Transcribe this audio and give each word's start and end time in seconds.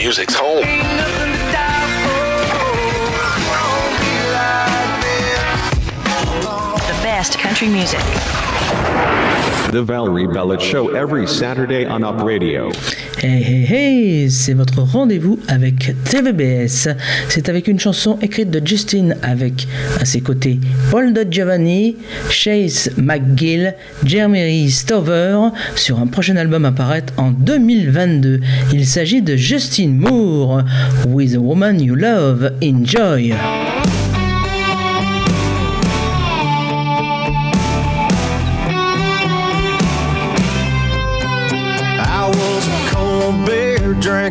music's 0.00 0.34
home. 0.34 0.64
The 6.86 7.02
best 7.02 7.38
country 7.38 7.68
music. 7.68 8.00
The 9.72 9.82
Valerie 9.84 10.26
Bellet 10.26 10.62
Show 10.62 10.96
every 10.96 11.26
Saturday 11.26 11.84
on 11.84 12.02
Up 12.02 12.22
Radio. 12.22 12.70
Hey 13.22 13.42
hey 13.42 13.64
hey, 13.70 14.30
c'est 14.30 14.54
votre 14.54 14.80
rendez-vous 14.80 15.38
avec 15.46 15.92
TVBS. 16.04 16.88
C'est 17.28 17.50
avec 17.50 17.68
une 17.68 17.78
chanson 17.78 18.18
écrite 18.22 18.50
de 18.50 18.66
Justin 18.66 19.10
avec 19.20 19.68
à 20.00 20.06
ses 20.06 20.22
côtés 20.22 20.58
Paul 20.90 21.12
de 21.12 21.26
Giovanni, 21.30 21.98
Chase 22.30 22.90
McGill, 22.96 23.74
Jeremy 24.06 24.70
Stover 24.70 25.50
sur 25.76 25.98
un 26.00 26.06
prochain 26.06 26.36
album 26.36 26.64
à 26.64 26.72
paraître 26.72 27.12
en 27.18 27.30
2022. 27.30 28.40
Il 28.72 28.86
s'agit 28.86 29.20
de 29.20 29.36
Justin 29.36 29.88
Moore, 29.88 30.62
With 31.06 31.34
a 31.34 31.40
Woman 31.40 31.78
You 31.78 31.96
Love, 31.96 32.52
Enjoy. 32.62 33.34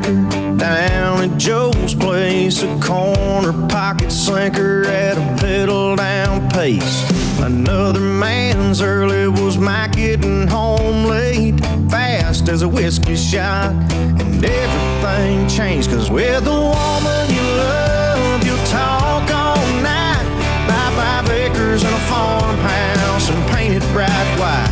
Drinker 0.02 0.58
down 0.58 1.30
at 1.30 1.38
Joe's 1.38 1.96
place, 1.96 2.62
a 2.64 2.80
corner 2.80 3.54
pocket 3.68 4.10
slinker 4.10 4.86
at 4.86 5.18
a 5.18 5.42
pedal 5.42 5.96
down 5.96 6.50
pace. 6.50 7.04
Another 7.40 8.00
man's 8.00 8.82
early 8.82 9.28
was 9.28 9.58
my 9.58 9.88
getting 9.88 10.48
home 10.48 11.06
late, 11.06 11.60
fast 11.90 12.50
as 12.50 12.62
a 12.62 12.68
whiskey 12.68 13.16
shot, 13.16 13.72
and 13.92 14.46
everything 14.46 15.48
changed. 15.48 15.90
Cause 15.90 16.10
with 16.12 16.44
the 16.44 16.52
woman 16.52 17.30
you 17.34 17.42
love, 17.42 18.46
you'll 18.46 18.66
talk 18.68 19.30
all 19.32 19.66
night. 19.82 20.26
Buy 20.68 20.92
five 20.96 21.30
acres 21.30 21.84
and 21.84 21.94
a 21.94 22.00
farmhouse 22.10 23.30
and 23.30 23.52
paint 23.52 23.76
it 23.76 23.94
bright 23.94 24.10
white. 24.38 24.70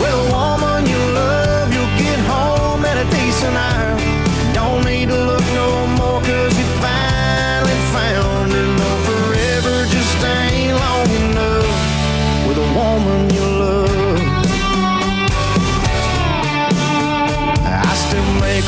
With 0.00 0.14
a 0.14 0.32
woman 0.32 0.86
you 0.86 0.98
love, 1.14 1.72
you'll 1.72 1.98
get 1.98 2.18
home 2.20 2.84
at 2.84 2.96
a 2.96 3.10
decent 3.10 3.56
hour. 3.56 3.89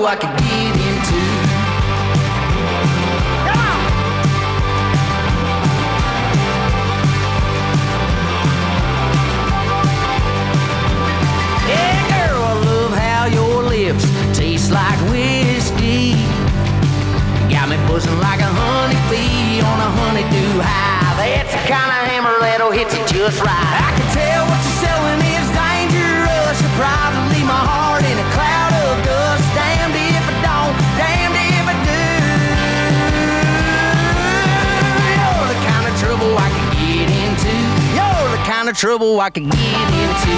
could 0.00 0.34
get 0.38 0.76
into. 0.88 1.20
Yeah, 11.68 12.00
girl, 12.08 12.42
I 12.42 12.54
love 12.64 12.92
how 12.96 13.26
your 13.26 13.62
lips 13.62 14.06
taste 14.36 14.72
like 14.72 14.98
whiskey. 15.12 16.16
Got 17.52 17.68
me 17.68 17.76
buzzing 17.86 18.18
like 18.20 18.40
a 18.40 18.48
honeybee 18.48 19.60
on 19.60 19.78
a 19.80 19.90
honeydew 20.00 20.60
high. 20.64 21.12
That's 21.20 21.52
the 21.52 21.60
kind 21.68 21.90
of 21.92 22.08
hammer 22.08 22.40
that'll 22.40 22.72
hit 22.72 22.88
you 22.96 23.04
just 23.06 23.38
right. 23.44 23.52
I 23.52 23.92
can 24.00 24.08
tell 24.16 24.48
what 24.48 24.60
you're 24.64 24.80
selling 24.80 25.20
is 25.20 25.48
dangerous. 25.52 26.56
You're 26.56 26.76
probably 26.80 27.44
my 27.44 27.60
heart 27.68 28.02
in 28.02 28.16
a 28.16 28.28
of 38.70 38.76
trouble 38.76 39.20
I 39.20 39.30
could 39.30 39.50
get 39.50 39.56
into. 39.56 40.36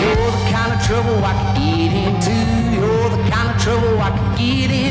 You're 0.00 0.30
the 0.30 0.50
kind 0.50 0.72
of 0.72 0.80
trouble 0.86 1.22
I 1.22 1.32
could 1.38 1.54
get 1.60 1.92
into. 1.92 2.34
You're 2.74 3.10
the 3.10 3.30
kind 3.30 3.54
of 3.54 3.62
trouble 3.62 4.00
I 4.00 4.10
could 4.10 4.38
get 4.38 4.70
into. 4.70 4.83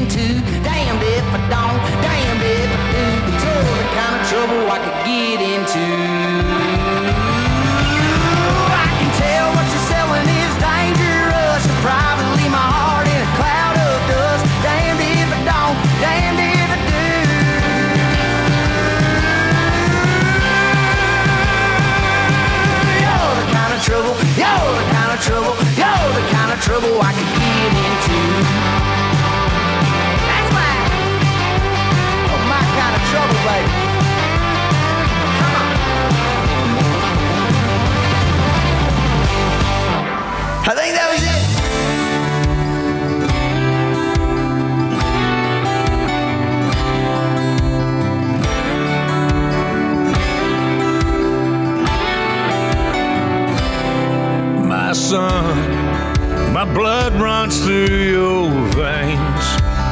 On. 55.13 56.53
My 56.53 56.65
blood 56.65 57.13
runs 57.13 57.63
through 57.63 57.87
your 57.87 58.49
veins. 58.71 59.45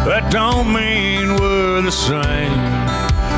That 0.06 0.30
don't 0.32 0.74
mean 0.74 1.36
we're 1.36 1.82
the 1.82 1.92
same. 1.92 2.60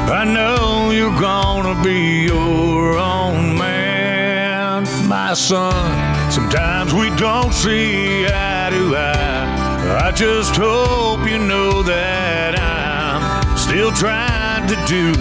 I 0.10 0.24
know 0.26 0.92
you're 0.92 1.20
gonna 1.20 1.82
be 1.84 2.24
your 2.24 2.98
own 2.98 3.58
man, 3.58 4.84
my 5.08 5.34
son. 5.34 6.32
Sometimes 6.32 6.94
we 6.94 7.10
don't 7.18 7.54
see 7.54 8.26
eye 8.26 8.70
to 8.72 8.96
eye. 8.96 10.08
I 10.08 10.12
just 10.12 10.56
hope 10.56 11.28
you 11.30 11.40
know 11.40 11.84
that 11.84 12.60
I'm 12.60 13.58
still 13.58 13.92
trying 13.92 14.68
to 14.68 14.76
do 14.88 15.12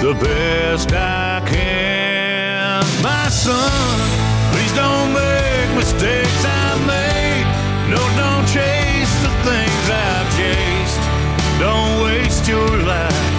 the 0.00 0.14
best 0.22 0.92
I 0.92 1.42
can, 1.46 3.02
my 3.02 3.28
son. 3.28 4.07
Mistakes 5.90 6.44
I 6.44 6.76
made. 6.86 7.48
No, 7.90 7.96
don't 8.20 8.46
chase 8.46 9.14
the 9.24 9.32
things 9.48 9.84
I've 9.88 10.28
chased. 10.36 11.00
Don't 11.58 12.04
waste 12.04 12.46
your 12.46 12.68
life 12.84 13.37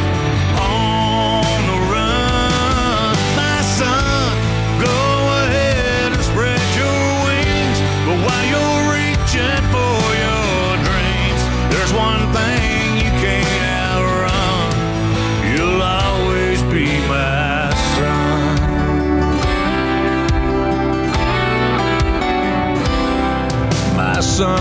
son. 24.40 24.58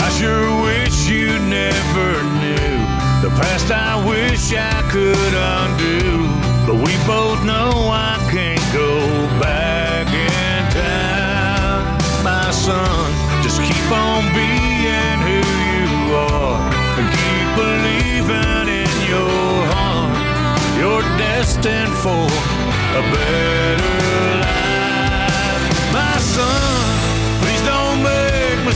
I 0.00 0.08
sure 0.18 0.48
wish 0.62 1.06
you 1.06 1.38
never 1.60 2.10
knew 2.40 2.72
the 3.20 3.30
past. 3.36 3.70
I 3.70 3.92
wish 4.08 4.54
I 4.54 4.80
could 4.90 5.34
undo, 5.52 6.24
but 6.66 6.76
we 6.86 6.94
both 7.04 7.44
know 7.44 7.68
I 7.92 8.16
can't 8.32 8.66
go 8.72 8.92
back 9.38 10.06
in 10.08 10.60
time. 10.72 11.84
My 12.24 12.50
son, 12.50 13.06
just 13.44 13.60
keep 13.68 13.88
on 13.92 14.22
being 14.32 15.18
who 15.28 15.40
you 15.72 15.88
are 16.32 16.56
and 16.96 17.06
keep 17.20 17.48
believing 17.64 18.66
in 18.82 18.94
your 19.12 19.52
heart. 19.74 20.16
You're 20.80 21.06
destined 21.20 21.94
for 22.04 22.24
a 23.00 23.02
better 23.12 23.96
life, 24.40 25.92
my 25.92 26.16
son. 26.16 26.65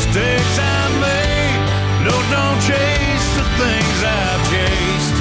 Mistakes 0.00 0.58
I 0.58 0.88
made. 1.05 1.61
No, 2.06 2.14
don't 2.32 2.58
chase 2.62 3.26
the 3.37 3.44
things 3.61 3.99
I've 4.02 4.43
chased. 4.50 5.17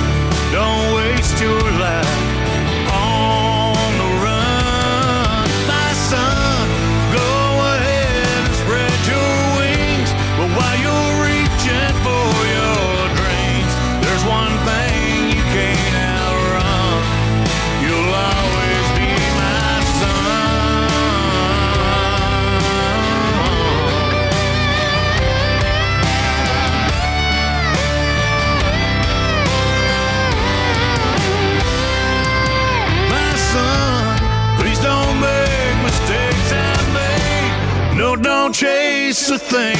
Don't 0.54 0.96
waste 0.96 1.42
your 1.42 1.62
life 1.84 2.39
chase 39.50 39.79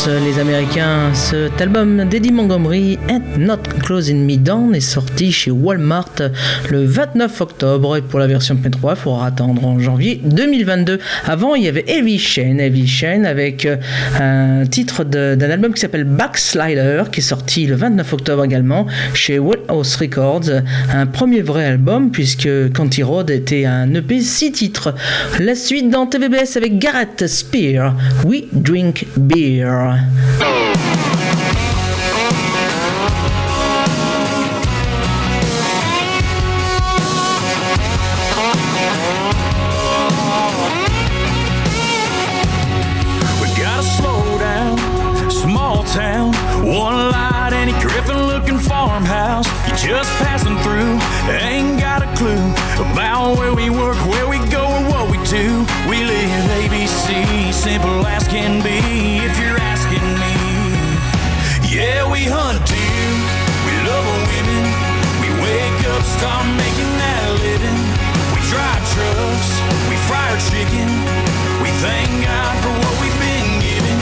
chance, 0.00 0.08
les 0.24 0.38
Américains. 0.38 1.12
Cet 1.14 1.60
album 1.60 2.04
d'Eddie 2.08 2.32
Montgomery, 2.32 2.98
Ain't 3.08 3.38
Not 3.38 3.62
Closing 3.82 4.24
Me 4.24 4.36
Down, 4.36 4.74
est 4.74 4.80
sorti 4.80 5.32
chez 5.32 5.50
Walmart 5.50 6.14
le 6.70 6.84
29 6.84 7.40
octobre. 7.40 7.96
Et 7.96 8.02
pour 8.02 8.18
la 8.18 8.26
version 8.26 8.54
P3, 8.54 8.90
il 8.90 8.96
faudra 8.96 9.26
attendre 9.26 9.64
en 9.64 9.78
janvier 9.78 10.20
2022. 10.24 10.98
Avant, 11.26 11.54
il 11.54 11.64
y 11.64 11.68
avait 11.68 11.84
Heavy 11.86 12.18
Shane, 12.18 12.60
Heavy 12.60 12.86
Shane 12.86 13.26
avec 13.26 13.66
euh, 13.66 13.76
un 14.18 14.66
titre 14.66 15.04
d'un 15.04 15.50
album 15.50 15.72
qui 15.72 15.80
s'appelle 15.80 16.04
Backslider, 16.04 17.04
qui 17.10 17.20
est 17.20 17.24
sorti 17.24 17.66
le 17.66 17.76
29 17.76 18.12
octobre 18.12 18.44
également 18.44 18.86
chez 19.14 19.40
House 19.68 19.96
Records. 19.96 20.50
Un 20.92 21.06
premier 21.06 21.42
vrai 21.42 21.64
album, 21.64 22.10
puisque 22.10 22.48
Canty 22.74 23.02
Road 23.02 23.30
était 23.30 23.64
un 23.64 23.92
EP 23.94 24.20
6 24.20 24.52
titres. 24.52 24.94
La 25.38 25.54
suite 25.54 25.90
dans 25.90 26.06
TVBS 26.06 26.56
avec 26.56 26.78
Garrett 26.78 27.26
Spear, 27.26 27.94
We 28.24 28.42
Drink 28.52 29.06
Beer. 29.16 29.89
We 29.90 29.96
gotta 43.56 43.82
slow 43.82 44.38
down, 44.38 44.78
small 45.30 45.82
town, 45.84 46.34
one 46.64 47.10
light, 47.10 47.50
any 47.52 47.72
Griffin 47.80 48.26
looking 48.28 48.58
farmhouse. 48.58 49.46
You 49.66 49.88
just 49.88 50.10
passing 50.18 50.56
through, 50.58 51.00
ain't 51.32 51.80
got 51.80 52.02
a 52.02 52.16
clue 52.16 52.52
about 52.92 53.36
where 53.38 53.54
we 53.54 53.70
work, 53.70 53.96
where 54.06 54.28
we 54.28 54.38
go, 54.50 54.66
or 54.66 54.82
what 54.88 55.10
we 55.10 55.18
do. 55.24 55.66
We 55.88 56.04
live 56.04 56.50
ABC, 56.62 57.52
simple 57.52 58.06
as 58.06 58.28
can 58.28 58.62
be, 58.62 58.79
chicken, 70.60 70.88
we 71.62 71.70
thank 71.80 72.10
God 72.20 72.54
for 72.60 72.72
what 72.84 72.94
we've 73.00 73.20
been 73.24 73.48
given. 73.64 73.98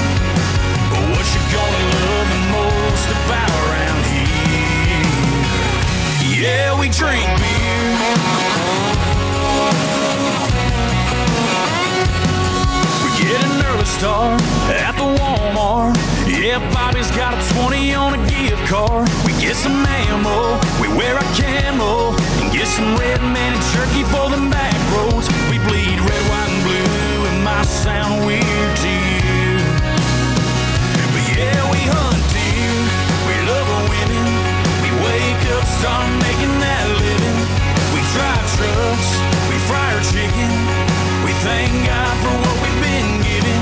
But 0.91 1.03
what 1.15 1.25
you 1.31 1.43
gonna 1.55 1.85
love 2.03 2.27
the 2.35 2.43
most 2.59 3.07
about 3.15 3.55
around 3.63 4.03
here? 4.11 5.07
Yeah, 6.43 6.75
we 6.81 6.87
drink 6.89 7.29
beer. 7.39 7.87
We 13.05 13.11
get 13.23 13.39
an 13.39 13.63
early 13.71 13.87
start 13.87 14.43
at 14.83 14.95
the 14.99 15.07
Walmart. 15.19 15.95
Yeah, 16.27 16.59
Bobby's 16.75 17.11
got 17.13 17.39
a 17.39 17.41
20 17.55 17.95
on 17.95 18.15
a 18.19 18.21
gift 18.29 18.67
card. 18.67 19.09
We 19.25 19.33
get 19.41 19.55
some 19.55 19.87
ammo, 19.87 20.59
we 20.83 20.89
wear 20.99 21.15
our 21.15 21.29
camo, 21.39 22.17
and 22.41 22.53
get 22.53 22.67
some 22.67 22.97
red 22.97 23.21
man 23.23 23.55
and 23.55 23.63
jerky 23.75 24.03
for 24.11 24.29
the 24.29 24.41
back 24.51 24.75
roads. 24.95 25.29
We 25.51 25.59
bleed 25.67 25.99
red, 25.99 26.23
white, 26.31 26.38
sound 27.69 28.25
weird 28.25 28.73
to 28.77 28.89
you, 28.89 29.61
but 31.13 31.25
yeah, 31.37 31.61
we 31.69 31.81
hunt 31.85 32.23
deer. 32.33 32.77
We 33.29 33.35
love 33.45 33.69
women. 33.93 34.27
We 34.81 34.91
wake 35.05 35.45
up, 35.53 35.65
start 35.79 36.09
making 36.25 36.55
that 36.65 36.87
living. 36.97 37.39
We 37.93 38.01
drive 38.17 38.45
trucks, 38.57 39.11
we 39.53 39.57
fry 39.69 39.87
our 39.93 40.05
chicken. 40.09 40.51
We 41.25 41.33
thank 41.45 41.71
God 41.85 42.15
for 42.25 42.35
what 42.41 42.57
we've 42.65 42.81
been 42.81 43.21
given. 43.21 43.61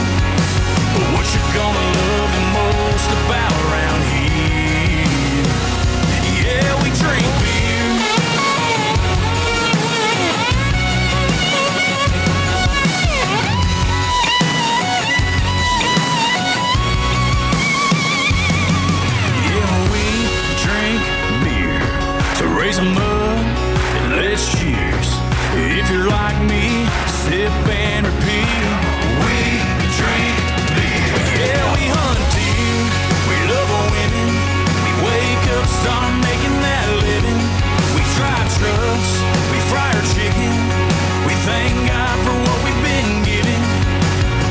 But 0.95 1.07
what 1.13 1.27
you 1.27 1.43
gonna 1.51 1.87
love 1.99 2.31
the 2.31 2.47
most 2.55 3.09
about 3.27 3.55
around 3.67 4.01
here? 4.15 5.51
Yeah, 6.47 6.79
we 6.83 6.95
drink 6.95 7.46
like 26.07 26.39
me, 26.47 26.87
sip 27.27 27.51
and 27.67 28.07
repeat. 28.07 28.63
We 29.27 29.39
drink 29.99 30.37
beer. 30.79 31.19
Yeah, 31.35 31.63
we 31.75 31.83
hunt 31.91 32.21
deer. 32.31 32.79
We 33.27 33.37
love 33.51 33.71
women. 33.91 34.31
We 34.87 34.93
wake 35.03 35.45
up, 35.59 35.67
start 35.83 36.11
making 36.23 36.57
that 36.63 36.87
living. 37.03 37.43
We 37.99 38.03
try 38.15 38.39
trucks. 38.55 39.11
We 39.51 39.59
fry 39.71 39.91
our 39.99 40.07
chicken. 40.15 40.53
We 41.27 41.35
thank 41.43 41.75
God 41.91 42.17
for 42.23 42.35
what 42.39 42.59
we've 42.63 42.83
been 42.87 43.11
given. 43.27 43.61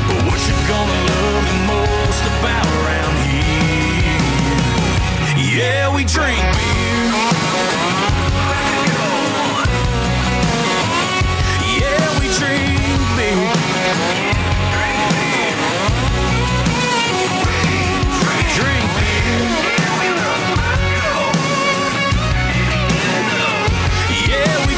But 0.08 0.20
what 0.28 0.40
you 0.44 0.56
gonna 0.68 1.00
love 1.08 1.40
the 1.40 1.58
most 1.72 2.22
about 2.36 2.68
around 2.84 3.16
here? 3.32 4.20
Yeah, 5.56 5.94
we 5.94 6.04
drink 6.04 6.55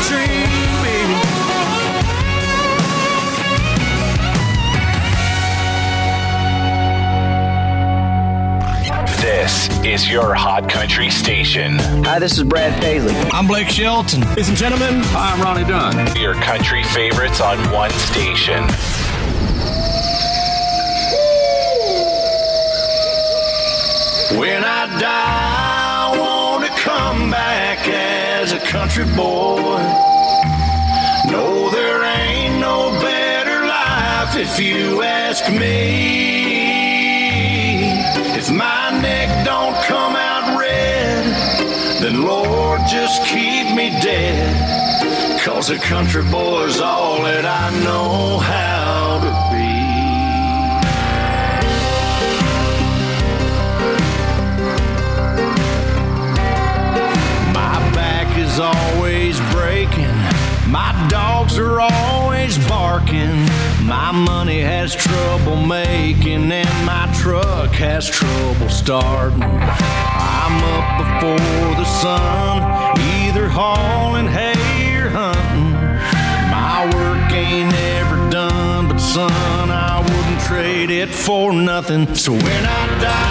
dreaming 0.09 0.49
This 9.21 9.69
is 9.85 10.11
your 10.11 10.35
hot 10.35 10.69
country 10.69 11.11
station. 11.11 11.79
Hi, 12.05 12.19
this 12.19 12.39
is 12.39 12.45
Brad 12.45 12.81
Paisley. 12.81 13.15
I'm 13.33 13.47
Blake 13.47 13.69
Shelton. 13.69 14.21
Ladies 14.23 14.49
and 14.49 14.57
gentlemen, 14.57 15.03
I'm 15.15 15.41
Ronnie 15.41 15.65
Dunn. 15.65 16.17
Your 16.17 16.35
country 16.35 16.83
favorites 16.85 17.41
on 17.41 17.59
one 17.71 17.91
station. 17.91 18.65
When 24.39 24.65
as 28.49 28.55
a 28.55 28.67
country 28.67 29.05
boy. 29.05 29.79
No, 31.31 31.69
there 31.71 32.03
ain't 32.03 32.59
no 32.59 32.91
better 33.03 33.67
life 33.67 34.37
if 34.37 34.59
you 34.59 35.03
ask 35.03 35.51
me. 35.51 36.39
If 38.39 38.51
my 38.51 38.99
neck 39.03 39.45
don't 39.45 39.77
come 39.85 40.17
out 40.17 40.59
red, 40.59 41.25
then 42.01 42.23
Lord, 42.23 42.81
just 42.89 43.23
keep 43.27 43.75
me 43.75 43.91
dead. 44.01 45.45
Cause 45.45 45.69
a 45.71 45.79
country 45.79 46.23
boy's 46.31 46.81
all 46.81 47.23
that 47.25 47.45
I 47.45 47.69
know 47.85 48.39
how 48.39 49.21
to 49.25 49.33
be. 49.53 49.88
My 60.71 60.93
dogs 61.09 61.57
are 61.59 61.81
always 61.81 62.59
barking. 62.69 63.47
My 63.87 64.13
money 64.13 64.61
has 64.61 64.95
trouble 64.95 65.57
making, 65.57 66.53
and 66.53 66.87
my 66.87 67.11
truck 67.19 67.71
has 67.71 68.07
trouble 68.07 68.69
starting. 68.69 69.43
I'm 69.43 70.57
up 70.77 70.89
before 70.99 71.75
the 71.77 71.87
sun, 71.87 72.99
either 73.01 73.49
hauling 73.49 74.27
hay 74.27 74.95
or 74.97 75.09
hunting. 75.09 75.73
My 76.51 76.85
work 76.95 77.33
ain't 77.33 77.73
ever 77.73 78.31
done, 78.31 78.89
but 78.89 78.99
son, 78.99 79.31
I 79.71 80.01
wouldn't 80.01 80.41
trade 80.43 80.91
it 80.91 81.09
for 81.09 81.51
nothing. 81.55 82.15
So 82.15 82.33
when 82.33 82.67
I 82.67 83.01
die, 83.01 83.28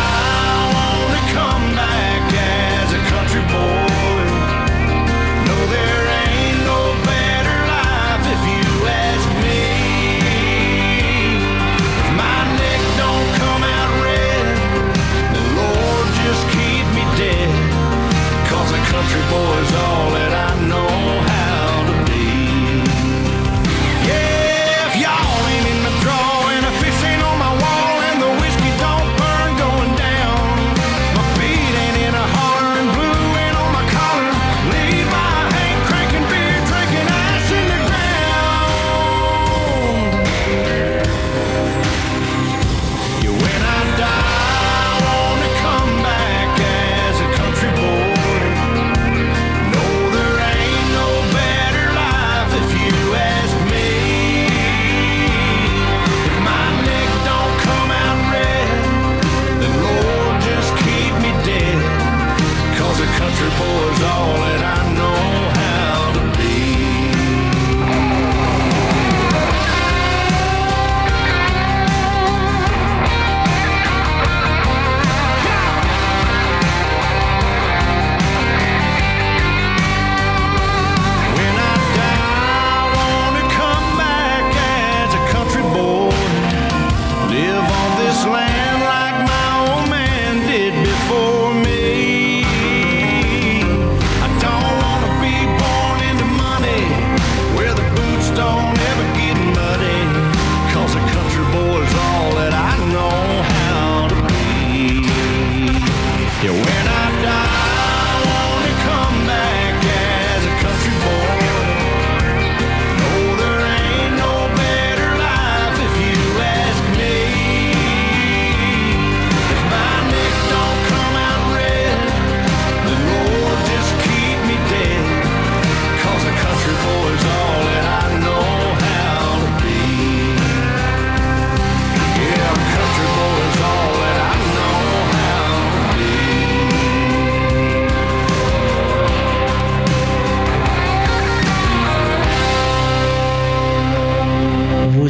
boy's 19.31 19.73
all 19.73 20.26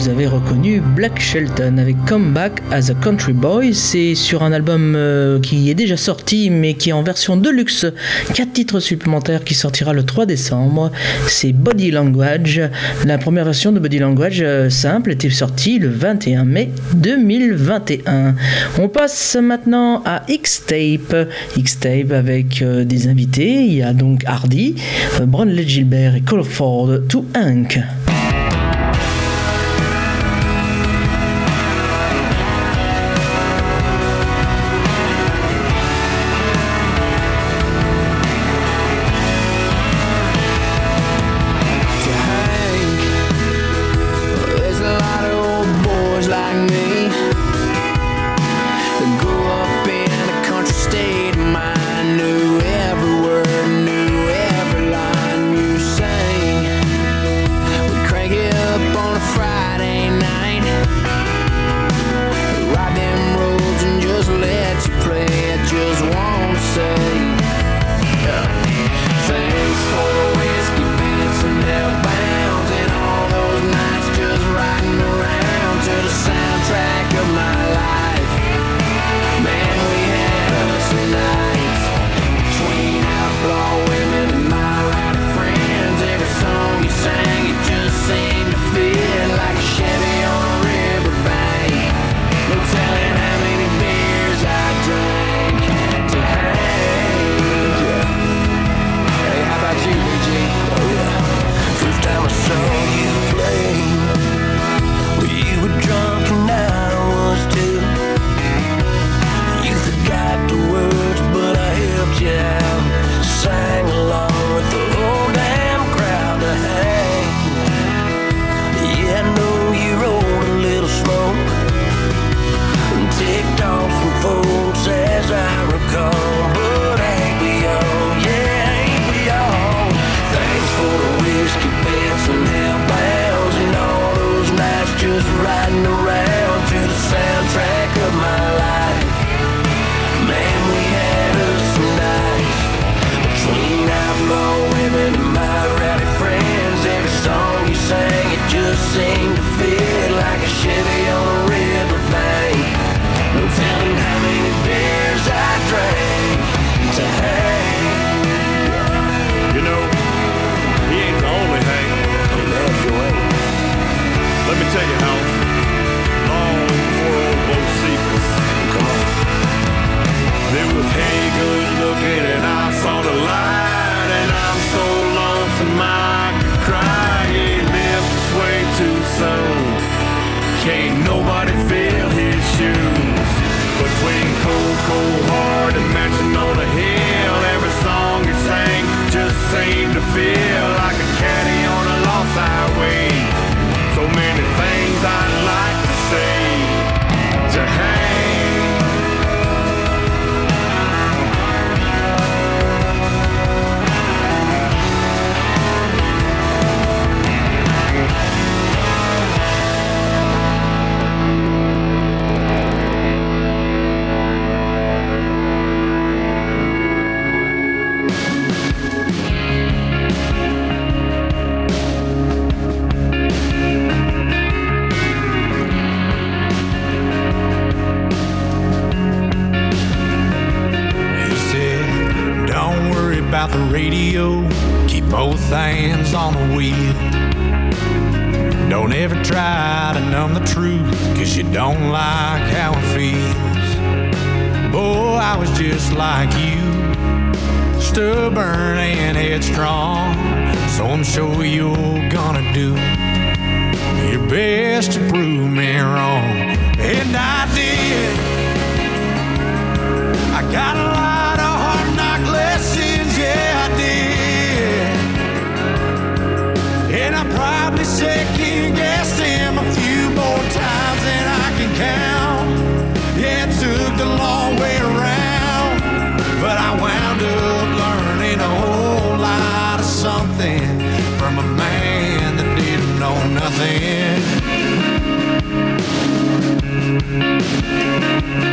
Vous 0.07 0.13
avez 0.13 0.27
reconnu 0.27 0.79
Black 0.79 1.19
Shelton 1.19 1.79
avec 1.79 1.97
Come 2.05 2.31
Back 2.31 2.63
as 2.71 2.89
a 2.89 2.93
Country 2.93 3.33
Boy. 3.33 3.73
C'est 3.73 4.15
sur 4.15 4.41
un 4.41 4.53
album 4.53 4.93
euh, 4.95 5.37
qui 5.41 5.69
est 5.69 5.73
déjà 5.73 5.97
sorti 5.97 6.49
mais 6.49 6.75
qui 6.75 6.91
est 6.91 6.93
en 6.93 7.03
version 7.03 7.35
deluxe. 7.35 7.85
Quatre 8.33 8.53
titres 8.53 8.79
supplémentaires 8.79 9.43
qui 9.43 9.53
sortira 9.53 9.91
le 9.91 10.03
3 10.03 10.25
décembre. 10.25 10.93
C'est 11.27 11.51
Body 11.51 11.91
Language. 11.91 12.61
La 13.03 13.17
première 13.17 13.43
version 13.43 13.73
de 13.73 13.79
Body 13.79 13.99
Language 13.99 14.39
euh, 14.41 14.69
simple 14.69 15.11
était 15.11 15.29
sortie 15.29 15.77
le 15.77 15.89
21 15.89 16.45
mai 16.45 16.71
2021. 16.93 18.35
On 18.79 18.87
passe 18.87 19.35
maintenant 19.35 20.03
à 20.05 20.23
X-Tape. 20.29 21.27
X-Tape 21.57 22.13
avec 22.13 22.61
euh, 22.61 22.85
des 22.85 23.09
invités. 23.09 23.65
Il 23.65 23.73
y 23.73 23.83
a 23.83 23.91
donc 23.91 24.23
Hardy, 24.25 24.75
Brownlee 25.21 25.67
Gilbert 25.67 26.15
et 26.15 26.21
Colford 26.21 26.99
to 27.09 27.25
Hank. 27.35 27.77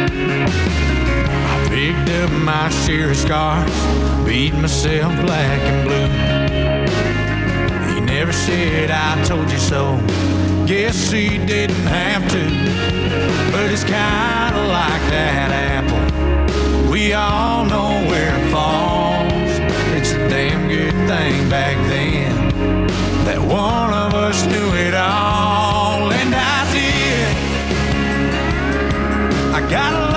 I 0.06 1.66
picked 1.68 2.10
up 2.20 2.30
my 2.42 2.68
share 2.68 3.10
of 3.10 3.16
scars, 3.16 3.70
beat 4.24 4.54
myself 4.54 5.12
black 5.24 5.60
and 5.60 5.84
blue. 5.86 6.08
He 7.94 8.00
never 8.00 8.32
said 8.32 8.90
I 8.90 9.22
told 9.24 9.50
you 9.50 9.58
so. 9.58 10.00
Guess 10.66 11.10
he 11.10 11.38
didn't 11.38 11.86
have 11.86 12.22
to. 12.30 12.44
But 13.52 13.70
it's 13.70 13.84
kinda 13.84 14.66
like 14.68 15.02
that 15.10 15.50
apple. 15.52 16.90
We 16.90 17.12
all 17.14 17.64
know 17.64 18.04
where 18.10 18.34
it 18.38 18.50
falls. 18.50 19.58
It's 19.96 20.12
a 20.12 20.28
damn 20.28 20.68
good 20.68 20.94
thing 21.08 21.48
back 21.48 21.76
then 21.88 22.48
that 23.24 23.40
one 23.40 23.92
of 23.92 24.14
us 24.14 24.44
knew 24.46 24.74
it 24.74 24.94
all. 24.94 25.63
got 29.70 30.11
a 30.11 30.13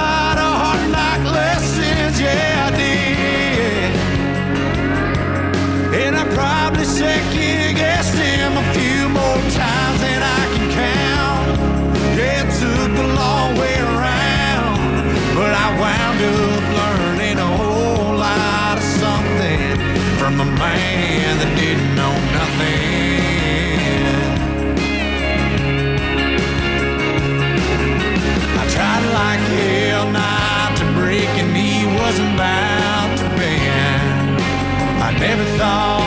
Never 35.20 35.46
thought. 35.58 36.07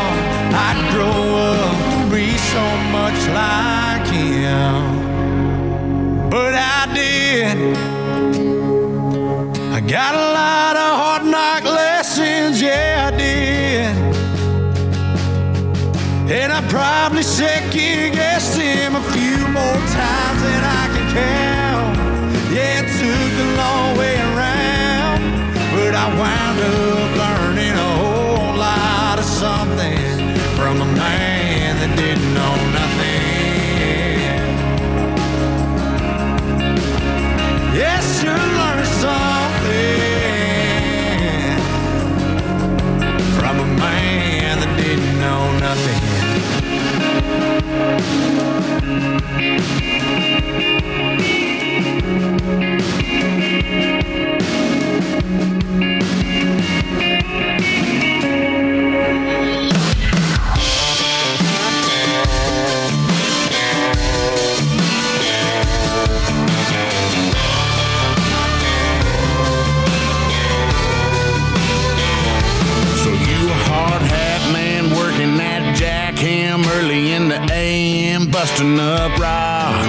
up 78.61 79.12
rock. 79.18 79.88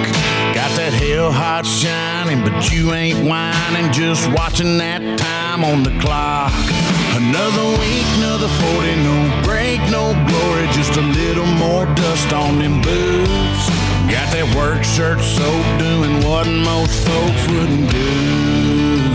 Got 0.56 0.72
that 0.80 0.94
hell 0.96 1.30
hot 1.30 1.66
shining, 1.66 2.40
but 2.40 2.72
you 2.72 2.92
ain't 2.92 3.18
whining, 3.28 3.92
just 3.92 4.24
watching 4.32 4.78
that 4.78 5.02
time 5.18 5.62
on 5.62 5.82
the 5.82 5.92
clock. 6.00 6.52
Another 7.12 7.68
week, 7.84 8.08
another 8.16 8.48
40, 8.48 8.96
no 9.04 9.16
break, 9.44 9.80
no 9.92 10.16
glory, 10.24 10.66
just 10.72 10.96
a 10.96 11.04
little 11.04 11.44
more 11.60 11.84
dust 11.94 12.32
on 12.32 12.58
them 12.60 12.80
boots. 12.80 13.64
Got 14.08 14.32
that 14.32 14.48
work 14.56 14.82
shirt 14.84 15.20
soaked, 15.20 15.72
doing 15.76 16.24
what 16.24 16.48
most 16.48 16.96
folks 17.04 17.42
wouldn't 17.52 17.90
do. 17.92 19.12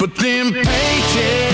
But 0.00 0.14
them 0.16 0.52
paychecks. 0.56 1.47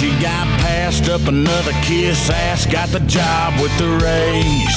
She 0.00 0.08
got 0.12 0.48
passed 0.64 1.10
up 1.10 1.20
another 1.28 1.72
kiss 1.82 2.30
ass, 2.30 2.64
got 2.64 2.88
the 2.88 3.00
job 3.00 3.52
with 3.60 3.76
the 3.76 3.86
raise. 4.00 4.76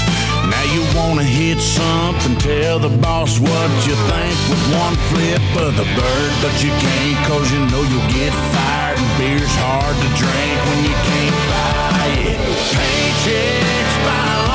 Now 0.51 0.65
you 0.75 0.83
wanna 0.99 1.23
hit 1.23 1.61
something, 1.61 2.35
tell 2.39 2.77
the 2.77 2.89
boss 2.89 3.39
what 3.39 3.71
you 3.87 3.95
think 4.11 4.35
with 4.51 4.63
one 4.83 4.95
flip 5.07 5.45
of 5.63 5.77
the 5.79 5.87
bird, 5.95 6.31
but 6.43 6.55
you 6.61 6.71
can't 6.75 7.25
cause 7.25 7.49
you 7.53 7.59
know 7.71 7.83
you'll 7.87 8.11
get 8.11 8.33
fired 8.51 8.99
and 8.99 9.17
beer's 9.17 9.55
hard 9.63 9.95
to 9.95 10.09
drink 10.19 10.59
when 10.67 10.79
you 10.91 10.95
can't 11.07 11.39
buy 11.47 12.07
it. 12.27 12.39
Paychecks 12.75 13.95
by 14.03 14.47
long. 14.47 14.53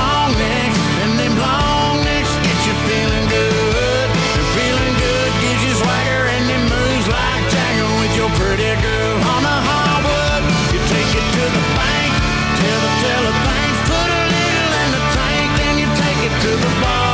to 16.49 16.57
the 16.57 16.81
bar. 16.81 17.08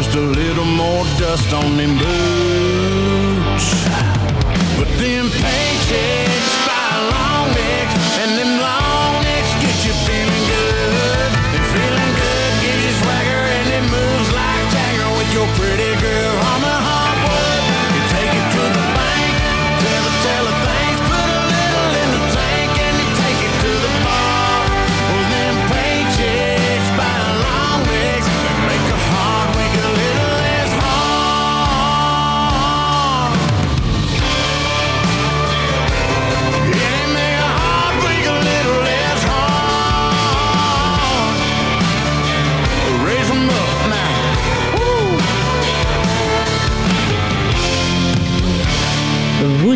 Just 0.00 0.16
a 0.16 0.20
little 0.22 0.64
more 0.64 1.04
dust 1.18 1.52
on 1.52 1.76
them 1.76 1.98
boots. 1.98 3.66
But 4.78 4.88
them 4.96 5.28
paychecks 5.28 6.52
by 6.64 6.88
long 7.12 7.52
necks, 7.52 8.16
and 8.22 8.30
them 8.38 8.52
long 8.64 9.20
necks 9.20 9.52
get 9.60 9.76
you 9.84 9.92
feeling 10.08 10.44
good. 10.56 11.30
And 11.52 11.64
feeling 11.76 12.12
good 12.16 12.52
gives 12.64 12.82
you 12.86 12.94
swagger, 12.96 13.44
and 13.58 13.68
it 13.76 13.84
moves 13.92 14.32
like 14.32 14.64
Jagger 14.72 15.10
with 15.18 15.30
your 15.36 15.48
pretty 15.60 15.92
girl. 16.00 16.39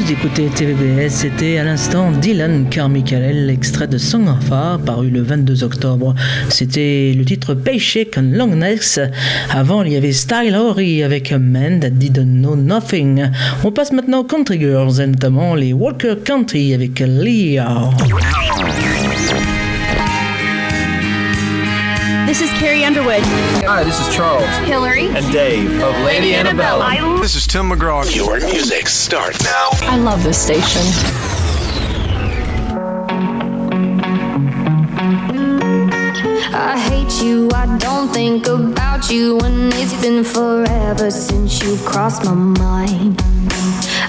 Vous 0.04 0.12
écoutez 0.12 0.50
TVBS, 0.54 1.08
c'était 1.08 1.56
à 1.56 1.64
l'instant 1.64 2.10
Dylan 2.10 2.68
Carmichael, 2.68 3.48
extrait 3.48 3.86
de 3.86 3.96
Song 3.96 4.28
of 4.28 4.52
Art, 4.52 4.78
paru 4.80 5.08
le 5.08 5.22
22 5.22 5.64
octobre. 5.64 6.14
C'était 6.50 7.14
le 7.16 7.24
titre 7.24 7.54
Paycheck 7.54 8.18
and 8.18 8.28
Longness. 8.32 9.00
Avant, 9.48 9.82
il 9.82 9.94
y 9.94 9.96
avait 9.96 10.12
Style 10.12 10.56
Horry 10.56 11.02
avec 11.02 11.32
A 11.32 11.38
Man 11.38 11.80
That 11.80 11.88
Didn't 11.88 12.38
Know 12.38 12.54
Nothing. 12.54 13.30
On 13.64 13.72
passe 13.72 13.92
maintenant 13.92 14.20
aux 14.20 14.24
Country 14.24 14.60
Girls, 14.60 15.00
et 15.00 15.06
notamment 15.06 15.54
les 15.54 15.72
Walker 15.72 16.16
Country 16.22 16.74
avec 16.74 17.00
Leah. 17.00 17.88
This 22.34 22.50
is 22.50 22.58
Carrie 22.58 22.84
Underwood. 22.84 23.22
Hi, 23.62 23.84
this 23.84 24.00
is 24.00 24.12
Charles. 24.12 24.44
Hillary. 24.66 25.06
And 25.06 25.32
Dave 25.32 25.70
of 25.80 25.94
Lady, 25.98 26.32
Lady 26.32 26.34
Annabella. 26.34 26.84
Annabella. 26.84 27.20
This 27.20 27.36
is 27.36 27.46
Tim 27.46 27.70
McGraw. 27.70 28.12
Your 28.12 28.40
music 28.40 28.88
starts 28.88 29.40
now. 29.44 29.68
I 29.82 29.96
love 29.98 30.24
this 30.24 30.36
station. 30.36 30.82
I 36.52 36.76
hate 36.76 37.24
you, 37.24 37.48
I 37.54 37.78
don't 37.78 38.08
think 38.08 38.48
about 38.48 39.08
you, 39.08 39.38
and 39.38 39.72
it's 39.74 39.94
been 40.02 40.24
forever 40.24 41.12
since 41.12 41.62
you 41.62 41.78
crossed 41.86 42.24
my 42.24 42.34
mind. 42.34 43.22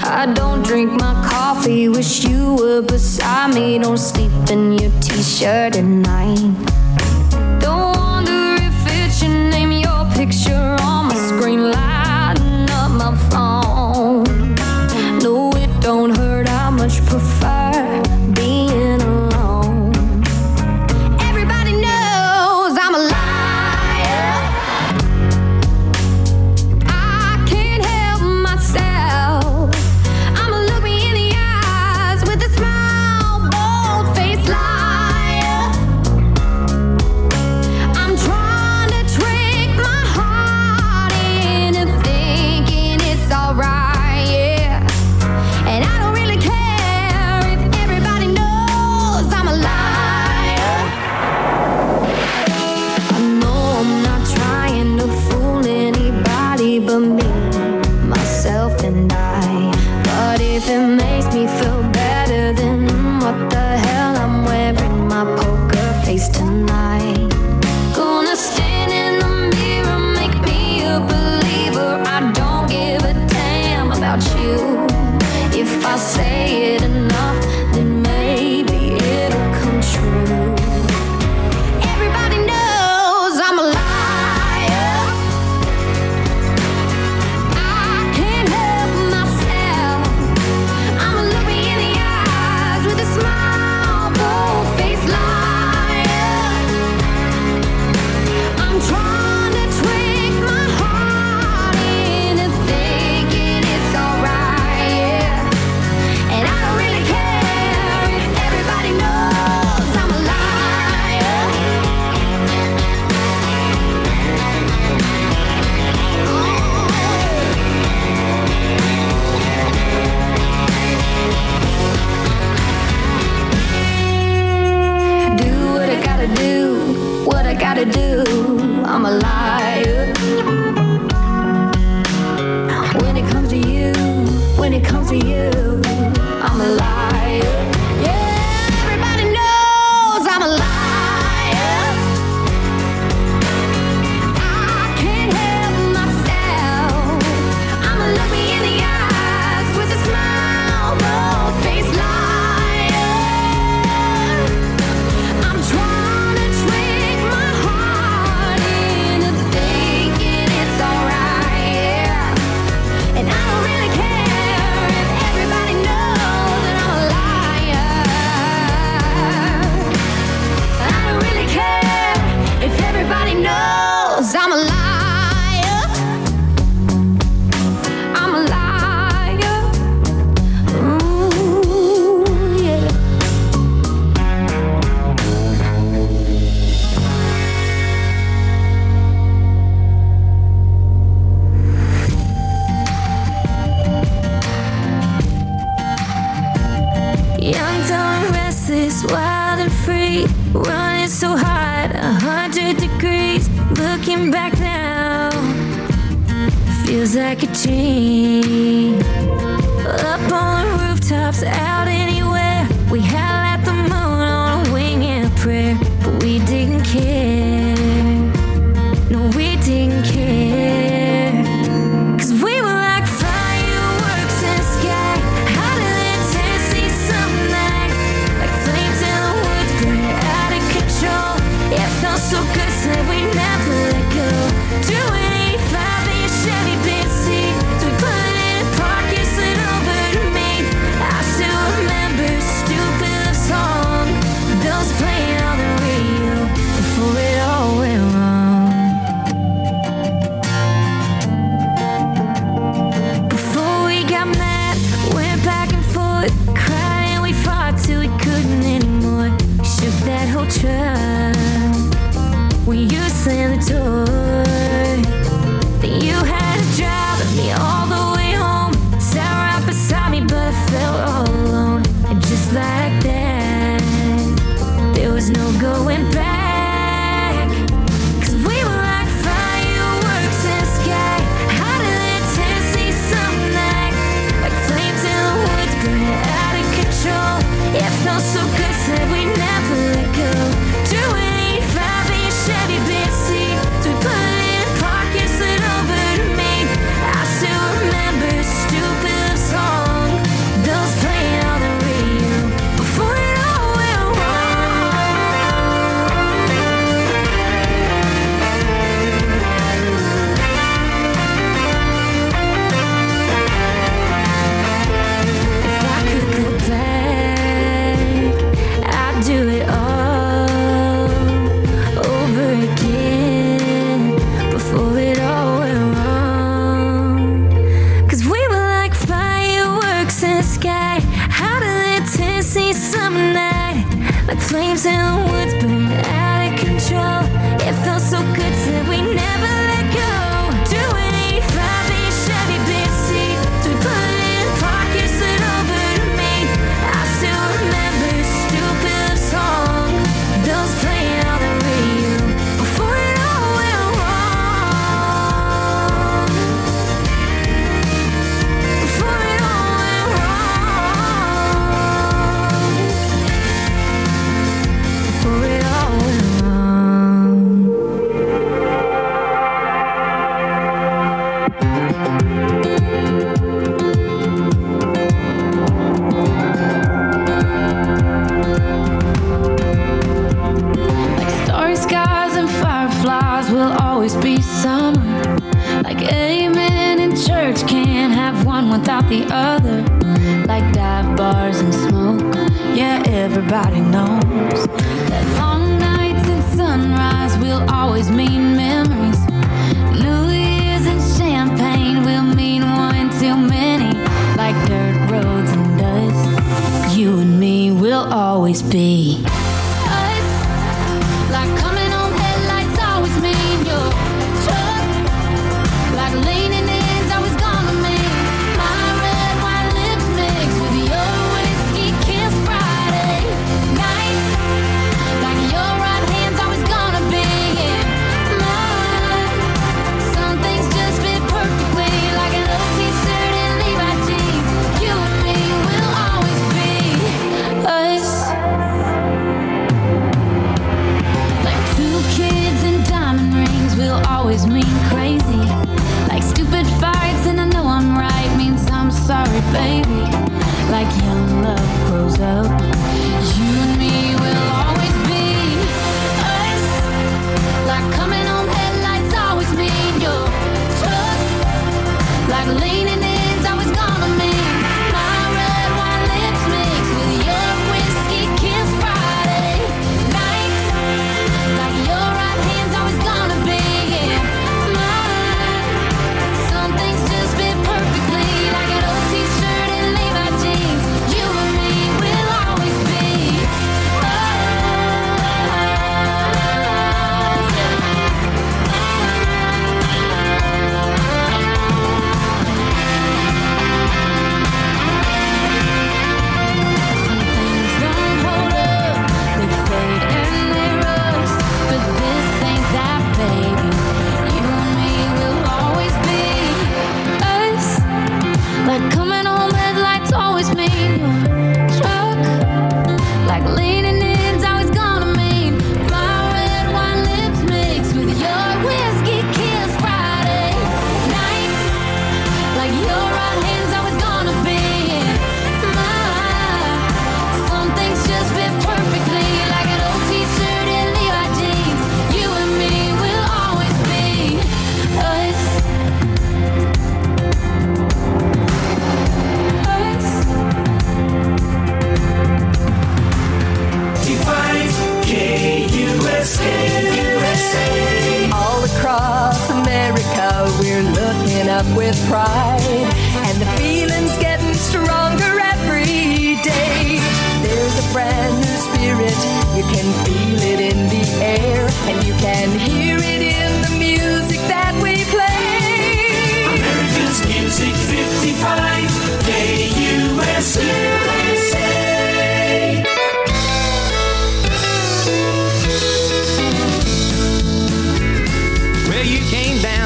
I 0.02 0.34
don't 0.34 0.64
drink 0.64 0.90
my 0.94 1.14
coffee, 1.30 1.90
wish 1.90 2.26
you 2.26 2.56
were 2.56 2.82
beside 2.82 3.54
me, 3.54 3.78
don't 3.78 4.00
sleep 4.00 4.32
in 4.50 4.80
your 4.80 4.90
t 5.00 5.22
shirt 5.22 5.76
at 5.76 5.84
night. 5.84 6.85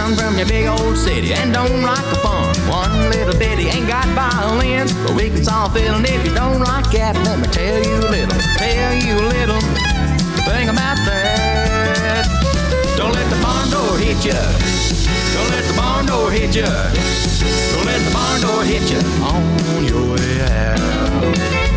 come 0.10 0.18
from 0.18 0.38
your 0.38 0.48
big 0.48 0.66
old 0.66 0.98
city 0.98 1.34
and 1.34 1.54
don't 1.54 1.82
like 1.82 2.06
the 2.10 2.16
fun. 2.16 2.56
One 2.70 3.10
little 3.10 3.38
bitty 3.38 3.68
ain't 3.68 3.88
got 3.88 4.06
violins, 4.10 4.94
but 4.94 5.14
we 5.14 5.30
can 5.30 5.44
solve 5.44 5.76
it. 5.78 5.90
And 5.90 6.06
if 6.06 6.26
you 6.26 6.34
don't 6.34 6.62
like 6.62 6.90
that, 6.92 7.16
let 7.26 7.40
me 7.40 7.48
tell 7.48 7.78
you 7.84 7.96
a 7.96 8.10
little, 8.10 8.40
tell 8.58 8.96
you 8.96 9.14
a 9.14 9.28
little 9.30 9.62
thing 10.48 10.70
about 10.70 10.98
that. 11.06 12.26
Don't 12.98 13.14
let 13.14 13.30
the 13.30 13.42
barn 13.42 13.70
door 13.70 13.98
hit 13.98 14.26
you. 14.26 14.40
Don't 15.36 15.50
let 15.52 15.66
the 15.66 15.76
barn 15.76 16.06
door 16.06 16.32
hit 16.32 16.56
you. 16.56 16.64
Don't 16.64 17.86
let 17.86 18.02
the 18.06 18.14
barn 18.14 18.42
door 18.42 18.64
hit 18.64 18.90
you 18.90 19.02
on 19.22 19.86
your 19.86 20.16
way 20.16 20.42
out. 20.42 21.69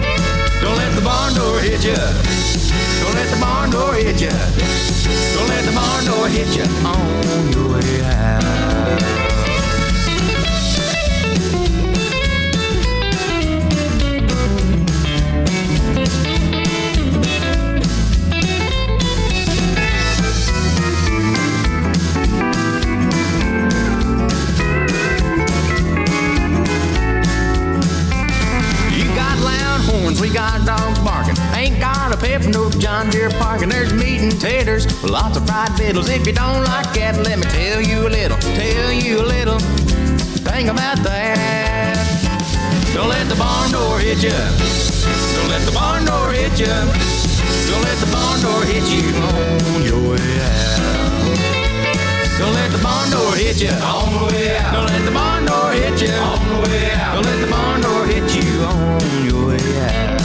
Don't 0.63 0.77
let 0.77 0.95
the 0.95 1.03
barn 1.03 1.35
door 1.35 1.59
hit 1.59 1.85
ya. 1.85 1.97
Don't 3.03 3.15
let 3.15 3.29
the 3.35 3.41
barn 3.41 3.71
door 3.71 3.95
hit 3.95 4.21
ya. 4.21 4.31
Don't 5.35 5.49
let 5.49 5.65
the 5.65 5.73
barn 5.75 6.05
door 6.05 6.29
hit 6.29 6.57
ya 6.57 6.65
on 6.87 7.53
your 7.53 7.69
way 7.75 8.01
out. 8.03 9.22
Got 30.33 30.65
dogs 30.65 30.99
barking. 31.01 31.37
Ain't 31.55 31.79
got 31.79 32.13
a 32.13 32.17
pep 32.17 32.43
no 32.47 32.71
John 32.71 33.11
Deere 33.11 33.31
parking. 33.31 33.69
There's 33.69 33.93
meat 33.93 34.21
and 34.21 34.41
taters, 34.41 34.87
lots 35.05 35.37
of 35.37 35.47
fried 35.47 35.73
fiddles. 35.77 36.09
If 36.09 36.27
you 36.27 36.33
don't 36.33 36.65
like 36.65 36.93
that, 36.95 37.21
let 37.23 37.39
me 37.39 37.47
tell 37.53 37.81
you 37.81 38.09
a 38.09 38.11
little, 38.11 38.39
tell 38.39 38.93
you 38.93 39.21
a 39.21 39.27
little 39.27 39.59
thing 40.43 40.71
about 40.71 40.99
that. 41.05 41.97
Don't 42.95 43.09
let 43.09 43.29
the 43.29 43.37
barn 43.37 43.73
door 43.73 43.99
hit 43.99 44.23
ya. 44.23 44.33
Don't 45.37 45.49
let 45.49 45.63
the 45.69 45.73
barn 45.73 46.05
door 46.05 46.33
hit 46.33 46.59
ya. 46.59 46.73
Don't 47.69 47.85
let 47.85 47.99
the 48.01 48.11
barn 48.13 48.41
door 48.41 48.65
hit 48.65 48.85
you 48.89 49.13
on 49.77 49.83
your 49.85 50.01
way 50.11 50.41
out. 50.41 50.93
Don't 52.39 52.55
let 52.55 52.73
the 52.73 52.83
barn 52.83 53.11
door 53.11 53.35
hit 53.37 53.61
ya 53.61 53.73
on 53.85 54.13
the 54.13 54.33
way 54.33 54.57
out. 54.59 54.73
Don't 54.73 54.87
let 54.87 55.05
the 55.05 55.13
barn 55.13 55.45
door 55.45 55.73
hit 55.73 56.01
ya 56.01 56.17
on 56.25 56.49
the 56.49 56.69
way 56.69 56.91
out. 56.93 57.15
Don't 57.15 57.25
let 57.25 57.41
the 57.45 57.51
barn 57.51 57.81
door 57.81 58.07
hit 58.07 58.35
you 58.35 58.65
on 58.65 59.25
your 59.25 59.49
way 59.49 59.79
out. 59.81 60.22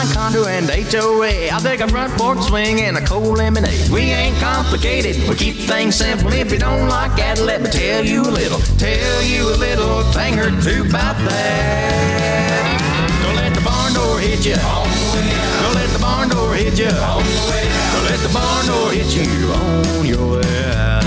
Skyline 0.00 0.14
condo 0.14 0.46
and 0.46 0.70
HOA. 0.70 1.48
I'll 1.52 1.60
take 1.60 1.80
a 1.80 1.88
front 1.88 2.12
porch 2.14 2.40
swing 2.42 2.80
and 2.80 2.96
a 2.96 3.00
cold 3.04 3.38
lemonade. 3.38 3.88
We 3.90 4.00
ain't 4.00 4.36
complicated, 4.38 5.28
we 5.28 5.34
keep 5.34 5.56
things 5.56 5.96
simple. 5.96 6.32
If 6.32 6.52
you 6.52 6.58
don't 6.58 6.88
like 6.88 7.16
that, 7.16 7.38
let 7.38 7.62
me 7.62 7.70
tell 7.70 8.04
you 8.04 8.22
a 8.22 8.30
little, 8.30 8.60
tell 8.78 9.22
you 9.22 9.48
a 9.48 9.56
little 9.56 10.02
thing 10.12 10.38
or 10.38 10.50
two 10.62 10.82
about 10.88 11.16
that. 11.28 12.80
Don't 13.22 13.36
let 13.36 13.54
the 13.54 13.60
barn 13.62 13.92
door 13.94 14.18
hit 14.20 14.44
you. 14.46 14.56
Don't 14.56 15.74
let 15.74 15.90
the 15.90 15.98
barn 16.00 16.28
door 16.28 16.54
hit 16.54 16.78
you. 16.78 16.90
Don't 16.90 18.04
let 18.08 18.20
the 18.20 18.30
barn 18.32 18.66
door 18.66 18.92
hit 18.92 19.14
you 19.14 19.52
on 19.52 20.06
your 20.06 20.38
way 20.38 20.72
out. 20.76 21.02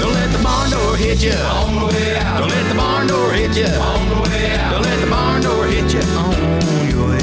Don't 0.00 0.14
let 0.14 0.32
the 0.32 0.42
barn 0.42 0.70
door 0.70 0.96
hit 0.96 1.22
you. 1.22 1.32
on 1.32 1.74
the 1.74 1.86
way 1.86 2.16
out. 2.16 2.38
Don't 2.40 2.50
let 2.50 2.68
the 2.68 2.74
barn 2.74 3.06
door 3.06 3.32
hit 3.32 3.56
you. 3.56 3.66
on 3.66 4.08
the 4.08 4.30
way 4.30 4.56
out. 4.56 4.72
Don't 4.72 4.82
let 4.82 5.00
the 5.00 5.10
barn 5.10 5.42
door 5.42 5.66
hit 5.66 5.92
you 5.92 6.00
on 6.00 6.88
your 6.88 7.08
way 7.08 7.15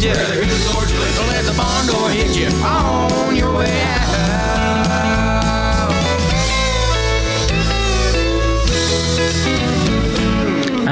you. 0.00 0.14
Don't 0.14 1.28
let 1.28 1.44
the 1.44 1.54
barn 1.56 1.86
door 1.86 2.08
hit 2.08 2.34
you 2.34 2.48
on 2.64 3.36
your 3.36 3.52
way 3.52 3.82
out. 3.82 4.11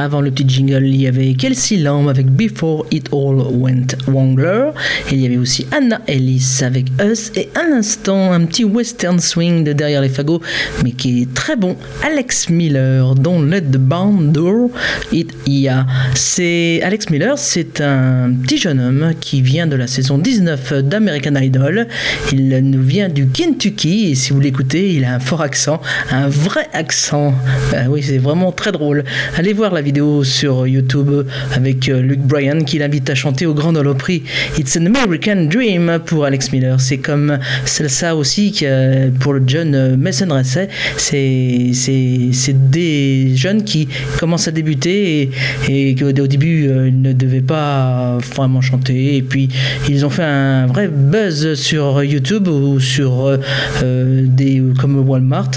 Avant 0.02 0.22
le 0.22 0.30
petit 0.30 0.48
jingle, 0.48 0.86
il 0.86 0.96
y 0.96 1.06
avait 1.06 1.34
Kelsey 1.34 1.76
Lamb 1.76 2.08
avec 2.08 2.24
Before 2.24 2.86
It 2.90 3.10
All 3.12 3.36
Went 3.52 3.98
Wrangler. 4.06 4.70
Et 5.10 5.14
il 5.14 5.20
y 5.20 5.26
avait 5.26 5.36
aussi 5.36 5.66
Anna 5.72 6.00
Ellis 6.06 6.60
avec 6.62 6.86
Us. 7.04 7.30
Et 7.36 7.50
un 7.54 7.76
instant, 7.76 8.32
un 8.32 8.46
petit 8.46 8.64
western 8.64 9.20
swing 9.20 9.62
de 9.62 9.74
derrière 9.74 10.00
les 10.00 10.08
fagots, 10.08 10.40
mais 10.82 10.92
qui 10.92 11.20
est 11.20 11.34
très 11.34 11.54
bon. 11.54 11.76
Alex 12.02 12.48
Miller, 12.48 13.14
dont 13.14 13.42
Let 13.42 13.60
the 13.60 13.76
Barn 13.76 14.32
Door 14.32 14.70
It 15.12 15.34
Ya. 15.46 15.86
C'est 16.14 16.80
Alex 16.82 17.10
Miller, 17.10 17.36
c'est 17.36 17.82
un 17.82 18.32
petit 18.42 18.56
jeune 18.56 18.80
homme 18.80 19.12
qui 19.20 19.42
vient 19.42 19.66
de 19.66 19.76
la 19.76 19.86
saison 19.86 20.16
19 20.16 20.82
d'American 20.82 21.34
Idol. 21.34 21.88
Il 22.32 22.48
nous 22.48 22.82
vient 22.82 23.10
du 23.10 23.28
Kentucky 23.28 24.12
et 24.12 24.14
si 24.14 24.32
vous 24.32 24.40
l'écoutez, 24.40 24.94
il 24.94 25.04
a 25.04 25.16
un 25.16 25.20
fort 25.20 25.42
accent, 25.42 25.82
un 26.10 26.28
vrai 26.28 26.68
accent. 26.72 27.34
Ah 27.74 27.90
oui, 27.90 28.02
c'est 28.02 28.16
vraiment 28.16 28.50
très 28.50 28.72
drôle. 28.72 29.04
Allez 29.36 29.52
voir 29.52 29.74
la 29.74 29.82
vidéo 29.82 29.89
sur 30.22 30.66
YouTube 30.66 31.26
avec 31.52 31.88
euh, 31.88 32.00
Luke 32.00 32.20
Bryan 32.20 32.64
qui 32.64 32.78
l'invite 32.78 33.10
à 33.10 33.14
chanter 33.14 33.46
au 33.46 33.54
Grand 33.54 33.74
Ole 33.74 33.88
Opry. 33.88 34.22
It's 34.56 34.76
an 34.76 34.86
American 34.86 35.46
Dream 35.46 35.98
pour 36.06 36.24
Alex 36.24 36.52
Miller. 36.52 36.80
C'est 36.80 36.98
comme 36.98 37.38
c'est 37.64 37.88
ça 37.88 38.14
aussi 38.14 38.52
que 38.52 39.10
pour 39.10 39.32
le 39.32 39.42
jeune 39.46 39.74
euh, 39.74 39.96
Mason 39.96 40.28
Ressay, 40.28 40.68
c'est 40.96 42.70
des 42.70 43.32
jeunes 43.34 43.64
qui 43.64 43.88
commencent 44.18 44.48
à 44.48 44.52
débuter 44.52 45.30
et, 45.68 45.90
et 45.90 46.04
au 46.04 46.12
début 46.12 46.68
euh, 46.68 46.88
ils 46.88 47.00
ne 47.00 47.12
devaient 47.12 47.40
pas 47.40 48.18
vraiment 48.34 48.60
chanter 48.60 49.16
et 49.16 49.22
puis 49.22 49.48
ils 49.88 50.06
ont 50.06 50.10
fait 50.10 50.24
un 50.24 50.66
vrai 50.66 50.88
buzz 50.88 51.54
sur 51.54 52.02
YouTube 52.04 52.48
ou 52.48 52.80
sur 52.80 53.26
euh, 53.26 53.38
euh, 53.82 54.24
des 54.26 54.62
comme 54.78 54.96
Walmart 55.08 55.50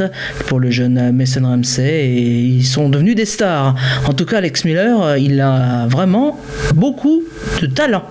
pour 0.47 0.59
le 0.59 0.71
jeune 0.71 1.11
Mason 1.11 1.43
Ramsey 1.43 1.83
et 1.83 2.21
ils 2.21 2.65
sont 2.65 2.89
devenus 2.89 3.15
des 3.15 3.25
stars. 3.25 3.75
En 4.05 4.13
tout 4.13 4.22
cas, 4.25 4.37
Alex 4.37 4.65
Miller, 4.65 5.01
euh, 5.01 5.17
il 5.17 5.39
a 5.41 5.87
vraiment 5.87 6.39
beaucoup 6.75 7.23
de 7.61 7.67
talent. 7.67 8.03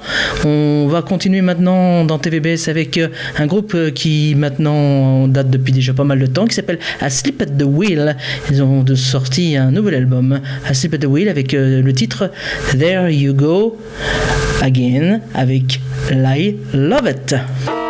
On 0.45 0.87
va 0.89 1.03
continuer 1.03 1.41
maintenant 1.43 2.05
dans 2.05 2.19
TVBS 2.19 2.69
avec 2.69 2.99
euh, 2.99 3.09
un 3.39 3.47
groupe 3.47 3.75
euh, 3.75 3.91
qui 3.91 4.35
maintenant 4.37 5.29
date 5.29 5.51
depuis 5.51 5.73
déjà 5.73 5.93
pas 5.93 6.05
mal 6.05 6.19
de 6.19 6.27
temps, 6.27 6.47
qui 6.47 6.55
s'appelle 6.55 6.79
Asleep 7.01 7.43
at 7.43 7.47
the 7.47 7.65
Wheel. 7.65 8.17
Ils 8.51 8.63
ont 8.63 8.85
sorti 8.95 9.57
un 9.57 9.71
nouvel 9.71 9.95
album, 9.95 10.41
Asleep 10.67 10.95
at 10.95 10.99
the 10.99 11.07
Wheel, 11.07 11.29
avec 11.29 11.53
le 11.53 11.93
titre 11.93 12.31
There 12.79 13.13
You 13.13 13.35
Go 13.35 13.79
Again, 14.61 15.21
avec 15.35 15.81
I 16.11 16.57
Love 16.73 17.09
It. 17.09 17.82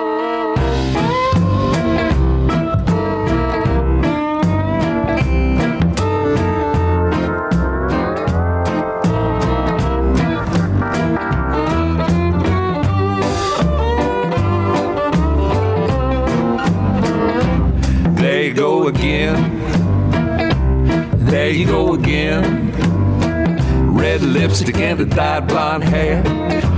Red 24.22 24.30
lipstick 24.30 24.76
and 24.76 25.00
a 25.00 25.04
dyed 25.04 25.48
blonde 25.48 25.82
hair. 25.82 26.22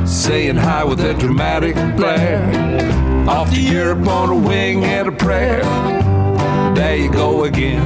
Saying 0.07 0.57
hi 0.57 0.83
with 0.83 1.01
a 1.01 1.13
dramatic 1.13 1.75
glare. 1.97 2.43
Off 3.29 3.51
to 3.53 3.61
Europe 3.61 4.07
on 4.09 4.31
a 4.31 4.35
wing 4.35 4.83
and 4.85 5.09
a 5.09 5.13
prayer. 5.13 5.63
There 6.75 6.97
you 6.97 7.13
go 7.13 7.45
again. 7.45 7.83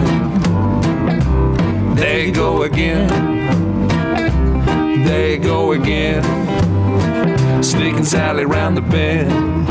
There 1.96 2.20
you 2.20 2.32
go 2.32 2.62
again. 2.62 3.08
There 5.04 5.30
you 5.30 5.38
go 5.38 5.72
again. 5.72 6.22
Sneaking 7.62 8.04
Sally 8.04 8.44
round 8.44 8.76
the 8.76 8.82
bend 8.82 9.66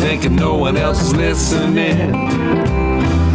thinking 0.00 0.34
no 0.34 0.56
one 0.56 0.76
else 0.76 1.00
is 1.00 1.14
listening. 1.14 2.12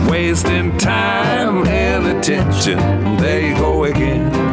Wasting 0.10 0.78
time 0.78 1.66
and 1.66 2.08
attention. 2.08 2.78
There 3.18 3.42
you 3.42 3.56
go 3.56 3.86
again. 3.86 4.49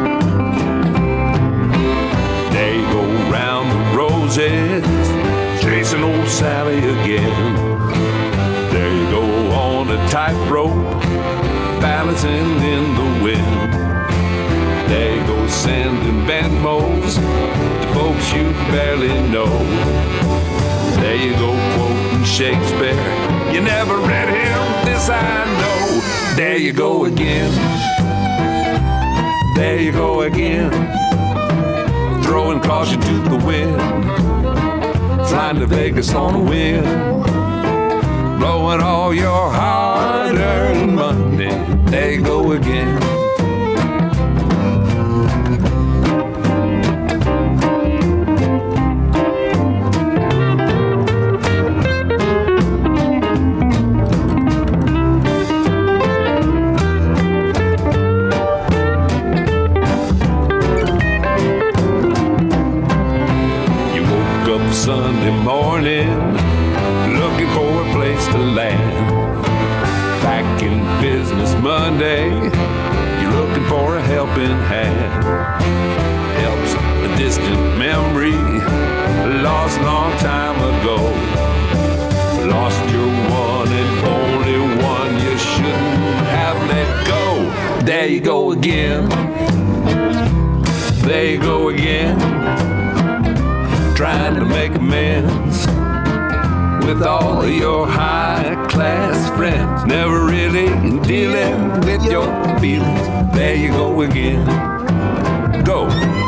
Sally 6.37 6.77
again. 6.77 7.55
There 8.71 8.93
you 8.95 9.09
go 9.09 9.23
on 9.53 9.89
a 9.89 9.97
tightrope, 10.07 11.01
balancing 11.81 12.61
in 12.61 12.83
the 12.93 13.23
wind. 13.23 13.73
There 14.87 15.15
you 15.15 15.25
go 15.25 15.47
sending 15.47 16.27
Venmos 16.27 17.15
to 17.15 17.87
folks 17.95 18.31
you 18.33 18.51
barely 18.69 19.07
know. 19.31 19.49
There 21.01 21.15
you 21.15 21.33
go, 21.37 21.57
quoting 21.73 22.23
Shakespeare. 22.23 22.93
You 23.51 23.61
never 23.61 23.97
read 23.97 24.29
him, 24.29 24.85
this 24.85 25.09
I 25.09 25.43
know. 25.57 26.35
There 26.35 26.57
you 26.57 26.71
go 26.71 27.05
again. 27.05 27.51
There 29.55 29.81
you 29.81 29.91
go 29.91 30.21
again. 30.21 30.69
Throwing 32.21 32.59
caution 32.59 33.01
to 33.01 33.13
the 33.27 33.43
wind. 33.43 34.36
Flying 35.37 35.59
to 35.59 35.67
Vegas 35.67 36.15
on 36.15 36.33
a 36.33 36.39
whim. 36.39 36.83
Blowing 38.39 38.81
all 38.81 39.13
your 39.13 39.51
hard 39.51 40.35
earned 40.35 40.95
money. 40.95 41.51
There 41.91 42.13
you 42.13 42.23
go 42.23 42.53
again. 42.53 43.16
Lost 79.67 79.81
long 79.81 80.17
time 80.19 80.55
ago. 80.55 80.95
Lost 82.47 82.79
your 82.89 83.07
one 83.29 83.67
and 83.67 84.05
only 84.07 84.59
one 84.81 85.13
you 85.15 85.37
shouldn't 85.37 86.27
have 86.37 86.57
let 86.69 87.07
go. 87.07 87.85
There 87.85 88.07
you 88.07 88.21
go 88.21 88.51
again. 88.51 89.09
There 91.01 91.25
you 91.31 91.39
go 91.39 91.69
again 91.69 92.17
trying 93.95 94.35
to 94.35 94.45
make 94.45 94.75
amends 94.75 95.65
with 96.85 97.01
all 97.01 97.45
your 97.47 97.87
high 97.87 98.67
class 98.69 99.29
friends. 99.35 99.85
Never 99.85 100.25
really 100.25 100.69
dealing 101.01 101.81
with 101.81 102.05
your 102.05 102.27
feelings. 102.59 103.35
There 103.35 103.55
you 103.55 103.69
go 103.69 104.01
again. 104.01 104.45
Go. 105.65 106.26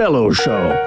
Bello 0.00 0.32
Show. 0.32 0.79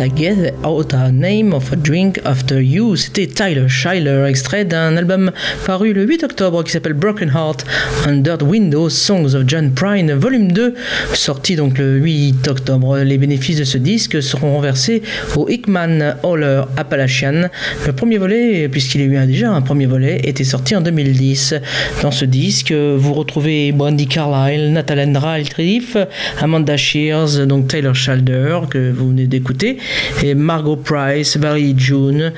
I 0.00 0.08
get 0.08 0.54
out 0.62 0.75
C'était 2.96 3.26
Tyler 3.26 3.68
Schuyler, 3.68 4.26
extrait 4.28 4.64
d'un 4.64 4.96
album 4.96 5.30
paru 5.64 5.92
le 5.92 6.04
8 6.04 6.24
octobre 6.24 6.64
qui 6.64 6.72
s'appelle 6.72 6.94
Broken 6.94 7.30
Heart 7.34 7.64
Under 8.06 8.38
the 8.38 8.42
Windows 8.42 8.88
Songs 8.88 9.34
of 9.34 9.44
John 9.46 9.72
Prine, 9.72 10.12
volume 10.12 10.52
2, 10.52 10.74
sorti 11.14 11.56
donc 11.56 11.78
le 11.78 11.98
8 11.98 12.48
octobre. 12.48 12.98
Les 12.98 13.18
bénéfices 13.18 13.58
de 13.58 13.64
ce 13.64 13.78
disque 13.78 14.22
seront 14.22 14.54
renversés 14.54 15.02
au 15.36 15.48
Hickman 15.48 16.16
Holler 16.22 16.62
Appalachian. 16.76 17.48
Le 17.86 17.92
premier 17.92 18.18
volet, 18.18 18.68
puisqu'il 18.68 19.00
y 19.02 19.16
a 19.16 19.24
eu 19.24 19.26
déjà 19.26 19.50
un 19.50 19.62
premier 19.62 19.86
volet, 19.86 20.20
était 20.24 20.44
sorti 20.44 20.74
en 20.74 20.80
2010. 20.80 21.54
Dans 22.02 22.10
ce 22.10 22.24
disque, 22.24 22.72
vous 22.72 23.12
retrouvez 23.12 23.72
Brandy 23.72 24.06
Carlile, 24.06 24.72
Nathalie 24.72 25.16
Ralph, 25.16 25.96
Amanda 26.40 26.76
Shears, 26.76 27.46
donc 27.46 27.68
Taylor 27.68 27.94
Shalder 27.94 28.60
que 28.70 28.90
vous 28.90 29.08
venez 29.08 29.26
d'écouter, 29.26 29.78
et 30.22 30.34
Margot 30.34 30.76
Price, 30.76 31.36
Valerie 31.36 31.74
June, 31.76 32.32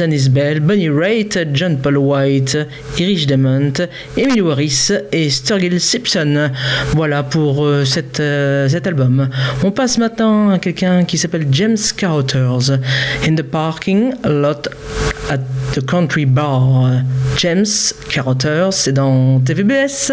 Jason 0.00 0.12
Isbell, 0.12 0.60
Bunny 0.60 0.88
Raitt, 0.88 1.52
John 1.52 1.76
Paul 1.76 1.98
White, 1.98 2.56
Irish 2.98 3.26
Demont, 3.26 3.86
Emily 4.16 4.40
Harris 4.40 4.90
et 5.12 5.28
Sturgill 5.28 5.78
Simpson. 5.78 6.50
Voilà 6.94 7.22
pour 7.22 7.66
euh, 7.66 7.84
euh, 8.20 8.68
cet 8.68 8.86
album. 8.86 9.28
On 9.62 9.70
passe 9.70 9.98
maintenant 9.98 10.48
à 10.48 10.58
quelqu'un 10.58 11.04
qui 11.04 11.18
s'appelle 11.18 11.48
James 11.50 11.76
Carothers. 11.98 12.78
In 13.28 13.34
the 13.34 13.42
parking 13.42 14.14
lot 14.24 14.68
at 15.28 15.40
the 15.74 15.84
country 15.84 16.24
bar. 16.24 17.02
James 17.36 17.66
Carothers, 18.08 18.72
c'est 18.72 18.92
dans 18.92 19.38
TVBS. 19.40 20.12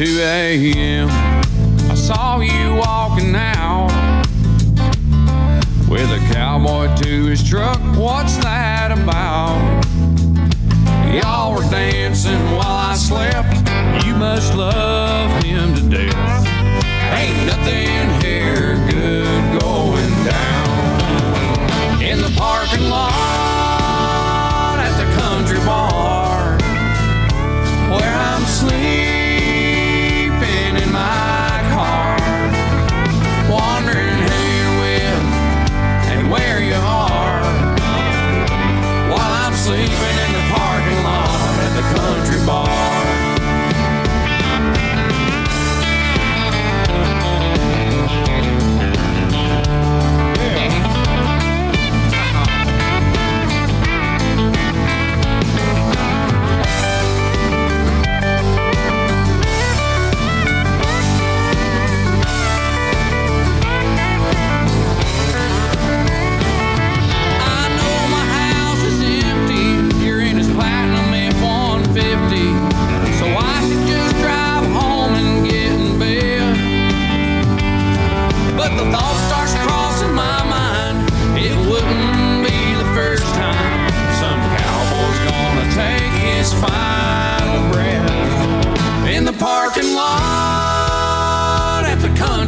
2 0.00 0.18
a.m. 0.22 1.08
I 1.90 1.94
saw 1.94 2.40
you 2.40 2.74
walking 2.76 3.34
out 3.36 3.90
with 5.90 6.10
a 6.10 6.32
cowboy 6.32 6.86
to 7.02 7.26
his 7.26 7.46
truck. 7.46 7.78
What's 7.98 8.38
that 8.38 8.92
about? 8.92 9.60
Y'all 11.12 11.52
were 11.54 11.70
dancing 11.70 12.40
while 12.56 12.92
I 12.92 12.94
slept. 12.94 13.52
You 14.06 14.14
must 14.14 14.54
love 14.54 15.44
him 15.44 15.74
to 15.74 15.82
death. 15.90 16.46
Ain't 17.18 17.46
nothing 17.46 17.89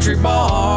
country 0.03 0.21
bar 0.21 0.72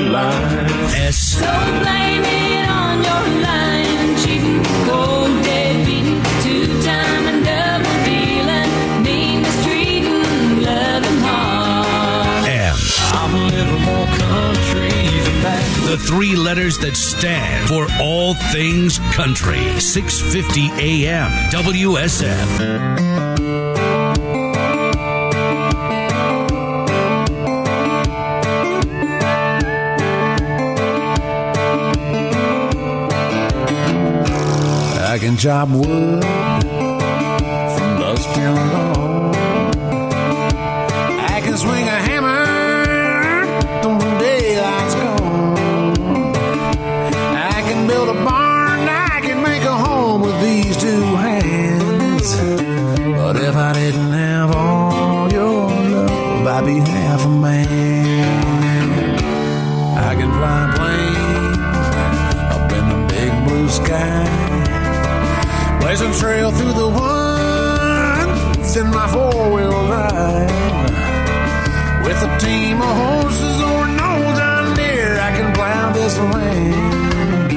line. 0.00 0.66
S 0.94 1.40
Don't 1.40 1.82
blame 1.82 2.24
it 2.24 2.68
on 2.68 2.96
your 3.08 3.24
lying, 3.42 4.16
cheating, 4.22 4.62
cold, 4.86 5.44
dead 5.44 5.86
beating, 5.86 6.22
two-time 6.42 7.22
and 7.30 7.44
double 7.44 7.96
dealing, 8.04 8.70
mean 9.04 9.42
mistreating, 9.42 10.20
loving 10.62 11.20
hard. 11.26 12.48
M. 12.48 12.76
I'm 13.20 13.32
a 13.34 13.44
little 13.56 13.80
more 13.90 14.06
country 14.06 14.90
than 15.26 15.42
that. 15.42 15.64
The 15.90 15.98
three 15.98 16.34
letters 16.36 16.78
that 16.78 16.96
stand 16.96 17.68
for 17.68 17.86
all 18.00 18.34
things 18.52 18.98
country. 19.14 19.78
650 19.78 20.70
AM 20.80 21.30
WSM. 21.50 23.35
I 35.26 35.28
can 35.28 36.75
blazing 65.96 66.20
trail 66.20 66.50
through 66.50 66.72
the 66.74 66.88
woods 66.88 68.76
in 68.76 68.86
my 68.88 69.06
four 69.08 69.54
wheel 69.54 69.86
drive. 69.86 70.50
With 72.04 72.22
a 72.22 72.38
team 72.38 72.82
of 72.82 72.96
horses 72.96 73.60
or 73.62 73.86
no 73.88 74.10
John 74.36 74.76
Deere, 74.76 75.18
I 75.18 75.30
can 75.36 75.54
plow 75.54 75.92
this 75.92 76.18
land. 76.18 77.48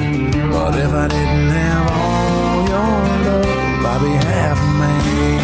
But 0.52 0.74
if 0.78 0.90
I 0.90 1.08
didn't 1.08 1.50
have 1.50 1.86
all 2.00 2.68
your 2.72 2.96
love 3.26 3.82
by 3.84 3.98
behalf 4.08 4.56
of 4.58 4.72
man, 4.80 5.40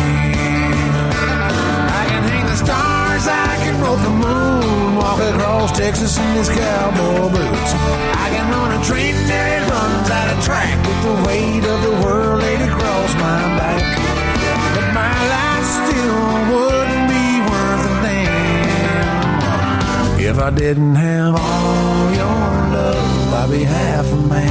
I 2.00 2.04
can 2.08 2.22
hang 2.30 2.46
the 2.46 2.56
stars, 2.56 3.26
I 3.28 3.56
can 3.62 3.76
rope 3.82 4.00
the 4.00 4.14
moon, 4.24 4.96
walk 4.96 5.20
across 5.20 5.76
Texas 5.76 6.18
in 6.18 6.34
these 6.34 6.48
cowboy 6.48 7.28
boots. 7.28 7.72
I 8.24 8.28
can 8.32 8.50
run 8.50 8.80
a 8.80 8.84
train 8.84 9.14
that 9.28 9.45
I 20.46 20.50
didn't 20.50 20.94
have 20.94 21.34
all 21.34 22.10
your 22.14 22.38
love 22.76 23.34
I'd 23.34 23.50
be 23.50 23.64
half 23.64 24.06
of 24.06 24.28
man. 24.28 24.48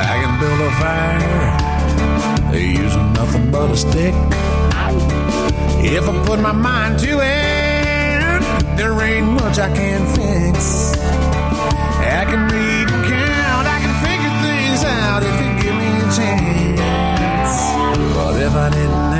I 0.00 0.14
can 0.22 0.32
build 0.40 0.60
a 0.64 0.72
fire 0.80 2.56
using 2.56 3.12
nothing 3.12 3.50
but 3.50 3.70
a 3.70 3.76
stick. 3.76 4.14
If 5.84 6.08
I 6.08 6.24
put 6.24 6.40
my 6.40 6.52
mind 6.52 7.00
to 7.00 7.20
it, 7.20 8.76
there 8.78 8.98
ain't 9.02 9.26
much 9.26 9.58
I 9.58 9.68
can't 9.76 10.08
fix. 10.16 10.96
I 10.96 12.24
can 12.24 12.48
read 12.48 12.88
and 12.94 13.04
count, 13.04 13.66
I 13.76 13.78
can 13.84 13.94
figure 14.06 14.34
things 14.46 14.84
out 14.84 15.22
if 15.22 15.36
you 15.42 15.50
give 15.62 15.76
me 15.76 15.90
a 16.00 16.08
chance. 16.16 17.54
But 18.16 18.40
if 18.40 18.54
I 18.54 18.70
didn't 18.70 19.15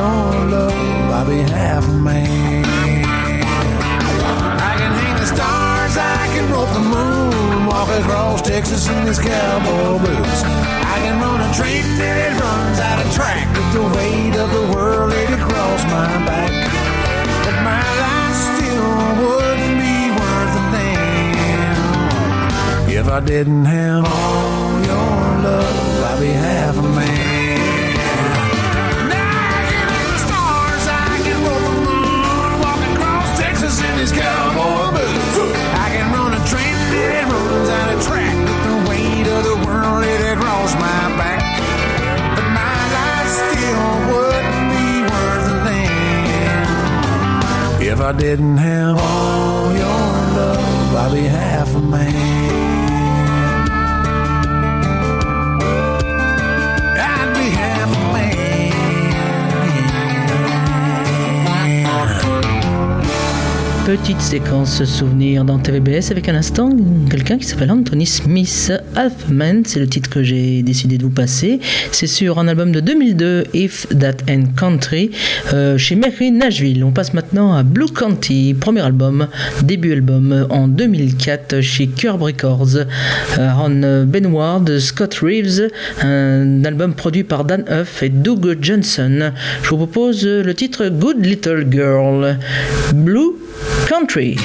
your 0.00 0.32
love 0.56 1.10
by 1.12 1.22
behalf 1.24 1.84
of 1.86 2.00
man, 2.00 2.64
I 4.70 4.72
can 4.80 4.92
hang 5.00 5.16
the 5.20 5.26
stars, 5.26 5.94
I 5.96 6.24
can 6.32 6.46
rope 6.52 6.72
the 6.72 6.84
moon, 6.96 7.66
walk 7.66 7.88
across 8.00 8.40
Texas 8.40 8.88
in 8.88 9.04
these 9.04 9.18
cowboy 9.18 9.98
boots. 10.04 10.40
I 10.94 10.96
can 11.04 11.20
run 11.20 11.40
a 11.48 11.50
train 11.52 11.84
that 12.00 12.16
it 12.26 12.32
runs 12.44 12.78
out 12.88 12.98
of 13.04 13.08
track 13.12 13.46
with 13.56 13.70
the 13.76 13.84
weight 13.96 14.34
of 14.42 14.48
the 14.56 14.64
world 14.72 15.10
laid 15.10 15.32
across 15.40 15.80
my 15.96 16.08
back. 16.28 16.52
But 17.44 17.56
my 17.70 17.84
life 18.04 18.36
still 18.48 18.92
wouldn't 19.20 19.76
be 19.84 19.96
worth 20.18 20.60
a 20.60 20.64
damn 20.76 21.76
if 23.00 23.06
I 23.06 23.20
didn't 23.20 23.66
have 23.66 24.04
all 24.06 24.72
your 24.90 25.20
love 25.46 25.78
by 26.02 26.14
behalf 26.20 26.78
of 26.78 26.88
man. 26.96 27.29
These 34.10 34.20
cowboy 34.20 34.90
boots. 34.92 35.38
I 35.74 35.88
can 35.94 36.12
run 36.12 36.32
a 36.34 36.42
train 36.46 36.74
that 36.92 37.24
runs 37.30 37.68
out 37.68 37.94
of 37.94 38.02
track 38.06 38.36
with 38.36 38.62
the 38.68 38.76
weight 38.88 39.26
of 39.26 39.42
the 39.44 39.56
world 39.66 40.02
laid 40.02 40.20
across 40.32 40.74
my 40.74 41.02
back. 41.18 41.42
But 42.36 42.48
my 42.60 42.78
life 42.96 43.30
still 43.40 43.90
wouldn't 44.10 44.62
be 44.72 44.86
worth 45.10 45.46
a 45.50 45.58
damn 45.68 46.72
if 47.82 48.00
I 48.00 48.12
didn't 48.12 48.58
have 48.58 48.98
all 48.98 49.72
your 49.72 50.02
love 50.36 50.92
by 50.92 51.18
half 51.18 51.74
of 51.74 51.84
man. 51.84 52.59
Petite 63.90 64.20
séquence 64.20 64.84
souvenir 64.84 65.44
dans 65.44 65.58
TVBS 65.58 66.12
avec 66.12 66.28
un 66.28 66.36
instant 66.36 66.70
quelqu'un 67.10 67.38
qui 67.38 67.44
s'appelle 67.44 67.72
Anthony 67.72 68.06
Smith. 68.06 68.72
Halfman, 68.94 69.62
c'est 69.64 69.80
le 69.80 69.88
titre 69.88 70.08
que 70.08 70.22
j'ai 70.22 70.62
décidé 70.62 70.96
de 70.96 71.02
vous 71.02 71.10
passer. 71.10 71.58
C'est 71.90 72.06
sur 72.06 72.38
un 72.38 72.46
album 72.46 72.70
de 72.70 72.78
2002, 72.78 73.46
If 73.52 73.88
That 73.88 74.18
and 74.30 74.44
Country, 74.56 75.10
euh, 75.52 75.76
chez 75.76 75.96
Mercury 75.96 76.30
Nashville. 76.30 76.84
On 76.84 76.92
passe 76.92 77.14
maintenant 77.14 77.19
Blue 77.32 77.86
County, 77.86 78.54
premier 78.54 78.80
album, 78.80 79.28
début 79.62 79.92
album 79.92 80.46
en 80.50 80.66
2004 80.66 81.60
chez 81.60 81.86
Curb 81.86 82.22
Records. 82.22 82.86
Aaron 83.38 84.04
Benward, 84.04 84.78
Scott 84.80 85.14
Reeves, 85.22 85.68
un 86.02 86.64
album 86.64 86.94
produit 86.94 87.22
par 87.22 87.44
Dan 87.44 87.64
Huff 87.70 88.02
et 88.02 88.08
Doug 88.08 88.58
Johnson. 88.60 89.32
Je 89.62 89.70
vous 89.70 89.76
propose 89.76 90.26
le 90.26 90.54
titre 90.54 90.88
Good 90.88 91.24
Little 91.24 91.66
Girl. 91.70 92.38
Blue 92.94 93.36
Country. 93.88 94.36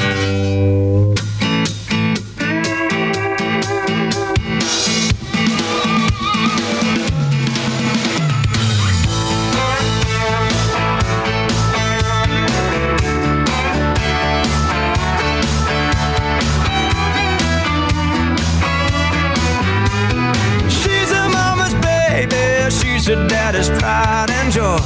Her 23.08 23.28
daddy's 23.28 23.70
pride 23.70 24.32
and 24.32 24.51
joy. 24.51 24.80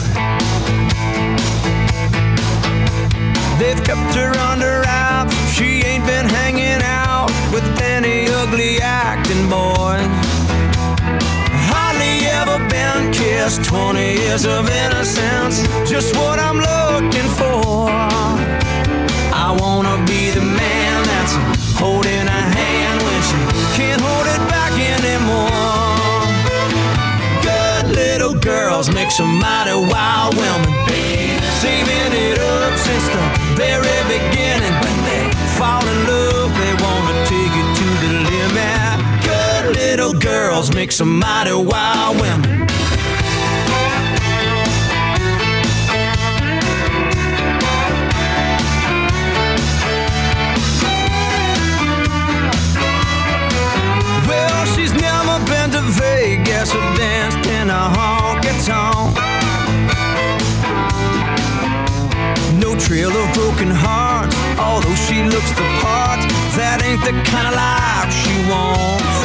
They've 3.58 3.82
kept 3.84 4.14
her 4.16 4.32
under 4.52 4.82
wraps, 4.82 5.34
she 5.54 5.84
ain't 5.86 6.06
been 6.06 6.28
hanging 6.28 6.82
out 6.84 7.28
with 7.54 7.64
any 7.80 8.28
ugly 8.28 8.82
acting 8.82 9.48
boys. 9.48 10.04
Hardly 11.72 12.28
ever 12.28 12.58
been 12.68 13.14
kissed, 13.14 13.64
20 13.64 14.00
years 14.00 14.46
of 14.46 14.70
innocence, 14.70 15.62
just 15.90 16.14
what 16.18 16.40
I'm 16.40 16.58
looking 16.58 17.30
for. 17.40 17.88
I 19.32 19.56
wanna 19.62 19.96
be 20.06 20.32
the 20.32 20.42
man 20.42 21.04
that's 21.06 21.36
holding 21.80 22.28
a 22.28 22.42
hand 22.58 23.02
when 23.02 23.22
she 23.30 23.40
can't 23.78 24.02
hold 24.02 24.28
it 24.28 24.44
back 24.50 24.74
anymore. 24.74 25.79
Little 28.20 28.38
girls 28.42 28.94
make 28.94 29.12
some 29.12 29.40
mighty 29.40 29.72
wild 29.72 30.36
women. 30.36 30.74
Saving 31.62 32.12
it 32.12 32.38
up 32.38 32.78
since 32.78 33.08
the 33.16 33.24
very 33.56 34.00
beginning. 34.12 34.74
When 34.84 34.98
they 35.08 35.32
fall 35.58 35.82
in 35.82 36.00
love, 36.06 36.52
they 36.60 36.74
wanna 36.84 37.16
take 37.28 37.54
it 37.62 37.70
to 37.80 37.88
the 38.04 38.12
limit. 38.30 39.24
Good 39.24 39.76
little 39.78 40.14
girls 40.20 40.76
make 40.76 40.92
some 40.92 41.18
mighty 41.18 41.54
wild 41.54 42.20
women. 42.20 42.69
Honky 57.96 58.54
tonk. 58.66 59.16
No 62.60 62.76
trail 62.78 63.10
of 63.10 63.34
broken 63.34 63.72
hearts, 63.72 64.36
although 64.60 64.96
she 64.96 65.24
looks 65.24 65.52
the 65.52 65.68
part. 65.82 66.20
That 66.60 66.84
ain't 66.84 67.04
the 67.08 67.16
kind 67.32 67.48
of 67.48 67.56
life 67.56 68.12
she 68.12 68.36
wants. 68.52 69.16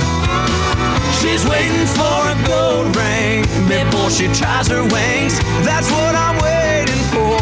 She's 1.20 1.44
waiting 1.48 1.86
for 1.98 2.20
a 2.30 2.36
gold 2.46 2.94
ring 2.94 3.42
before 3.66 4.10
she 4.10 4.26
tries 4.28 4.68
her 4.68 4.82
wings. 4.82 5.34
That's 5.64 5.90
what 5.90 6.14
I'm 6.14 6.36
waiting 6.38 7.02
for. 7.10 7.40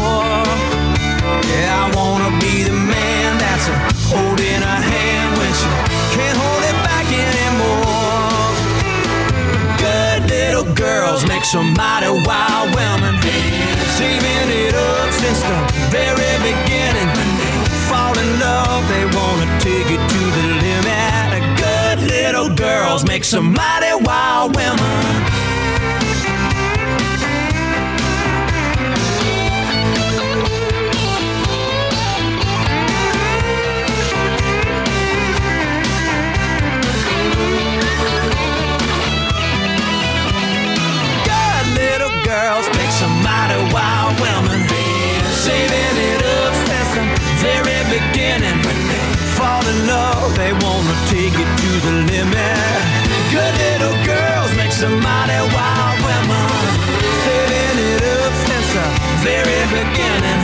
Yeah, 1.51 1.83
I 1.83 1.92
girls 11.13 11.27
make 11.27 11.45
some 11.45 11.73
mighty 11.73 12.09
wild 12.09 12.73
women. 12.73 13.21
Saving 13.97 14.49
it 14.49 14.73
up 14.73 15.11
since 15.11 15.41
the 15.41 15.59
very 15.91 16.33
beginning. 16.41 17.09
Fall 17.87 18.17
in 18.17 18.39
love, 18.39 18.87
they 18.89 19.05
wanna 19.05 19.59
take 19.59 19.91
it 19.91 20.01
to 20.13 20.21
the 20.37 20.45
limit. 20.65 21.59
Good 21.59 21.99
little 22.09 22.49
girls 22.55 23.05
make 23.05 23.23
some 23.23 23.53
mighty 23.53 23.93
wild 24.03 24.55
women. 24.55 25.52
They 50.35 50.51
wanna 50.53 50.95
take 51.09 51.33
it 51.33 51.49
to 51.61 51.71
the 51.85 51.93
limit. 52.11 52.77
Good 53.31 53.53
little 53.65 53.97
girls 54.05 54.49
make 54.57 54.71
some 54.71 54.99
mighty 54.99 55.41
wild 55.53 55.97
women. 56.05 56.49
Setting 57.25 57.77
it 57.91 58.01
up 58.17 58.33
since 58.47 58.69
the 58.77 58.87
very 59.27 59.61
beginning. 59.77 60.41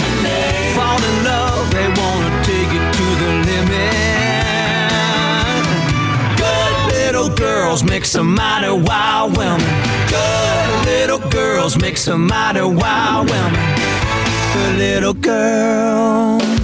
Fall 0.75 0.99
in 1.09 1.15
love, 1.23 1.65
they 1.71 1.87
wanna 1.99 2.31
take 2.43 2.71
it 2.79 2.85
to 2.97 3.05
the 3.21 3.31
limit. 3.49 3.93
Good 6.43 6.75
little 6.93 7.29
girls 7.35 7.83
make 7.83 8.05
some 8.05 8.35
mighty 8.35 8.71
wild 8.71 9.37
women. 9.37 9.73
Good 10.07 10.85
little 10.85 11.29
girls 11.29 11.77
make 11.77 11.97
some 11.97 12.27
mighty 12.27 12.61
wild 12.61 13.29
women. 13.29 13.59
Good 14.53 14.77
little 14.77 15.13
girl. 15.13 16.59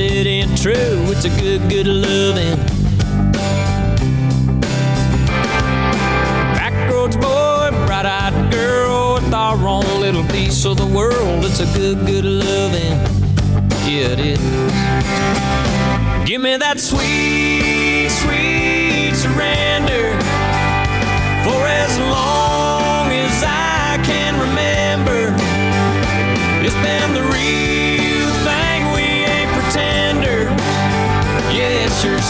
Something 0.00 0.26
ain't 0.26 0.62
true. 0.62 1.12
It's 1.12 1.24
a 1.24 1.28
good, 1.40 1.68
good 1.68 1.86
loving. 1.86 2.58
Backroads 6.56 7.16
boy, 7.20 7.70
bright 7.86 8.06
eyed 8.06 8.52
girl, 8.52 9.14
with 9.14 9.32
our 9.34 9.56
own 9.56 10.00
little 10.00 10.24
piece 10.24 10.64
of 10.64 10.76
the 10.76 10.86
world. 10.86 11.44
It's 11.44 11.60
a 11.60 11.66
good, 11.78 12.06
good 12.06 12.24
loving. 12.24 12.92
Yeah, 13.86 14.14
it 14.14 14.20
is. 14.20 14.38
Give 16.28 16.40
me 16.40 16.56
that 16.56 16.78
sweet, 16.78 18.08
sweet 18.08 19.14
surrender 19.14 20.12
for 21.44 21.66
as 21.66 21.98
long 21.98 22.49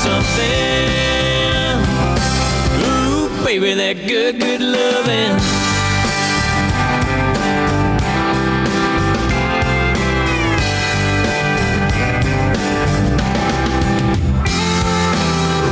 something. 0.00 1.76
Ooh, 2.88 3.28
baby, 3.44 3.74
that 3.74 3.96
good, 4.08 4.40
good 4.40 4.62
loving. 4.62 5.32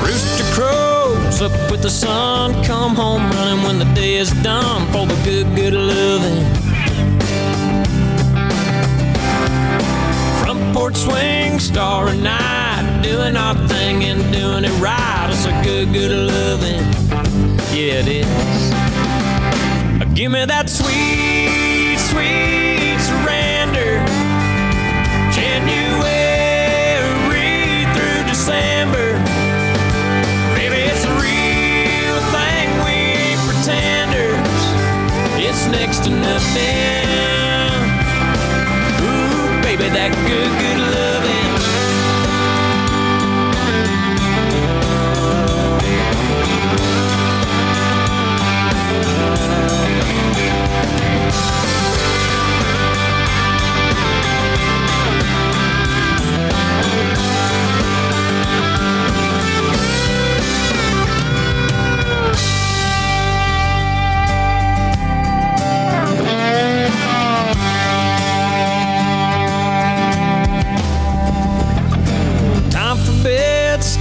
Rooster 0.04 0.44
crows 0.52 1.40
up 1.40 1.70
with 1.70 1.80
the 1.80 1.90
sun, 1.90 2.52
come 2.64 2.94
home 2.94 3.30
running 3.30 3.64
when 3.64 3.78
the 3.78 3.90
day 3.94 4.16
is 4.16 4.30
done 4.42 4.86
for 4.92 5.06
the 5.06 5.18
good, 5.24 5.48
good 5.56 5.72
loving. 5.72 6.44
Front 10.42 10.74
porch 10.74 10.96
swing, 10.96 11.58
starry 11.58 12.18
night, 12.18 12.67
doing 13.02 13.36
our 13.36 13.54
thing 13.68 14.04
and 14.04 14.20
doing 14.32 14.64
it 14.64 14.72
right. 14.80 15.28
It's 15.30 15.44
a 15.44 15.52
good, 15.62 15.92
good 15.92 16.10
loving. 16.10 16.82
Yeah, 17.74 18.02
it 18.02 18.08
is. 18.08 18.28
Give 20.14 20.32
me 20.32 20.44
that 20.44 20.68
sweet, 20.68 21.98
sweet 22.10 22.98
surrender. 23.08 24.02
January 25.30 26.66
through 27.94 28.22
December. 28.26 29.14
Baby, 30.58 30.80
it's 30.90 31.04
a 31.04 31.14
real 31.22 32.18
thing, 32.34 32.68
we 32.82 32.96
pretenders. 33.46 34.60
It's 35.38 35.66
next 35.68 36.04
to 36.04 36.10
nothing. 36.10 37.06
Ooh, 39.06 39.62
baby, 39.62 39.88
that 39.90 40.10
good, 40.26 40.50
good 40.58 40.80
loving. 40.94 41.17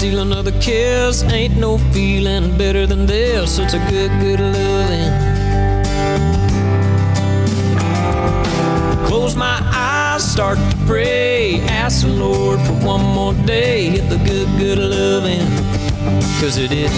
Steal 0.07 0.19
another 0.19 0.53
kiss. 0.61 1.23
Ain't 1.23 1.57
no 1.57 1.77
feeling 1.91 2.57
better 2.57 2.87
than 2.87 3.05
this. 3.05 3.59
It's 3.59 3.73
a 3.73 3.79
good, 3.89 4.11
good 4.21 4.39
loving. 4.39 5.11
Close 9.07 9.35
my 9.35 9.59
eyes, 9.73 10.23
start 10.31 10.57
to 10.57 10.77
pray. 10.85 11.59
Ask 11.61 12.05
the 12.05 12.13
Lord 12.13 12.59
for 12.61 12.73
one 12.85 13.01
more 13.01 13.33
day. 13.45 13.89
Hit 13.89 14.09
the 14.09 14.17
good, 14.17 14.47
good 14.57 14.77
loving. 14.77 15.45
Cause 16.39 16.57
it 16.57 16.71
is 16.71 16.91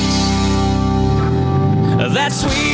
that 2.13 2.31
sweet, 2.31 2.68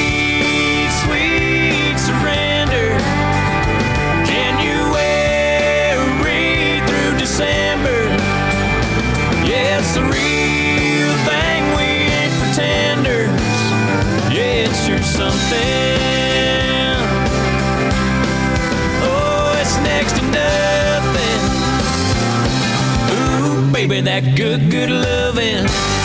that 24.01 24.35
good, 24.35 24.69
good 24.69 24.89
loving. 24.89 26.04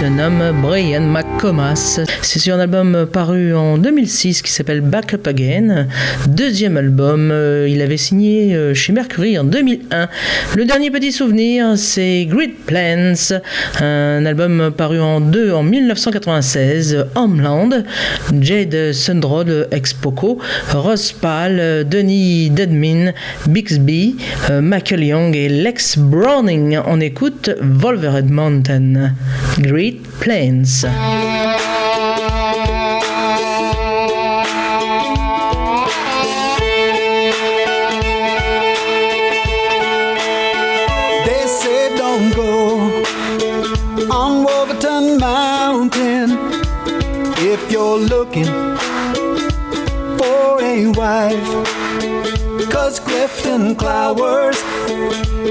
Se 0.00 0.06
nomme 0.06 0.62
Brian 0.62 1.02
McComas. 1.02 2.00
C'est 2.22 2.38
sur 2.38 2.54
un 2.54 2.60
album 2.60 3.06
paru 3.12 3.54
en 3.54 3.76
2006 3.76 4.40
qui 4.40 4.50
s'appelle 4.50 4.80
Back 4.80 5.12
Up 5.12 5.26
Again. 5.26 5.88
Deuxième 6.26 6.78
album, 6.78 7.30
euh, 7.30 7.68
il 7.68 7.82
avait 7.82 7.98
signé 7.98 8.54
euh, 8.54 8.72
chez 8.72 8.94
Mercury 8.94 9.38
en 9.38 9.44
2001. 9.44 10.08
Le 10.56 10.64
dernier 10.64 10.90
petit 10.90 11.12
souvenir, 11.12 11.76
c'est 11.76 12.24
Great 12.30 12.56
Plans, 12.64 13.40
un 13.80 14.24
album 14.24 14.72
paru 14.74 15.00
en 15.00 15.20
deux 15.20 15.52
en 15.52 15.62
1996. 15.62 17.06
Homeland, 17.14 17.82
Jade 18.40 18.92
Sundrod 18.92 19.68
ex 19.70 19.92
Poco, 19.92 20.38
Ross 20.72 21.12
Pal, 21.12 21.86
Denis 21.86 22.48
Dedmin, 22.48 23.12
Bixby, 23.48 24.16
euh, 24.48 24.62
Michael 24.62 25.04
Young 25.04 25.36
et 25.36 25.50
Lex 25.50 25.98
Browning. 25.98 26.78
On 26.86 27.00
écoute 27.00 27.50
Wolverine 27.60 28.30
Mountain. 28.30 29.12
Great 29.58 29.89
Plains. 29.98 30.82
They 30.82 30.88
say 41.46 41.96
don't 41.96 42.34
go 42.34 43.02
on 44.10 44.44
Wolverton 44.44 45.18
Mountain 45.18 46.38
if 47.38 47.70
you're 47.72 47.98
looking 47.98 48.46
for 50.18 50.60
a 50.62 50.86
wife. 50.94 51.52
Cause 52.70 53.00
Clifton 53.00 53.74
Clowers 53.74 54.60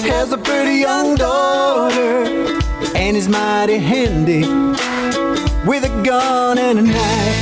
has 0.02 0.32
a 0.32 0.38
pretty 0.38 0.80
young 0.80 1.16
daughter 1.16 2.60
and 2.96 3.16
he's 3.16 3.28
mighty 3.30 3.78
handy 3.78 4.42
with 5.66 5.84
a 5.84 6.02
gun 6.04 6.58
and 6.58 6.80
a 6.80 6.82
knife. 6.82 7.40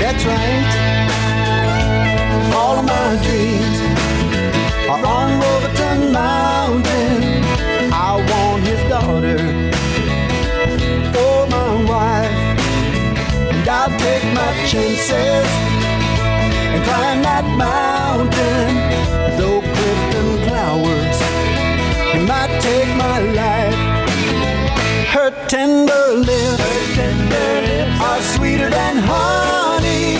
That's 0.00 0.24
right, 0.24 0.64
all 2.54 2.78
of 2.78 2.84
my 2.84 3.16
dreams 3.24 3.80
are 4.88 5.04
on 5.04 5.38
Wolverton 5.40 6.12
Mountain. 6.12 7.44
I 7.92 8.16
want 8.30 8.62
his 8.64 8.80
daughter 8.88 9.38
for 11.12 11.46
my 11.48 11.70
wife, 11.90 12.38
and 13.52 13.68
I'll 13.68 13.98
take 13.98 14.24
my 14.34 14.52
chances 14.66 15.48
and 16.72 16.84
climb 16.84 17.22
that 17.22 17.44
mountain. 17.56 19.07
Take 22.68 22.96
my 22.96 23.20
life. 23.20 23.80
Her 25.14 25.30
tender 25.48 26.04
lips, 26.12 26.60
Her 26.60 26.80
tender 26.96 27.50
lips 27.66 27.98
are 27.98 28.20
sweeter 28.34 28.68
than 28.68 28.96
honey. 28.98 30.18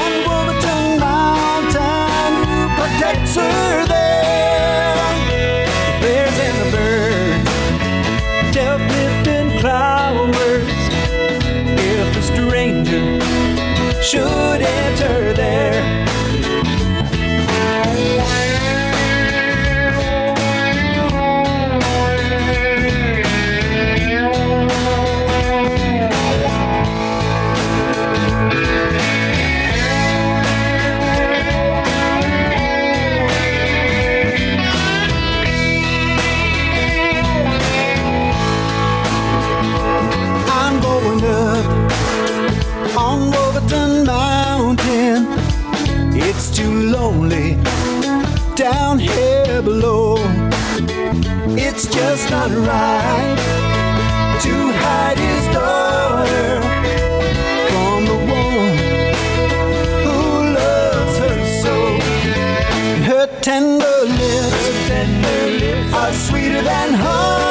And 0.00 0.14
Wolverton 0.28 1.00
Mountain 1.00 2.34
protects 2.76 3.36
her 3.36 3.86
there. 3.86 5.16
The 5.86 5.94
bears 6.02 6.38
and 6.46 6.56
the 6.62 6.68
birds 6.76 7.50
tell 8.54 8.76
Clifton 8.90 9.46
Clowers 9.60 10.68
if 11.96 12.16
a 12.18 12.22
stranger 12.22 13.06
should 14.02 14.60
enter 14.60 15.31
not 52.48 52.66
right 52.66 53.36
to 54.40 54.54
hide 54.82 55.16
his 55.16 55.46
daughter 55.54 56.60
from 57.70 58.04
the 58.04 58.18
one 58.40 58.74
who 60.02 60.54
loves 60.58 61.18
her 61.18 61.38
so. 61.62 61.74
Her 63.04 63.26
tender 63.42 63.98
lips, 64.18 64.88
tender 64.88 65.50
lips 65.60 65.94
are 65.94 66.12
sweeter 66.12 66.62
than 66.62 66.94
honey. 66.94 67.41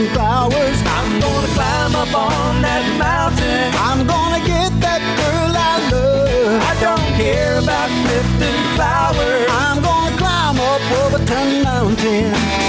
Clifton 0.00 0.16
Clowers. 0.16 0.82
I'm 0.86 1.20
gonna 1.20 1.46
climb 1.48 1.94
up 1.94 2.14
on 2.14 2.62
that 2.62 2.84
mountain. 2.98 3.74
I'm 3.76 4.06
gonna 4.06 4.40
get 4.46 4.72
that 4.80 5.02
girl 5.20 5.52
I 5.52 5.76
love. 5.92 6.62
I 6.62 6.74
don't 6.80 7.06
care 7.20 7.58
about 7.58 7.88
Clifton 8.04 8.56
Clowers. 8.76 9.46
I'm 9.50 9.82
gonna 9.82 10.16
climb 10.16 10.58
up 10.58 10.80
Wolverton 10.90 11.64
Mountain. 11.64 12.59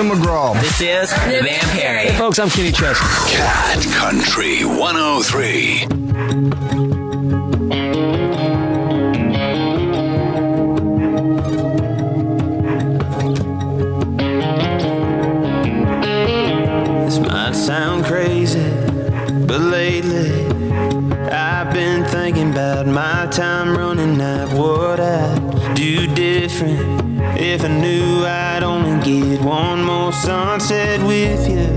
Hi, 0.00 0.06
this 0.06 0.12
is 0.12 0.16
Tim 0.16 0.24
McGraw. 0.24 0.58
This 0.60 0.80
is 0.80 1.12
Van 1.12 1.60
Perry. 1.78 2.06
Hey, 2.06 2.18
folks, 2.18 2.38
I'm 2.38 2.48
Kenny 2.48 2.72
Chesney. 2.72 3.36
Cat 3.36 3.84
Country 3.92 4.64
103. 4.64 7.09
Sunset 30.60 31.00
with 31.06 31.48
you. 31.48 31.68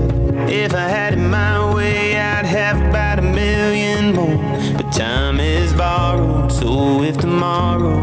If 0.46 0.74
I 0.74 0.86
had 0.88 1.14
it 1.14 1.16
my 1.16 1.74
way, 1.74 2.20
I'd 2.20 2.44
have 2.44 2.78
about 2.90 3.18
a 3.18 3.22
million 3.22 4.14
more. 4.14 4.36
But 4.76 4.92
time 4.92 5.40
is 5.40 5.72
borrowed, 5.72 6.52
so 6.52 7.02
if 7.02 7.16
tomorrow 7.16 7.96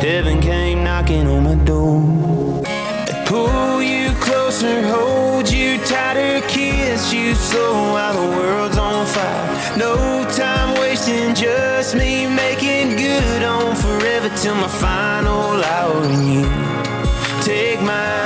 heaven 0.00 0.40
came 0.40 0.84
knocking 0.84 1.26
on 1.26 1.44
my 1.44 1.56
door. 1.66 2.62
I'd 2.66 3.26
pull 3.26 3.82
you 3.82 4.12
closer, 4.26 4.82
hold 4.88 5.50
you 5.50 5.78
tighter, 5.84 6.40
kiss 6.48 7.12
you 7.12 7.34
slow 7.34 7.92
while 7.92 8.14
the 8.14 8.28
world's 8.36 8.78
on 8.78 9.04
fire. 9.06 9.76
No 9.76 9.94
time 10.34 10.78
wasting, 10.80 11.34
just 11.34 11.94
me 11.94 12.26
making 12.26 12.96
good 12.96 13.42
on 13.42 13.76
forever 13.76 14.30
till 14.38 14.54
my 14.54 14.68
final 14.68 15.62
hour. 15.62 16.02
And 16.04 16.24
you 16.34 16.44
take 17.42 17.80
mine, 17.82 18.23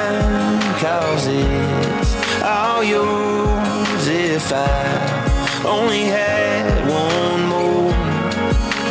if 4.38 4.52
I 4.52 5.64
only 5.66 6.04
had 6.04 6.64
one 6.88 7.40
more. 7.54 7.92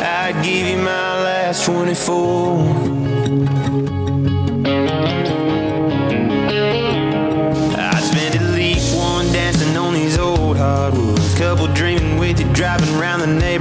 I'd 0.04 0.44
give 0.44 0.66
you 0.66 0.76
my 0.76 1.24
last 1.24 1.64
24. 1.64 2.58
I 7.78 8.00
spent 8.00 8.36
at 8.36 8.54
least 8.54 8.94
one 8.94 9.26
dancing 9.32 9.74
on 9.78 9.94
these 9.94 10.18
old 10.18 10.58
hardwoods. 10.58 11.34
Couple 11.38 11.68
dreaming 11.68 12.18
with 12.18 12.38
you, 12.40 12.52
driving 12.52 12.94
around 12.96 13.20
the 13.20 13.26
neighborhood. 13.26 13.57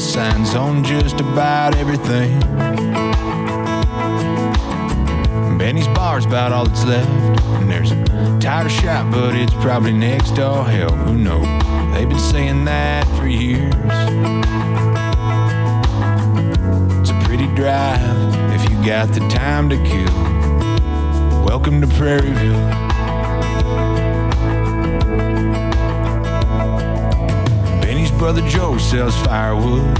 Sale 0.00 0.24
signs 0.24 0.54
on 0.56 0.82
just 0.82 1.20
about 1.20 1.76
everything. 1.76 2.40
Benny's 5.56 5.86
bar's 5.88 6.24
about 6.24 6.52
all 6.52 6.66
that's 6.66 6.84
left. 6.84 7.08
And 7.60 7.70
there's 7.70 7.92
a 7.92 8.38
tire 8.40 8.68
shop, 8.68 9.12
but 9.12 9.34
it's 9.36 9.54
probably 9.54 9.92
next 9.92 10.38
all 10.38 10.64
hell. 10.64 10.90
Who 10.90 11.16
knows? 11.16 11.46
They've 11.94 12.08
been 12.08 12.18
saying 12.18 12.64
that 12.64 13.06
for 13.16 13.26
years. 13.28 13.72
It's 17.00 17.10
a 17.10 17.26
pretty 17.26 17.46
drive 17.54 18.34
if 18.52 18.68
you 18.68 18.84
got 18.84 19.08
the 19.08 19.20
time 19.28 19.68
to 19.68 19.76
kill. 19.76 21.44
Welcome 21.44 21.80
to 21.80 21.86
Prairieville. 21.86 22.93
Brother 28.24 28.48
Joe 28.48 28.78
sells 28.78 29.14
firewood. 29.26 29.98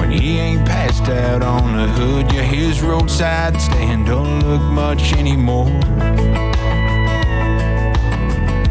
When 0.00 0.10
he 0.10 0.38
ain't 0.38 0.64
passed 0.64 1.10
out 1.10 1.42
on 1.42 1.76
the 1.76 1.86
hood, 1.86 2.32
yeah, 2.32 2.40
his 2.40 2.80
roadside 2.80 3.60
stand 3.60 4.06
don't 4.06 4.40
look 4.40 4.62
much 4.62 5.12
anymore. 5.12 5.68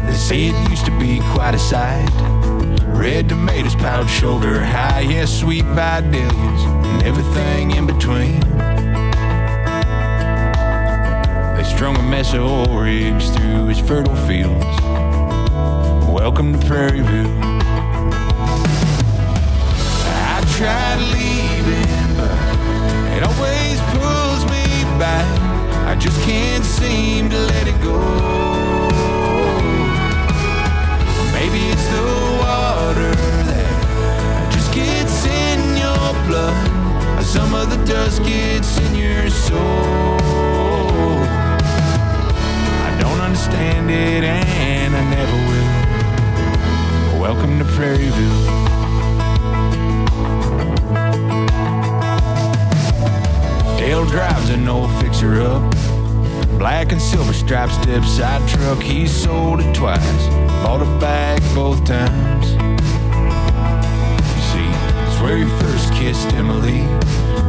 They 0.06 0.12
say 0.12 0.46
it 0.46 0.70
used 0.70 0.86
to 0.86 0.98
be 0.98 1.20
quite 1.34 1.54
a 1.54 1.58
sight. 1.60 2.10
Red 2.86 3.28
tomatoes 3.28 3.76
piled 3.76 4.10
shoulder 4.10 4.58
high, 4.58 5.02
yeah, 5.02 5.24
sweet 5.24 5.64
vidalias 5.66 6.62
and 6.86 7.02
everything 7.04 7.76
in 7.76 7.86
between. 7.86 8.40
They 11.54 11.62
strung 11.62 11.96
a 11.96 12.02
mess 12.02 12.34
of 12.34 12.42
oryx 12.42 13.28
through 13.28 13.68
his 13.68 13.78
fertile 13.78 14.16
fields. 14.26 14.64
Welcome 16.10 16.58
to 16.58 16.58
Prairieville. 16.66 17.45
I 17.45 17.45
tried 20.56 20.98
leaving, 21.12 22.16
but 22.16 22.32
it 23.12 23.22
always 23.22 23.78
pulls 23.92 24.42
me 24.46 24.64
back. 24.98 25.26
I 25.86 25.94
just 25.96 26.18
can't 26.22 26.64
seem 26.64 27.28
to 27.28 27.36
let 27.36 27.68
it 27.68 27.78
go. 27.82 27.98
Maybe 31.36 31.60
it's 31.68 31.86
the 31.88 32.04
water 32.40 33.14
that 33.50 34.50
just 34.50 34.72
gets 34.72 35.26
in 35.26 35.76
your 35.76 36.14
blood. 36.26 36.56
Or 37.18 37.22
some 37.22 37.54
of 37.54 37.68
the 37.68 37.76
dust 37.84 38.24
gets 38.24 38.78
in 38.80 38.94
your 38.94 39.28
soul. 39.28 39.60
I 42.80 42.96
don't 42.98 43.20
understand 43.20 43.90
it 43.90 44.24
and 44.24 44.96
I 44.96 45.04
never 45.16 45.36
will. 45.50 47.20
Welcome 47.20 47.58
to 47.58 47.64
Prairieville. 47.66 48.65
Dale 53.96 54.04
drives 54.04 54.50
an 54.50 54.68
old 54.68 54.90
fixer 55.00 55.40
up. 55.40 55.70
Black 56.58 56.92
and 56.92 57.00
silver 57.00 57.32
striped 57.32 57.72
step 57.72 58.04
side 58.04 58.46
truck. 58.46 58.82
He 58.82 59.06
sold 59.06 59.60
it 59.60 59.74
twice. 59.74 60.26
Bought 60.62 60.82
it 60.82 61.00
back 61.00 61.40
both 61.54 61.82
times. 61.86 62.46
See, 64.50 64.68
it's 65.06 65.18
where 65.22 65.38
he 65.38 65.46
first 65.62 65.94
kissed 65.94 66.30
Emily. 66.34 66.82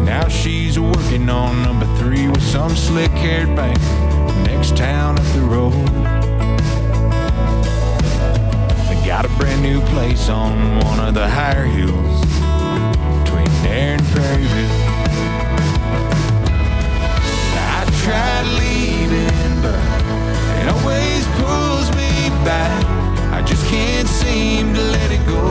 Now 0.06 0.30
she's 0.30 0.80
working 0.80 1.30
on 1.30 1.64
number 1.64 1.86
three 1.98 2.30
with 2.30 2.44
some 2.44 2.78
slick 2.78 3.12
haired 3.12 3.54
bank. 3.54 3.78
Next 4.48 4.78
town 4.78 5.20
up 5.20 5.26
the 5.34 5.42
road. 5.42 5.74
They 8.88 9.06
got 9.06 9.26
a 9.26 9.30
brand 9.38 9.62
new 9.62 9.82
place 9.88 10.30
on 10.30 10.80
one 10.86 11.02
of 11.02 11.14
the 11.14 11.28
higher 11.28 11.66
hills 11.66 12.22
between 13.26 13.52
there 13.64 13.96
and 13.96 14.02
Prairieville. 14.02 14.87
Tried 18.08 18.48
leaving, 18.64 19.62
but 19.62 19.76
it 20.60 20.68
always 20.76 21.28
pulls 21.40 21.90
me 22.00 22.32
back. 22.48 22.84
I 23.34 23.42
just 23.42 23.66
can't 23.68 24.08
seem 24.08 24.74
to 24.74 24.82
let 24.96 25.12
it 25.12 25.24
go. 25.28 25.44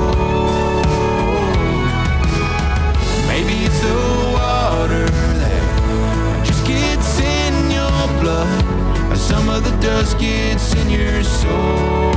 Maybe 3.28 3.54
it's 3.66 3.80
the 3.88 3.98
water 4.40 5.06
that 5.42 6.46
just 6.46 6.64
gets 6.66 7.20
in 7.20 7.70
your 7.78 8.00
blood, 8.22 8.64
or 9.12 9.16
some 9.16 9.50
of 9.50 9.62
the 9.62 9.76
dust 9.86 10.18
gets 10.18 10.74
in 10.80 10.88
your 10.88 11.22
soul. 11.24 12.14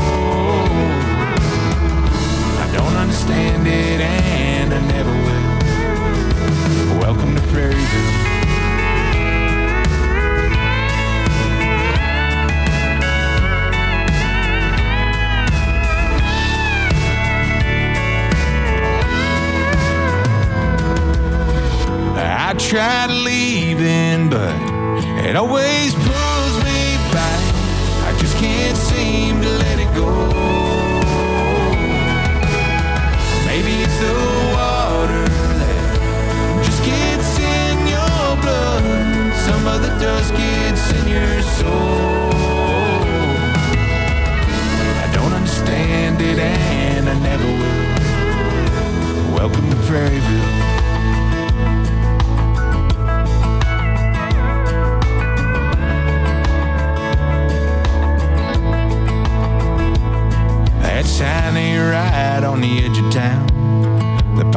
I 2.64 2.68
don't 2.78 2.96
understand 2.96 3.68
it, 3.68 4.00
and 4.00 4.74
I 4.74 4.80
never 4.96 5.16
will. 5.26 5.48
Welcome 7.02 7.36
to 7.36 7.42
Prairieville. 7.52 8.39
Tried 22.60 23.10
leaving, 23.10 24.30
but 24.30 24.54
it 25.26 25.36
always 25.36 25.94
pulls 25.94 26.56
me 26.64 26.98
back. 27.16 27.40
I 28.06 28.14
just 28.20 28.36
can't 28.38 28.76
seem 28.76 29.42
to 29.42 29.50
let 29.50 29.80
it 29.80 29.92
go. 29.96 30.10
Maybe 33.46 33.82
it's 33.82 34.00
the 34.00 34.14
water 34.54 35.28
that 35.62 36.64
just 36.66 36.84
gets 36.84 37.40
in 37.40 37.88
your 37.88 38.36
blood. 38.44 38.84
Some 39.48 39.66
of 39.66 39.82
the 39.82 39.98
dust 39.98 40.34
gets 40.36 40.92
in 41.00 41.08
your 41.08 41.42
soul. 41.42 42.30
I 45.04 45.10
don't 45.14 45.32
understand 45.34 46.22
it, 46.22 46.38
and 46.40 47.10
I 47.10 47.20
never 47.20 47.46
will. 47.46 49.34
Welcome 49.34 49.70
to 49.70 49.78
Prairieville. 49.88 50.79
Ain't 61.22 61.82
right 61.92 62.44
on 62.46 62.62
the 62.62 62.86
edge 62.86 62.98
of 62.98 63.12
town. 63.12 63.49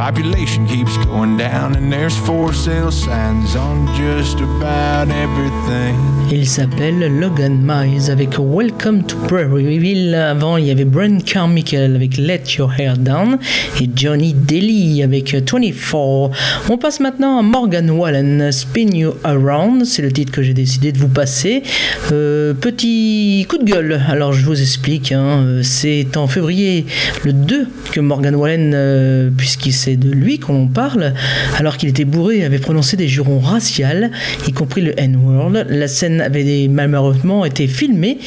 The 0.03 0.07
population 0.07 0.67
keeps 0.67 0.97
going 1.07 1.37
down, 1.37 1.77
and 1.77 1.93
there's 1.93 2.17
for 2.17 2.53
sale 2.53 2.91
signs 2.91 3.55
on 3.55 3.87
just 3.95 4.41
about 4.41 5.09
everything. 5.13 5.95
Il 6.33 6.49
s'appelle 6.49 7.21
Logan 7.21 7.61
Mize 7.63 8.11
avec 8.11 8.31
Welcome 8.39 9.05
to 9.05 9.17
Prairieville. 9.29 10.15
Avant, 10.15 10.57
il 10.57 10.65
y 10.67 10.71
avait 10.71 10.87
Brent 10.87 11.23
Carmichael 11.25 11.95
avec 11.95 12.17
Let 12.17 12.43
Your 12.59 12.73
Hair 12.77 12.97
Down 12.97 13.39
et 13.81 13.89
Johnny 13.95 14.33
Daly 14.33 15.03
avec 15.03 15.35
24. 15.35 16.31
On 16.71 16.79
passe 16.79 17.01
maintenant 17.01 17.39
à 17.39 17.43
Morgan 17.43 17.91
Wallen, 17.91 18.51
Spin 18.51 18.89
You 18.95 19.13
Around. 19.25 19.85
C'est 19.85 20.03
le 20.03 20.11
titre 20.11 20.33
que 20.33 20.43
j'ai 20.43 20.55
décidé 20.55 20.91
de 20.91 20.99
vous 20.99 21.09
passer. 21.09 21.63
Euh, 22.11 22.55
petit 22.55 23.47
coup 23.49 23.59
de 23.59 23.65
gueule. 23.65 24.01
Alors, 24.09 24.33
je 24.33 24.45
vous 24.45 24.61
explique. 24.61 25.13
hein. 25.13 25.45
Euh, 25.45 25.61
C'est 25.63 26.17
en 26.17 26.27
février 26.27 26.87
le 27.25 27.35
2 27.35 27.69
que 27.93 28.01
Morgan 28.01 28.35
Wallen, 28.35 28.73
euh, 28.75 29.31
puisqu'il 29.37 29.73
c'est 29.93 29.97
de 29.97 30.11
lui 30.11 30.39
qu'on 30.39 30.69
parle, 30.69 31.13
alors 31.59 31.77
qu'il 31.77 31.91
était 31.91 32.07
bourré 32.07 32.39
et 32.39 32.45
avait 32.45 32.59
prononcé 32.59 32.97
des 32.97 33.09
jurons 33.09 33.41
raciales, 33.41 34.11
y 34.49 34.53
compris 34.53 34.81
le 34.81 34.99
N-word. 34.99 35.53
La 35.69 35.87
scène 35.87 36.23
avait 36.23 36.67
malheureusement 36.71 37.45
été 37.45 37.67
filmée. 37.67 38.19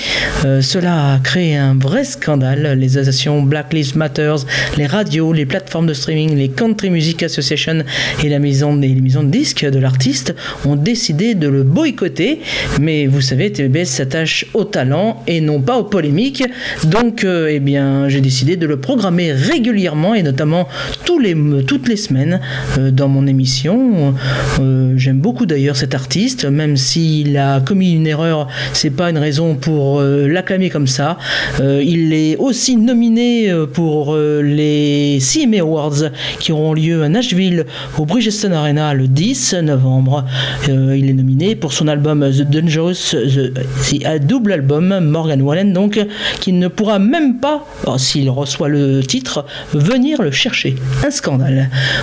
Euh, 0.46 0.62
cela 0.62 1.14
a 1.14 1.20
créé 1.20 1.56
un 1.56 1.74
vrai 1.74 2.04
scandale. 2.04 2.78
Les 2.78 3.00
associations 3.00 3.42
Black 3.42 3.74
Lives 3.74 3.98
Matter, 3.98 4.36
les 4.78 4.86
radios, 4.86 5.34
les 5.34 5.48
plateformes 5.48 5.88
de 5.88 5.96
streaming, 5.96 6.36
les 6.36 6.50
Country 6.50 6.92
Music 6.92 7.24
Association 7.24 7.84
et 8.24 8.30
la 8.30 8.38
maison, 8.38 8.76
les 8.76 8.94
maisons 8.94 9.24
de 9.24 9.32
disques 9.32 9.66
de 9.66 9.80
l'artiste 9.80 10.36
ont 10.66 10.76
décidé 10.76 11.34
de 11.34 11.48
le 11.48 11.64
boycotter. 11.64 12.42
Mais 12.80 13.08
vous 13.08 13.22
savez, 13.22 13.52
TBS 13.52 13.86
s'attache 13.86 14.46
au 14.54 14.66
talent 14.66 15.24
et 15.26 15.42
non 15.42 15.62
pas 15.62 15.78
aux 15.78 15.86
polémiques. 15.86 16.44
Donc, 16.84 17.24
euh, 17.24 17.50
eh 17.52 17.60
bien, 17.60 18.08
j'ai 18.08 18.22
décidé 18.22 18.56
de 18.56 18.68
le 18.68 18.78
programmer 18.78 19.32
régulièrement 19.32 20.14
et 20.14 20.22
notamment 20.22 20.68
tous 21.06 21.18
les, 21.18 21.34
toutes 21.62 21.88
les 21.88 21.96
semaines 21.96 22.40
euh, 22.78 22.92
dans 22.92 23.08
mon 23.08 23.28
émission. 23.28 24.14
Euh, 24.60 24.94
J'aime 24.98 25.20
beaucoup 25.20 25.46
d'ailleurs 25.46 25.76
cet 25.76 25.94
artiste, 25.94 26.46
même 26.46 26.78
s'il 26.78 27.38
a 27.38 27.60
commis 27.60 27.94
une 27.94 28.08
erreur, 28.08 28.48
c'est 28.74 28.90
pas 28.90 29.10
une 29.10 29.18
raison 29.18 29.56
pour 29.56 30.00
euh, 30.00 30.28
l'acclamer 30.28 30.70
comme 30.70 30.88
ça. 30.88 31.18
Euh, 31.60 31.84
il 31.84 32.14
est 32.14 32.38
aussi 32.38 32.78
nominé 32.78 33.50
euh, 33.52 33.66
pour 33.66 34.16
euh, 34.16 34.42
les 34.42 35.20
CMA 35.20 35.60
Awards 35.60 36.10
qui 36.40 36.52
auront 36.52 36.74
lieu 36.74 37.04
à 37.04 37.10
Nashville 37.10 37.66
au 37.98 38.06
Bridgestone 38.06 38.54
Arena 38.54 38.94
le 38.94 39.08
10 39.08 39.56
novembre. 39.64 40.26
Euh, 40.70 40.96
il 40.98 41.10
est 41.10 41.14
nominé 41.14 41.56
pour 41.56 41.74
son 41.74 41.88
album 41.88 42.28
The 42.32 42.50
Dangerous, 42.50 43.12
The, 43.12 43.54
the 43.54 44.26
double 44.26 44.54
album 44.54 45.00
Morgan 45.02 45.42
Wallen, 45.42 45.74
donc 45.74 46.00
qui 46.40 46.54
ne 46.54 46.68
pourra 46.68 47.00
même 47.00 47.38
pas, 47.38 47.66
oh, 47.86 47.98
s'il 47.98 48.30
reçoit 48.30 48.70
le 48.70 49.02
titre, 49.04 49.46
venir 49.74 50.22
le 50.22 50.32
chercher. 50.32 50.76
Un 51.06 51.12
scandale. 51.12 51.35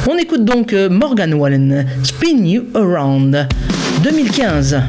On 0.08 0.18
écoute 0.18 0.44
donc 0.44 0.72
euh, 0.72 0.88
Morgan 0.88 1.34
Wallen, 1.34 1.86
Spin 2.02 2.44
You 2.44 2.64
Around, 2.74 3.48
2015. 4.02 4.82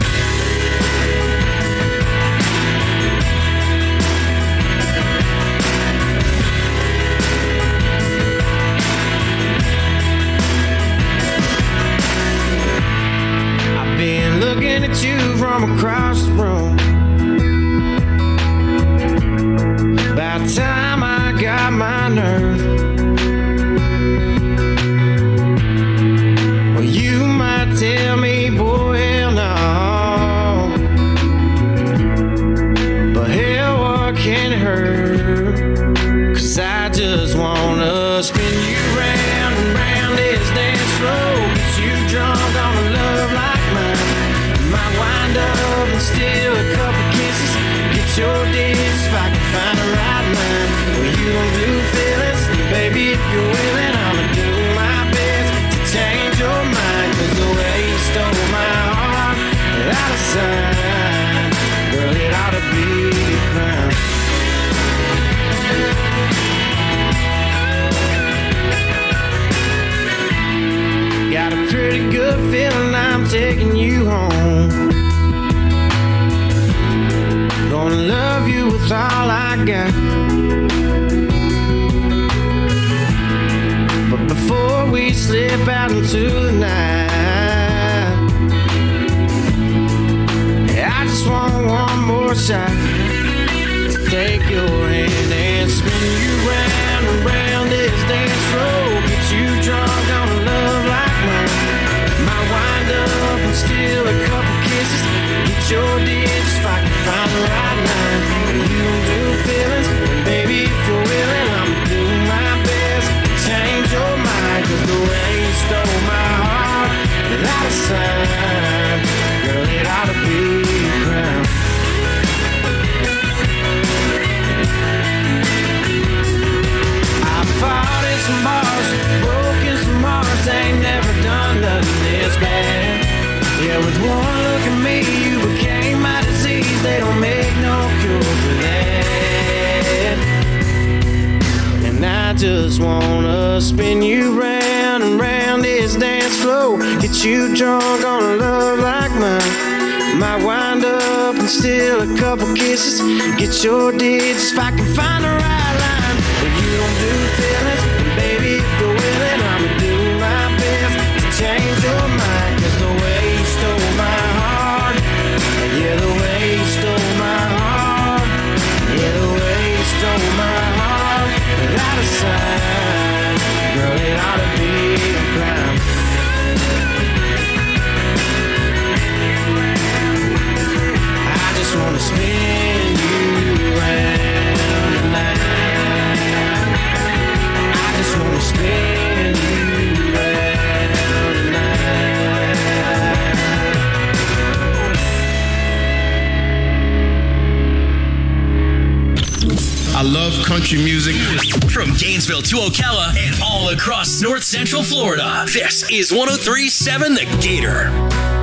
From 201.74 201.92
Gainesville 201.96 202.44
to 202.44 202.58
Ocala 202.58 203.18
and 203.18 203.36
all 203.44 203.70
across 203.70 204.22
north 204.22 204.44
central 204.44 204.84
Florida, 204.84 205.44
this 205.52 205.84
is 205.90 206.12
1037 206.14 207.16
The 207.16 207.26
Gator. 207.42 208.43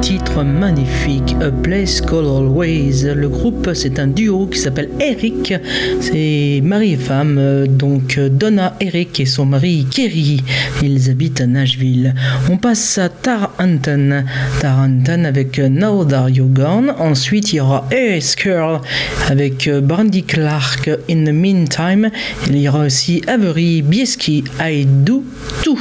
Titre 0.00 0.42
magnifique, 0.42 1.36
A 1.40 1.50
Place 1.50 2.00
Called 2.00 2.26
Always. 2.26 3.04
Le 3.14 3.28
groupe, 3.28 3.70
c'est 3.74 3.98
un 3.98 4.06
duo 4.06 4.46
qui 4.46 4.58
s'appelle 4.58 4.90
Eric. 5.00 5.54
C'est 6.00 6.60
mari 6.62 6.92
et 6.92 6.96
femme, 6.96 7.36
euh, 7.38 7.66
donc 7.66 8.16
euh, 8.18 8.28
Donna 8.28 8.74
Eric 8.80 9.20
et 9.20 9.26
son 9.26 9.46
mari 9.46 9.86
Kerry. 9.90 10.42
Ils 10.82 11.10
habitent 11.10 11.40
à 11.40 11.46
Nashville. 11.46 12.14
On 12.50 12.56
passe 12.56 12.98
à 12.98 13.08
Taranton. 13.08 14.24
Taranton 14.60 15.24
avec 15.24 15.58
Now 15.58 16.04
That 16.04 16.30
You 16.30 16.48
Gone. 16.48 16.94
Ensuite, 16.98 17.52
il 17.52 17.56
y 17.56 17.60
aura 17.60 17.86
Ace 17.90 18.34
Curl 18.34 18.80
avec 19.28 19.66
euh, 19.68 19.80
Brandy 19.80 20.22
Clark 20.22 20.90
In 21.10 21.24
the 21.24 21.32
Meantime. 21.32 22.10
Il 22.48 22.58
y 22.58 22.68
aura 22.68 22.86
aussi 22.86 23.22
Avery 23.26 23.82
Bieski, 23.82 24.44
I 24.60 24.86
Do 24.86 25.22
Too. 25.62 25.78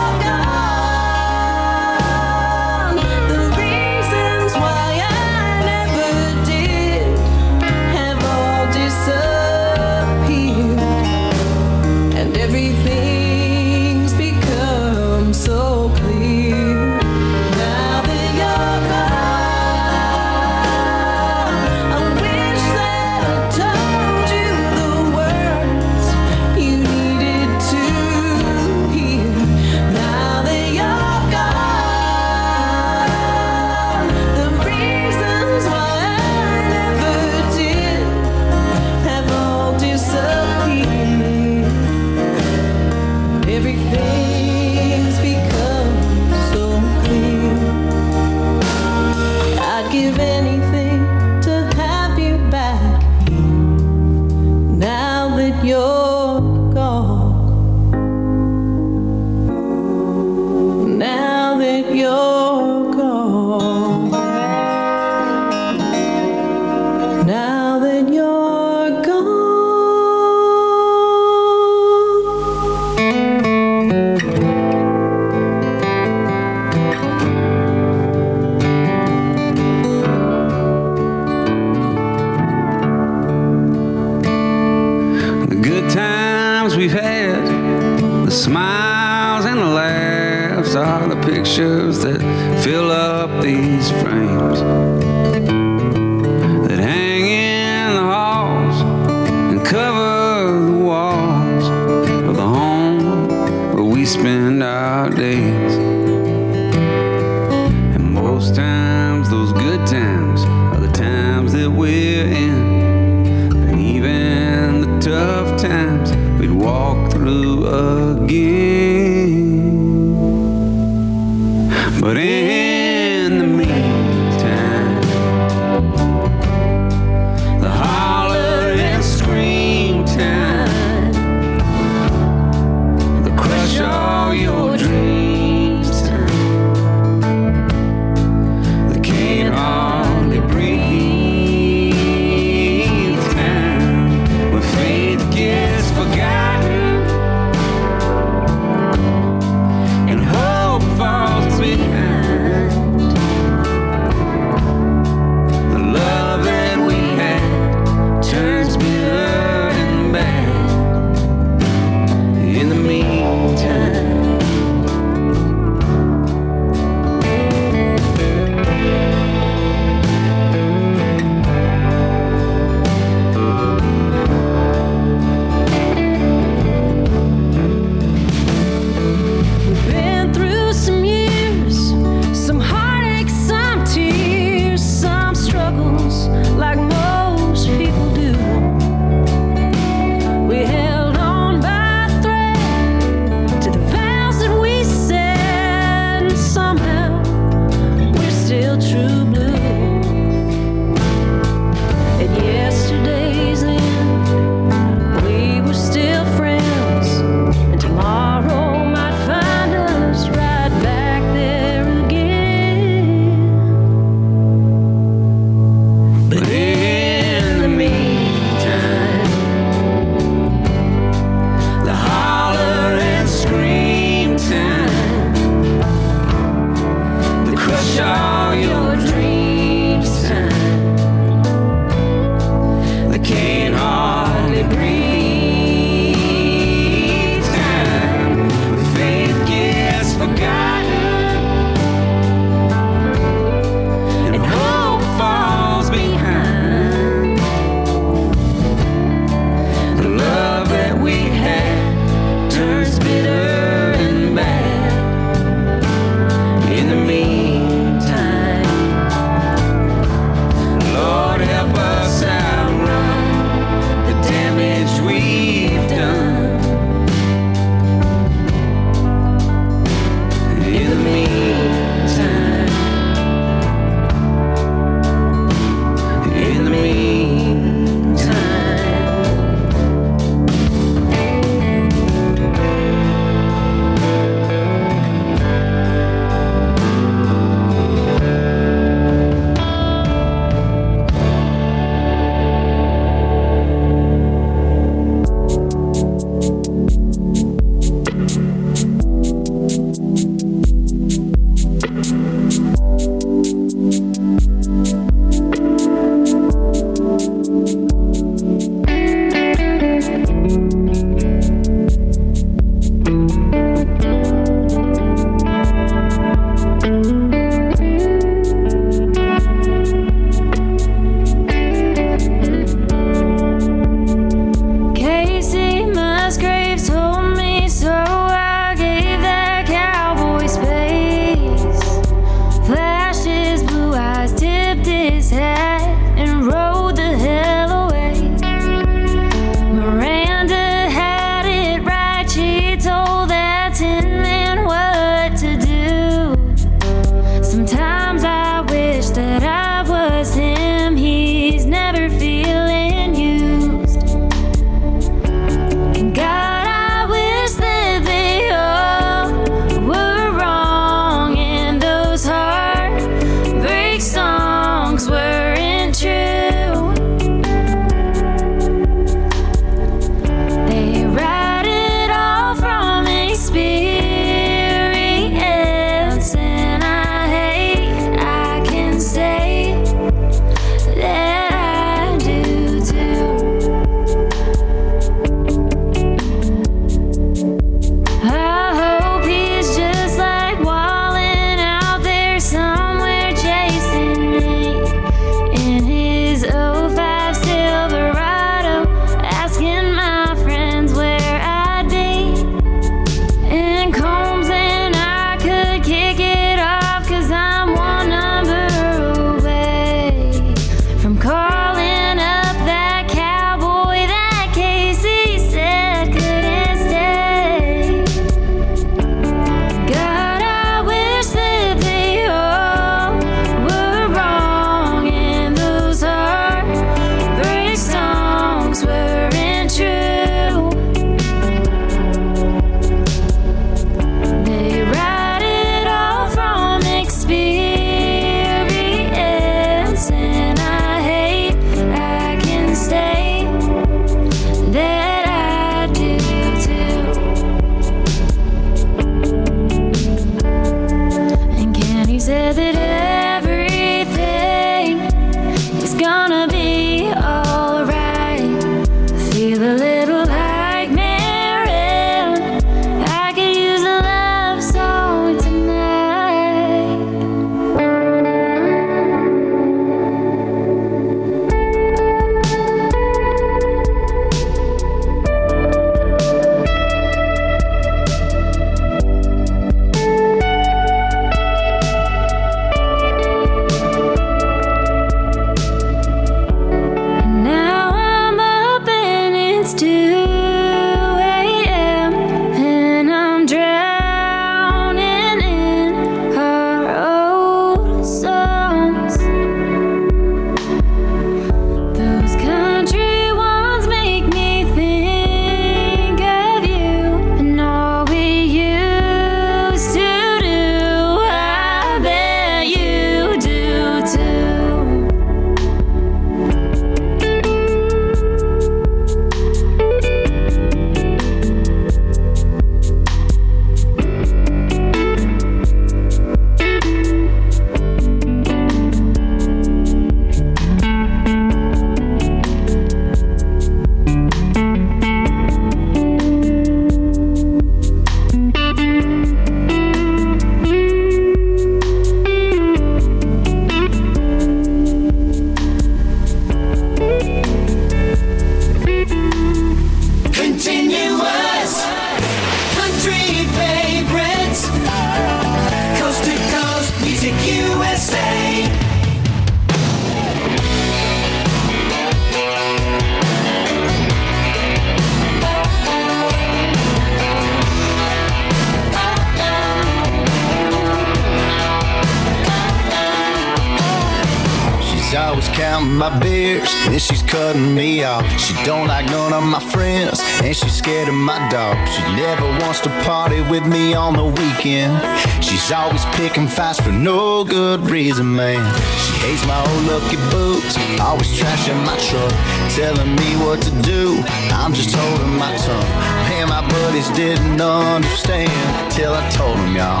With 583.52 583.66
me 583.66 583.92
on 583.92 584.14
the 584.14 584.24
weekend. 584.24 584.96
She's 585.44 585.70
always 585.70 586.02
picking 586.16 586.48
fights 586.48 586.80
for 586.80 586.90
no 586.90 587.44
good 587.44 587.80
reason, 587.90 588.34
man. 588.34 588.64
She 589.04 589.12
hates 589.26 589.44
my 589.46 589.60
old 589.60 589.84
lucky 589.92 590.16
boots, 590.32 590.74
always 590.98 591.28
trashing 591.36 591.76
my 591.84 591.96
truck, 592.08 592.32
telling 592.72 593.14
me 593.14 593.36
what 593.44 593.60
to 593.60 593.72
do. 593.82 594.24
I'm 594.56 594.72
just 594.72 594.96
holding 594.96 595.36
my 595.36 595.54
tongue. 595.68 595.92
Man, 596.32 596.48
my 596.48 596.66
buddies 596.66 597.10
didn't 597.10 597.60
understand 597.60 598.90
till 598.90 599.12
I 599.12 599.28
told 599.28 599.58
them, 599.58 599.76
y'all. 599.76 600.00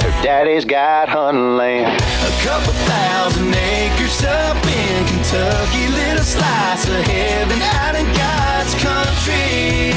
Her 0.00 0.14
daddy's 0.24 0.64
got 0.64 1.10
hunting 1.10 1.58
land. 1.58 2.00
A 2.00 2.32
couple 2.40 2.72
thousand 2.88 3.52
acres 3.52 4.24
up 4.24 4.56
in 4.64 5.04
Kentucky. 5.04 5.84
Little 5.92 6.24
slice 6.24 6.88
of 6.88 7.04
heaven 7.12 7.60
out 7.76 7.94
in 7.94 8.06
God's 8.16 8.72
country. 8.80 9.92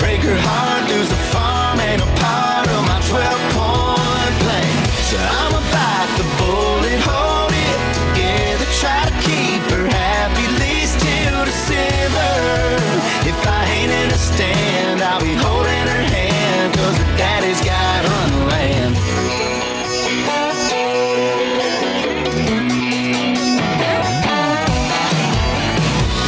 Break 0.00 0.20
her 0.20 0.36
heart, 0.36 0.88
lose 0.88 1.08
the 1.08 1.19
12 3.10 3.26
point 3.58 4.34
plan. 4.38 4.70
So 5.10 5.18
I'm 5.18 5.50
about 5.50 6.08
the 6.14 6.26
bullet, 6.38 7.00
hold 7.02 7.50
it 7.50 7.78
together, 7.98 8.70
try 8.78 9.02
to 9.02 9.14
keep 9.26 9.62
her 9.74 9.82
happy, 9.90 10.46
least 10.62 10.94
till 11.02 11.44
December. 11.44 12.30
If 13.26 13.34
I 13.44 13.66
ain't 13.66 13.90
in 13.90 14.10
a 14.14 14.20
stand, 14.30 15.02
I'll 15.02 15.18
be 15.18 15.34
holding 15.34 15.86
her 15.90 16.04
hand, 16.14 16.72
cause 16.78 16.96
her 17.02 17.16
daddy's 17.18 17.60
got 17.66 18.04
hunting 18.06 18.46
land. 18.46 18.94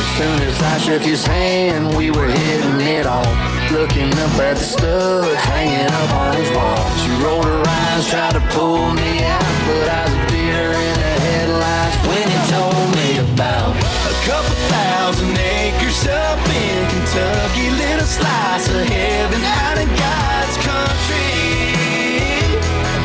As 0.02 0.09
soon 0.18 0.48
as 0.48 0.60
I 0.60 0.78
shook 0.78 1.02
his 1.02 1.24
hand, 1.24 1.96
we 1.96 2.10
were 2.10 2.26
hitting 2.26 2.80
it 2.80 3.06
off. 3.06 3.52
Looking 3.73 4.12
up 4.20 4.36
at 4.36 4.57
the 4.61 4.69
studs 4.69 5.32
hanging 5.49 5.89
up 5.89 6.11
on 6.12 6.36
his 6.36 6.51
wall. 6.53 6.77
She 7.01 7.09
rolled 7.24 7.47
her 7.49 7.65
eyes, 7.65 8.05
tried 8.07 8.36
to 8.36 8.44
pull 8.53 8.93
me 8.93 9.24
out, 9.24 9.40
but 9.65 9.89
I 9.89 10.05
was 10.05 10.12
a 10.12 10.23
deer 10.28 10.77
in 10.77 10.94
the 11.01 11.15
headlights 11.24 11.97
when 12.05 12.27
he 12.28 12.39
told 12.53 12.86
me 13.01 13.09
about 13.32 13.73
a 13.73 14.15
couple 14.28 14.57
thousand 14.69 15.32
acres 15.40 16.05
up 16.05 16.36
in 16.53 16.85
Kentucky. 16.93 17.73
Little 17.73 18.05
slice 18.05 18.69
of 18.69 18.85
heaven 18.93 19.40
out 19.40 19.81
in 19.81 19.89
God's 19.89 20.57
country. 20.69 21.32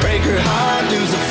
Break 0.04 0.22
her 0.28 0.36
heart, 0.36 0.84
lose 0.92 1.16
a 1.16 1.24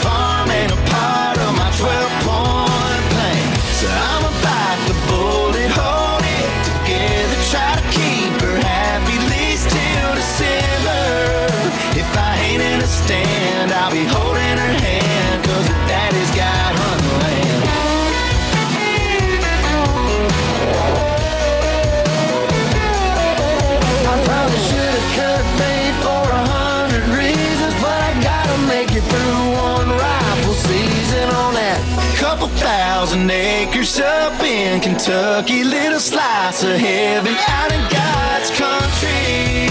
thousand 32.97 33.31
acres 33.31 34.01
up 34.01 34.40
in 34.43 34.81
Kentucky. 34.81 35.62
Little 35.64 36.01
slice 36.01 36.62
of 36.62 36.78
heaven 36.81 37.36
out 37.47 37.70
in 37.70 37.82
God's 37.93 38.48
country. 38.56 39.68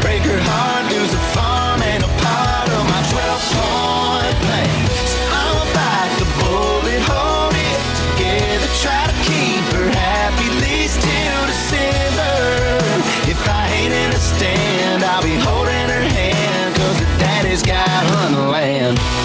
Break 0.00 0.22
her 0.22 0.38
heart, 0.38 0.84
lose 0.94 1.12
a 1.12 1.22
farm 1.34 1.82
and 1.82 2.04
a 2.04 2.12
part 2.22 2.68
of 2.70 2.82
my 2.86 3.02
12 3.02 3.50
point 3.58 4.36
plan. 4.46 4.82
So 5.10 5.18
I'ma 5.42 5.64
bite 5.74 6.14
the 6.22 6.28
bullet, 6.38 7.02
hold 7.02 7.54
it 7.58 7.80
together, 8.06 8.70
try 8.78 9.02
to 9.10 9.16
keep 9.26 9.64
her 9.74 9.90
happy, 9.90 10.46
at 10.54 10.56
least 10.62 11.02
till 11.02 11.42
December. 11.50 12.38
If 13.26 13.42
I 13.42 13.74
ain't 13.74 13.92
in 13.92 14.10
a 14.14 14.22
stand, 14.22 15.02
I'll 15.02 15.24
be 15.26 15.34
holding 15.34 15.88
her 15.90 16.06
hand, 16.14 16.76
cause 16.76 16.98
her 17.02 17.18
daddy's 17.18 17.64
got 17.64 17.90
hunting 18.14 18.46
land. 18.54 19.17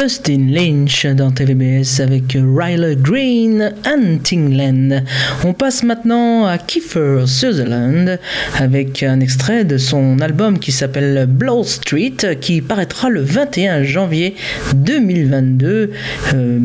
Justin 0.00 0.52
Lynch 0.52 1.06
dans 1.06 1.32
TVBS 1.32 2.00
avec 2.00 2.34
Riley 2.34 2.94
Green, 2.94 3.74
Hunting 3.84 4.56
Land. 4.56 5.02
On 5.42 5.52
passe 5.52 5.82
maintenant 5.82 6.46
à 6.46 6.56
Kiefer 6.56 7.24
Sutherland 7.26 8.20
avec 8.56 9.02
un 9.02 9.18
extrait 9.18 9.64
de 9.64 9.76
son 9.76 10.20
album 10.20 10.60
qui 10.60 10.70
s'appelle 10.70 11.26
Blow 11.26 11.64
Street 11.64 12.14
qui 12.40 12.60
paraîtra 12.60 13.08
le 13.08 13.22
21 13.22 13.82
janvier 13.82 14.36
2022. 14.76 15.90
Euh, 16.34 16.58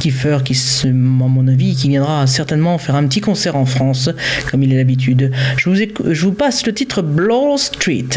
Kiefer 0.00 0.38
qui, 0.44 0.58
à 0.82 0.88
mon 0.88 1.46
avis, 1.46 1.76
qui 1.76 1.90
viendra 1.90 2.26
certainement 2.26 2.76
faire 2.78 2.96
un 2.96 3.06
petit 3.06 3.20
concert 3.20 3.54
en 3.54 3.66
France 3.66 4.10
comme 4.50 4.64
il 4.64 4.72
est 4.72 4.78
l'habitude. 4.78 5.30
Je 5.58 5.70
vous, 5.70 5.76
je 5.76 6.22
vous 6.26 6.32
passe 6.32 6.66
le 6.66 6.74
titre 6.74 7.02
Blow 7.02 7.56
Street, 7.56 8.08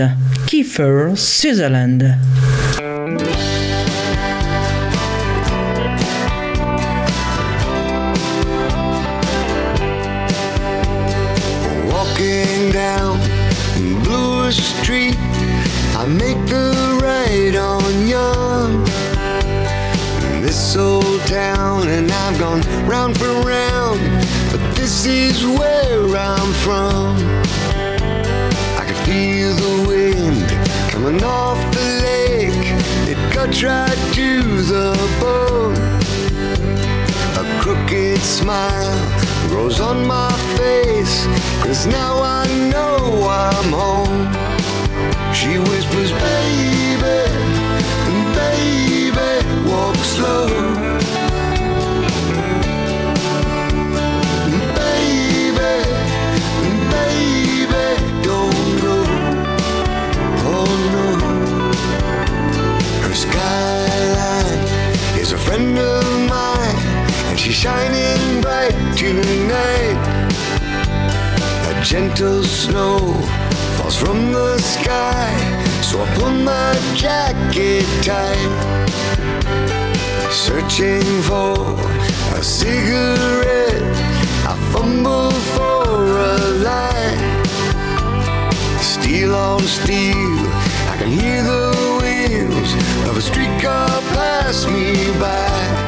Kiefer 0.48 1.12
Sutherland. 1.16 2.16
Gone 22.44 22.62
round 22.86 23.18
for 23.18 23.34
round, 23.56 24.02
but 24.52 24.62
this 24.76 25.06
is 25.06 25.46
where 25.46 26.06
I'm 26.18 26.52
from. 26.66 27.16
I 28.82 28.84
can 28.86 29.00
feel 29.08 29.54
the 29.66 29.76
wind 29.88 30.50
coming 30.92 31.24
off 31.24 31.60
the 31.72 31.88
lake, 32.08 32.68
it 33.12 33.20
cuts 33.32 33.64
right 33.64 34.00
to 34.20 34.30
the 34.74 34.92
bone. 35.22 35.78
A 37.42 37.44
crooked 37.62 38.20
smile 38.20 39.00
grows 39.48 39.80
on 39.80 40.06
my 40.06 40.34
face, 40.58 41.26
cause 41.64 41.88
now 41.88 42.14
I 42.22 42.46
know 42.74 42.98
I'm 43.48 43.70
home. 43.84 44.22
She 45.34 45.60
whispers, 45.60 46.12
baby, 46.28 47.24
baby, 48.36 49.32
walk 49.70 49.96
slow. 49.96 51.23
Shining 67.64 68.42
bright 68.42 68.76
tonight. 68.98 69.96
A 71.72 71.82
gentle 71.82 72.44
snow 72.44 73.00
falls 73.78 73.96
from 73.96 74.34
the 74.34 74.58
sky, 74.58 75.32
so 75.82 76.02
I 76.04 76.08
pull 76.16 76.34
my 76.52 76.74
jacket 76.94 77.86
tight. 78.04 78.54
Searching 80.30 81.08
for 81.22 81.56
a 82.38 82.44
cigarette, 82.44 83.96
I 84.52 84.54
fumble 84.74 85.32
for 85.56 85.86
a 86.32 86.38
light. 86.68 87.46
Steel 88.82 89.34
on 89.36 89.62
steel, 89.62 90.36
I 90.92 90.96
can 91.00 91.08
hear 91.08 91.42
the 91.44 91.72
wheels 92.02 92.74
of 93.08 93.16
a 93.16 93.22
streetcar 93.22 93.88
pass 94.12 94.66
me 94.68 95.18
by. 95.18 95.83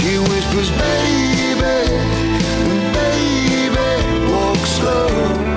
She 0.00 0.18
whispers, 0.18 0.70
baby, 0.70 1.60
baby, 2.94 4.30
walk 4.32 4.56
slow. 4.56 5.49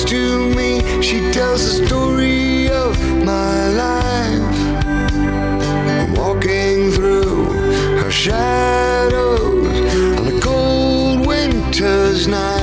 Talks 0.00 0.10
to 0.10 0.54
me, 0.54 1.02
she 1.02 1.20
tells 1.32 1.64
the 1.64 1.86
story 1.86 2.68
of 2.68 2.98
my 3.24 3.68
life. 3.68 4.56
Walking 6.16 6.90
through 6.92 7.46
her 8.02 8.10
shadows 8.10 9.50
on 10.18 10.28
a 10.28 10.40
cold 10.40 11.26
winter's 11.26 12.26
night. 12.26 12.59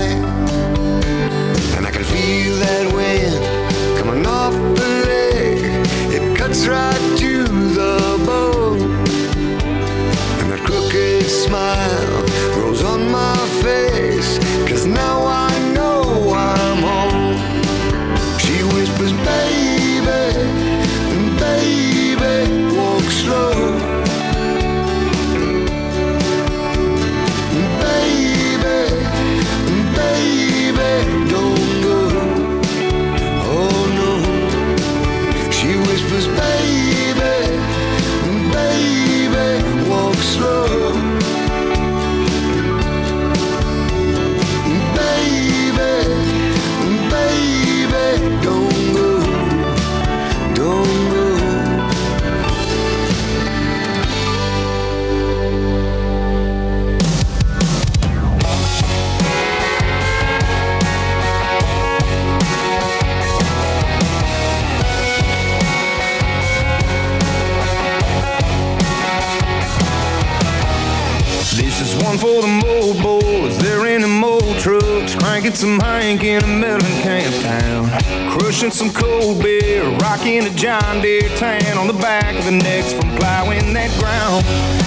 Is 72.47 72.63
one 72.63 72.63
for 72.63 72.63
the 72.63 72.67
mold 72.67 73.01
boys. 73.01 73.57
They're 73.59 73.87
in 73.87 74.01
the 74.01 74.07
mold 74.07 74.57
trucks, 74.59 75.15
cranking 75.15 75.53
some 75.53 75.79
Hank 75.79 76.23
in 76.23 76.43
a 76.43 76.47
melon 76.47 76.81
camp 77.01 77.33
town. 77.41 77.89
Crushing 78.31 78.71
some 78.71 78.91
cold 78.91 79.41
beer, 79.41 79.83
rocking 79.99 80.45
a 80.45 80.49
John 80.51 81.01
Deere 81.01 81.29
tan 81.37 81.77
on 81.77 81.87
the 81.87 81.93
back 81.93 82.37
of 82.37 82.45
the 82.45 82.51
necks 82.51 82.93
from 82.93 83.09
plowing 83.17 83.73
that 83.73 83.91
ground. 83.99 84.45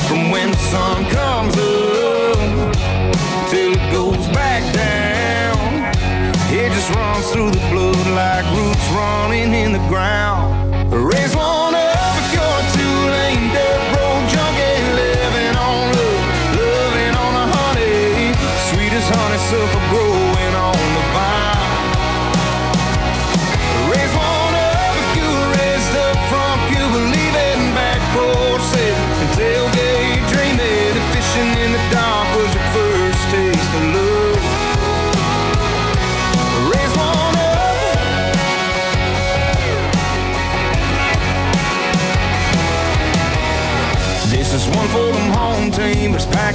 From 0.09 0.31
when 0.31 0.51
the 0.51 0.57
sun 0.71 1.05
comes 1.11 1.57
up 1.57 3.51
till 3.51 3.73
it 3.73 3.93
goes 3.93 4.27
back 4.29 4.63
down. 4.73 4.91
It 6.53 6.73
just 6.73 6.91
runs 6.95 7.31
through 7.31 7.51
the 7.51 7.65
blood 7.71 8.07
like 8.09 8.45
roots 8.57 8.87
running 8.91 9.55
in 9.55 9.73
the 9.73 9.87
ground. 9.89 10.93
Raise 10.93 11.30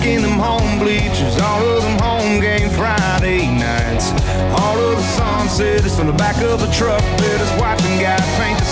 packing 0.05 0.21
them 0.21 0.39
home 0.39 0.79
bleachers, 0.79 1.37
all 1.41 1.61
of 1.61 1.83
them 1.83 1.97
home 1.99 2.39
game 2.39 2.69
Friday 2.69 3.47
nights. 3.47 4.11
All 4.61 4.77
of 4.77 4.97
the 4.97 5.07
sunsetters 5.17 5.97
from 5.97 6.07
the 6.07 6.13
back 6.13 6.37
of 6.43 6.59
the 6.59 6.71
truck 6.71 7.01
bidders, 7.17 7.51
watching 7.59 7.97
guys 7.99 8.21
paint 8.37 8.64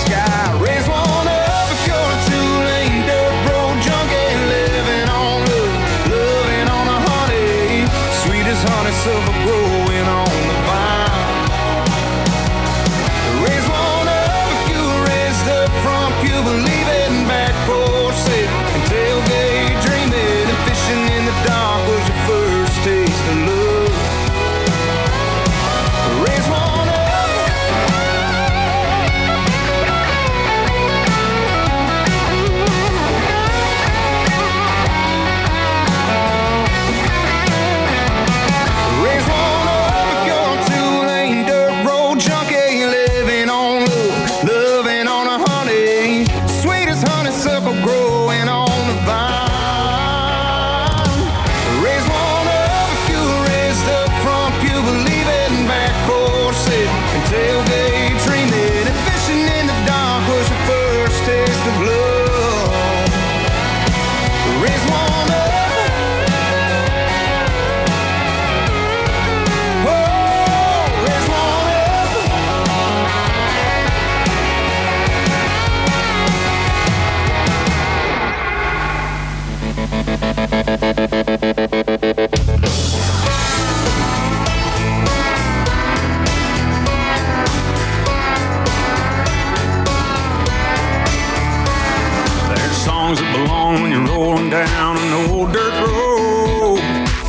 down 94.54 94.98
an 95.00 95.32
old 95.32 95.52
dirt 95.52 95.74
road. 95.82 96.78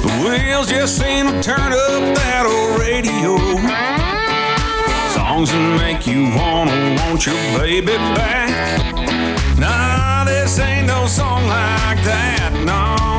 The 0.04 0.12
wheels 0.22 0.68
just 0.68 0.98
seem 0.98 1.24
to 1.26 1.42
turn 1.42 1.72
up 1.72 2.02
that 2.20 2.44
old 2.44 2.78
radio. 2.78 3.38
Songs 5.16 5.50
that 5.50 5.78
make 5.80 6.06
you 6.06 6.24
wanna 6.36 6.76
want 7.00 7.24
your 7.24 7.40
baby 7.58 7.96
back. 8.12 8.52
Nah, 9.58 10.24
this 10.24 10.58
ain't 10.58 10.86
no 10.86 11.06
song 11.06 11.46
like 11.46 12.04
that. 12.04 12.52
No, 12.66 13.13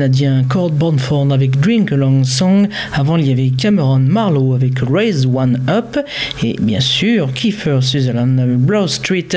Canadien 0.00 0.44
Cord 0.48 0.70
Bonford 0.70 1.30
avec 1.30 1.60
Drink 1.60 1.92
Along 1.92 2.24
Song. 2.24 2.66
Avant, 2.94 3.18
il 3.18 3.26
y 3.26 3.32
avait 3.32 3.50
Cameron 3.50 3.98
Marlowe 3.98 4.54
avec 4.54 4.78
Raise 4.80 5.26
One 5.26 5.60
Up. 5.68 5.98
Et 6.42 6.56
bien 6.58 6.80
sûr, 6.80 7.34
Kiefer 7.34 7.80
Sutherland 7.82 8.40
avec 8.40 8.56
Broad 8.56 8.88
Street. 8.88 9.28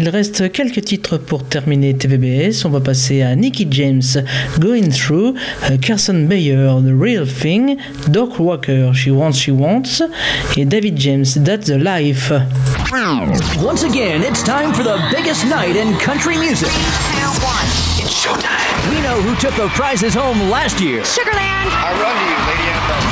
Il 0.00 0.08
reste 0.08 0.50
quelques 0.52 0.82
titres 0.86 1.18
pour 1.18 1.44
terminer 1.44 1.94
TVBS. 1.94 2.64
On 2.64 2.70
va 2.70 2.80
passer 2.80 3.20
à 3.20 3.36
Nicky 3.36 3.68
James, 3.70 4.00
Going 4.58 4.88
Through, 4.88 5.34
euh, 5.70 5.76
Carson 5.82 6.24
Bayer, 6.26 6.70
The 6.82 6.98
Real 6.98 7.26
Thing, 7.26 7.76
Doc 8.08 8.40
Walker, 8.40 8.92
She 8.94 9.08
Wants, 9.08 9.34
She 9.34 9.50
Wants, 9.50 10.02
et 10.56 10.64
David 10.64 10.98
James, 10.98 11.26
That's 11.44 11.66
the 11.66 11.76
Life. 11.76 12.32
Once 13.62 13.82
again, 13.82 14.22
it's 14.22 14.42
time 14.42 14.72
for 14.72 14.82
the 14.82 14.96
biggest 15.14 15.44
night 15.44 15.76
in 15.76 15.94
country 15.98 16.38
music. 16.38 16.70
It's 18.06 18.24
showtime. 18.24 18.94
We 18.94 19.02
know 19.02 19.20
who 19.20 19.34
took 19.34 19.54
the 19.56 19.66
prizes 19.66 20.14
home 20.14 20.48
last 20.48 20.78
year. 20.78 21.02
Sugarland. 21.02 21.66
I 21.74 21.90
run 21.98 22.14
to 22.14 22.22
you, 22.22 22.38
Lady 22.46 22.70
Antebellum. 22.70 23.10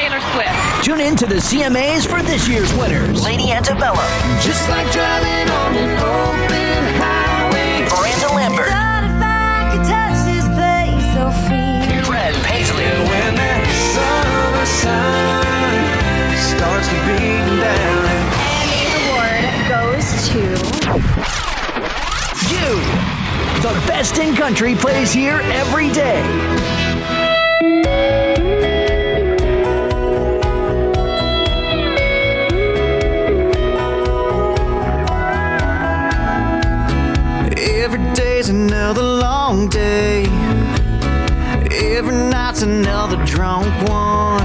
Taylor 0.00 0.22
Swift. 0.32 0.80
Tune 0.82 1.00
in 1.04 1.16
to 1.20 1.26
the 1.26 1.44
CMAs 1.44 2.08
for 2.08 2.22
this 2.22 2.48
year's 2.48 2.72
winners. 2.72 3.22
Lady 3.22 3.52
Antebellum. 3.52 4.00
Just 4.40 4.66
like 4.70 4.90
driving 4.96 5.52
on 5.52 5.76
an 5.76 5.92
open 6.00 6.96
highway. 7.04 7.84
Miranda 7.84 8.32
Lambert. 8.32 8.72
Thought 8.72 9.04
if 9.12 9.20
I 9.20 9.76
could 9.76 9.84
touch 9.92 10.16
this 10.24 10.48
place 10.56 11.04
so 11.12 11.28
free. 11.44 11.84
Brad 12.08 12.32
Paisley. 12.48 12.80
When 12.80 13.36
that 13.36 13.60
summer 13.92 14.64
sun 14.64 16.32
starts 16.48 16.88
to 16.88 16.96
beat 17.12 17.44
down. 17.60 18.08
And 18.40 18.72
the 18.72 18.88
award 19.04 19.52
goes 19.68 20.08
to 20.32 20.40
you 22.48 23.13
country 24.44 24.74
plays 24.74 25.10
here 25.10 25.40
every 25.42 25.90
day. 25.90 26.20
Every 37.56 38.12
day's 38.12 38.50
another 38.50 39.02
long 39.02 39.68
day. 39.68 40.24
Every 41.70 42.14
night's 42.14 42.60
another 42.60 43.16
drunk 43.24 43.66
one. 43.88 44.42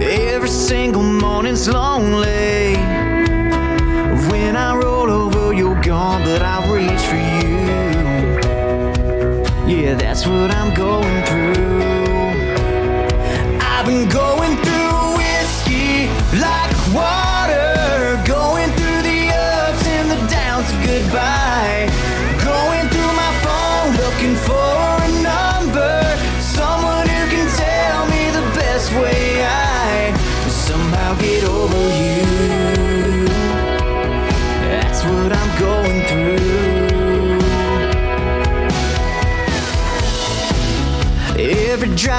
Every 0.00 0.48
single 0.48 1.04
morning's 1.04 1.68
lonely. 1.68 2.74
When 4.30 4.56
I 4.56 4.74
roll 4.74 5.08
over, 5.08 5.52
you're 5.54 5.80
gone, 5.82 6.24
but 6.24 6.42
I 6.42 6.56
reach 6.72 7.00
for 7.02 7.14
you. 7.14 7.25
Yeah, 9.86 9.94
that's 9.94 10.26
what 10.26 10.50
I'm 10.50 10.74
going 10.74 11.25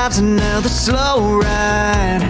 Drive's 0.08 0.20
another 0.20 0.70
slow 0.70 1.38
ride. 1.38 2.22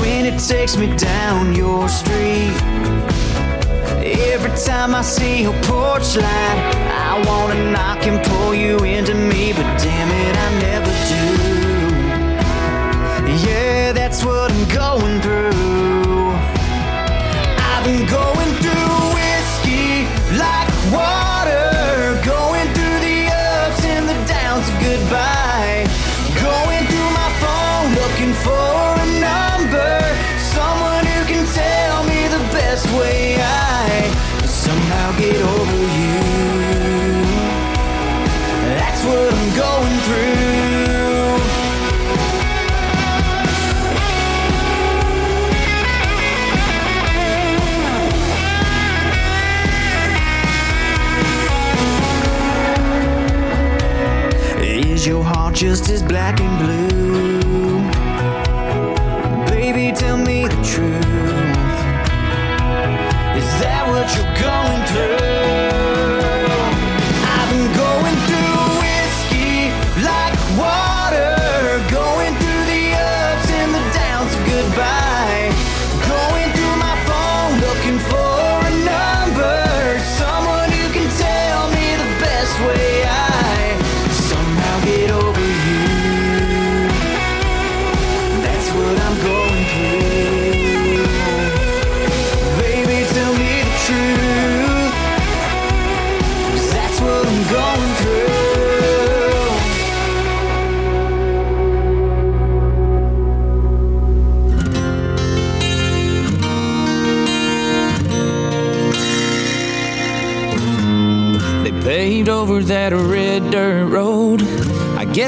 When 0.00 0.26
it 0.26 0.40
takes 0.40 0.76
me 0.76 0.88
down 0.96 1.54
your 1.54 1.88
street. 1.88 2.52
Every 4.32 4.50
time 4.66 4.92
I 4.92 5.02
see 5.02 5.42
your 5.42 5.52
porch 5.62 6.16
light, 6.16 6.74
I 7.10 7.22
wanna 7.28 7.70
knock 7.70 8.04
and 8.08 8.20
pull 8.26 8.56
you 8.56 8.76
into 8.78 9.14
me, 9.14 9.52
but 9.52 9.78
damn 9.78 10.10
it, 10.24 10.36
I 10.46 10.48
never 10.66 10.92
do. 11.12 11.26
Yeah, 13.46 13.92
that's 13.92 14.24
what 14.24 14.50
I'm 14.50 14.68
going 14.68 15.20
through. 15.20 16.32
I've 17.70 17.84
been 17.84 18.04
going 18.04 18.52
through 18.62 18.97
Is 54.98 55.06
your 55.06 55.22
heart 55.22 55.54
just 55.54 55.88
as 55.90 56.02
black 56.02 56.40
and 56.40 56.58
blue? 56.58 57.38
Baby, 59.48 59.92
tell 59.96 60.16
me 60.16 60.42
the 60.42 60.60
truth. 60.64 61.04
Is 63.38 63.48
that 63.60 63.84
what 63.86 64.12
you're 64.16 64.34
going 64.42 65.18
through? 65.20 65.27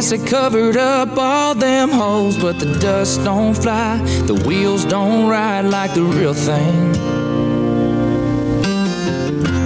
I 0.00 0.02
guess 0.02 0.10
they 0.12 0.24
covered 0.24 0.78
up 0.78 1.18
all 1.18 1.54
them 1.54 1.90
holes, 1.90 2.38
but 2.38 2.58
the 2.58 2.78
dust 2.78 3.22
don't 3.22 3.52
fly, 3.52 3.98
the 4.24 4.32
wheels 4.46 4.86
don't 4.86 5.28
ride 5.28 5.66
like 5.66 5.92
the 5.92 6.02
real 6.02 6.32
thing. 6.32 6.92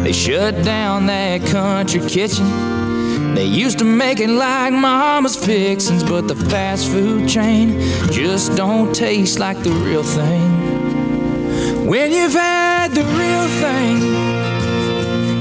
They 0.03 0.13
shut 0.13 0.65
down 0.65 1.07
that 1.07 1.47
country 1.47 2.01
kitchen. 2.01 3.37
They 3.37 3.45
used 3.45 3.79
to 3.79 3.85
make 3.85 4.19
it 4.19 4.29
like 4.29 4.73
mama's 4.73 5.37
fixins', 5.37 6.03
but 6.03 6.27
the 6.27 6.35
fast 6.35 6.89
food 6.89 7.29
chain 7.29 7.79
just 8.11 8.57
don't 8.57 8.93
taste 8.93 9.39
like 9.39 9.63
the 9.63 9.71
real 9.71 10.03
thing. 10.03 11.87
When 11.87 12.11
you've 12.11 12.33
had 12.33 12.89
the 12.91 13.05
real 13.05 13.47
thing, 13.63 14.03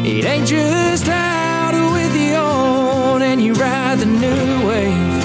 it 0.05 0.23
ain't 0.23 0.45
just 0.45 1.07
out 1.07 1.32
ride 3.57 3.99
the 3.99 4.05
new 4.05 4.67
wave. 4.67 5.23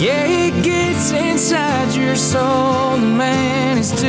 Yeah, 0.00 0.24
it 0.26 0.64
gets 0.64 1.12
inside 1.12 1.94
your 1.94 2.16
soul, 2.16 2.94
and 2.94 3.16
man, 3.16 3.78
it's 3.78 3.90
too 3.90 4.08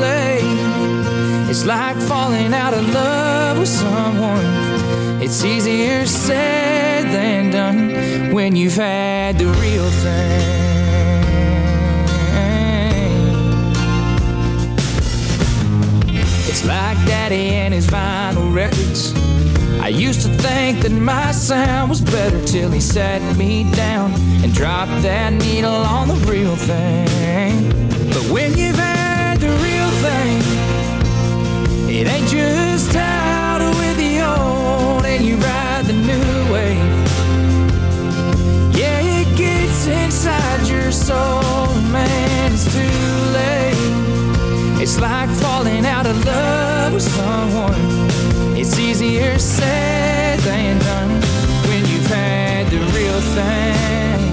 late. 0.00 1.50
It's 1.50 1.64
like 1.64 1.96
falling 1.96 2.52
out 2.52 2.74
of 2.74 2.88
love 2.92 3.58
with 3.58 3.68
someone. 3.68 5.22
It's 5.22 5.44
easier 5.44 6.06
said 6.06 7.04
than 7.12 7.50
done 7.50 8.32
when 8.32 8.56
you've 8.56 8.76
had 8.76 9.38
the 9.38 9.46
real 9.46 9.90
thing. 10.02 10.64
It's 16.48 16.64
like 16.64 16.96
Daddy 17.06 17.50
and 17.50 17.74
his 17.74 17.86
vinyl 17.86 18.52
records. 18.54 19.12
I 19.84 19.88
used 19.88 20.22
to 20.22 20.28
think 20.28 20.80
that 20.80 20.92
my 20.92 21.30
sound 21.32 21.90
was 21.90 22.00
better 22.00 22.42
till 22.46 22.70
he 22.70 22.80
sat 22.80 23.20
me 23.36 23.70
down 23.72 24.14
and 24.42 24.50
dropped 24.50 25.02
that 25.02 25.30
needle 25.34 25.70
on 25.70 26.08
the 26.08 26.14
real 26.24 26.56
thing. 26.56 27.68
But 28.08 28.24
when 28.32 28.56
you've 28.56 28.76
had 28.76 29.40
the 29.40 29.50
real 29.50 29.90
thing, 30.00 30.40
it 31.94 32.06
ain't 32.08 32.28
just 32.28 32.96
out 32.96 33.60
with 33.76 33.96
the 33.98 34.22
old 34.24 35.04
and 35.04 35.22
you 35.22 35.36
ride 35.36 35.84
the 35.84 35.92
new 35.92 36.50
wave. 36.50 36.78
Yeah, 38.74 39.20
it 39.20 39.36
gets 39.36 39.86
inside 39.86 40.66
your 40.66 40.92
soul, 40.92 41.74
man, 41.92 42.52
it's 42.54 42.64
too 42.72 43.00
late. 43.36 44.82
It's 44.82 44.98
like 44.98 45.28
falling 45.28 45.84
out 45.84 46.06
of 46.06 46.24
love 46.24 46.94
with 46.94 47.02
someone. 47.02 47.93
It's 48.66 48.78
easier 48.78 49.38
said 49.38 50.40
than 50.40 50.78
done 50.78 51.10
when 51.68 51.84
you've 51.84 52.06
had 52.06 52.66
the 52.68 52.78
real 52.96 53.20
thing. 53.36 54.32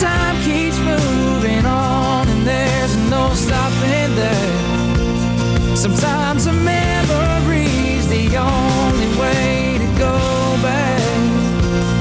Time 0.00 0.36
keeps 0.42 0.78
moving 0.78 1.66
on 1.66 2.26
and 2.26 2.46
there's 2.46 2.96
no 3.10 3.28
stopping 3.34 4.16
there. 4.16 5.76
Sometimes 5.76 6.46
a 6.46 6.52
memory's 6.52 8.08
the 8.08 8.34
only 8.38 9.10
way 9.20 9.76
to 9.76 9.86
go 9.98 10.16
back. 10.62 11.00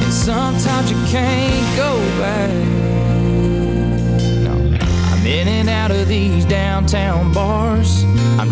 And 0.03 0.13
sometimes 0.13 0.89
you 0.89 0.97
can't 1.07 1.75
go 1.75 1.99
back. 2.17 2.49
No. 4.47 4.53
I'm 5.11 5.27
in 5.27 5.49
and 5.49 5.67
out 5.67 5.91
of 5.91 6.07
these 6.07 6.45
downtown 6.45 7.33
bars. 7.33 7.44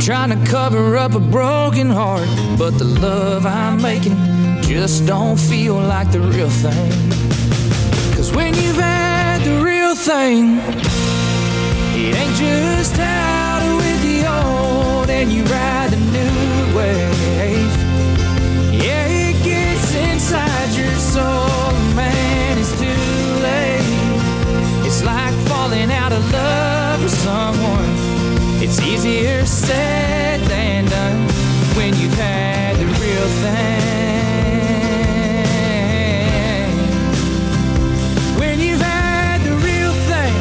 Trying 0.04 0.38
to 0.38 0.52
cover 0.52 0.98
up 0.98 1.14
a 1.14 1.20
broken 1.22 1.90
heart, 1.90 2.28
but 2.58 2.72
the 2.72 2.84
love 2.84 3.46
I'm 3.46 3.82
making 3.82 4.18
just 4.64 5.06
don't 5.06 5.40
feel 5.40 5.76
like 5.76 6.12
the 6.12 6.20
real 6.20 6.50
thing. 6.50 6.92
Cause 8.14 8.30
when 8.36 8.54
you've 8.54 8.76
had 8.76 9.46
the 9.46 9.64
real 9.64 9.96
thing, 9.96 10.58
it 11.96 12.16
ain't 12.18 12.36
just 12.36 13.00
out 13.00 13.64
with 13.78 14.02
the 14.04 14.28
old 14.28 15.10
and 15.10 15.32
you 15.32 15.42
ride 15.44 15.92
the 15.92 16.02
new 16.12 16.76
wave. 16.76 17.72
Yeah, 18.74 19.08
it 19.08 19.42
gets 19.42 19.96
inside 19.96 20.76
your 20.76 20.96
soul, 20.96 21.72
man, 21.96 22.58
it's 22.58 22.78
too 22.78 23.40
late. 23.48 24.86
It's 24.86 25.02
like 25.06 25.34
falling 25.48 25.94
out 25.94 26.12
of 26.12 26.30
love 26.34 27.04
with 27.04 27.14
someone. 27.14 27.93
It's 28.76 28.82
easier 28.82 29.46
said 29.46 30.40
than 30.50 30.86
done 30.86 31.28
when 31.78 31.96
you've 31.96 32.16
had 32.16 32.76
the 32.78 32.88
real 32.88 33.28
thing. 33.44 33.84
When 38.40 38.60
you've 38.60 38.82
had 38.82 39.42
the 39.44 39.54
real 39.58 39.94
thing. 40.10 40.34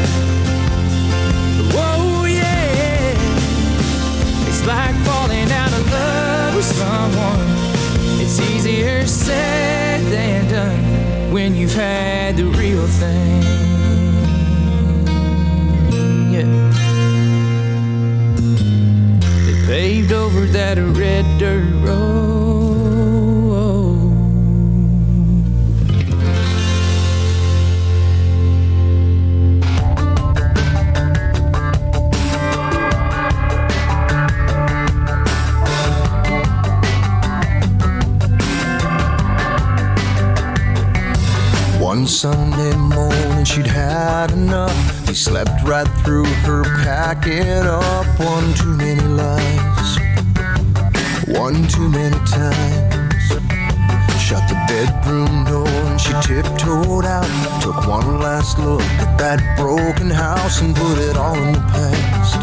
Yeah. 2.26 3.12
It's 4.48 4.66
like 4.66 4.94
falling 5.04 5.52
out 5.52 5.72
of 5.74 5.92
love 5.92 6.54
with 6.56 6.64
someone. 6.64 7.48
It's 8.18 8.40
easier 8.40 9.06
said 9.06 10.00
than 10.10 10.48
done 10.48 11.30
when 11.34 11.54
you've 11.54 11.74
had 11.74 12.38
the 12.38 12.46
real 12.46 12.86
thing. 12.86 13.41
That 20.82 20.98
red 20.98 21.38
dirt 21.38 21.64
road. 21.86 22.12
One 41.80 42.06
Sunday 42.06 42.76
morning 42.76 43.44
she'd 43.44 43.66
had 43.66 44.30
enough. 44.32 44.72
He 45.08 45.14
slept 45.14 45.62
right 45.64 45.86
through 46.04 46.24
her 46.24 46.64
packing 46.82 47.66
up 47.66 48.06
one 48.18 48.54
too 48.54 48.76
many 48.76 49.02
lies, 49.02 49.98
one 51.38 51.66
too 51.68 51.88
many 51.88 52.16
times. 52.26 53.28
Shut 54.20 54.42
the 54.48 54.56
bedroom 54.68 55.44
door 55.44 55.66
and 55.66 56.00
she 56.00 56.12
tiptoed 56.22 57.04
out. 57.04 57.26
Took 57.62 57.86
one 57.86 58.20
last 58.20 58.58
look 58.58 58.82
at 59.00 59.16
that 59.18 59.56
broken 59.56 60.10
house 60.10 60.60
and 60.60 60.74
put 60.74 60.98
it 60.98 61.16
all 61.16 61.36
in 61.36 61.52
the 61.52 61.60
past. 61.60 62.36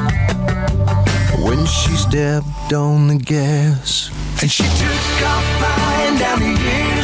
When 1.43 1.65
she 1.65 1.95
stepped 1.95 2.73
on 2.73 3.07
the 3.07 3.17
gas 3.17 4.11
and 4.41 4.51
she 4.51 4.63
took 4.63 5.27
off 5.27 5.45
flying 5.59 6.17
down 6.17 6.39
the 6.39 6.49
interstate. 6.49 6.98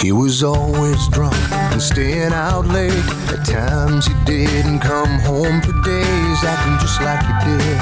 He 0.00 0.12
was 0.12 0.42
always 0.42 1.08
drunk 1.08 1.36
and 1.52 1.82
staying 1.82 2.32
out 2.32 2.66
late. 2.66 3.04
At 3.28 3.44
times 3.44 4.06
he 4.06 4.14
didn't 4.24 4.78
come 4.80 5.20
home 5.20 5.60
for 5.60 5.76
days, 5.84 6.38
acting 6.42 6.78
just 6.80 7.02
like 7.02 7.20
he 7.20 7.34
did 7.44 7.78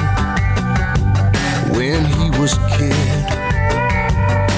when 1.79 2.05
he 2.05 2.29
was 2.41 2.59
a 2.59 2.65
kid. 2.75 3.23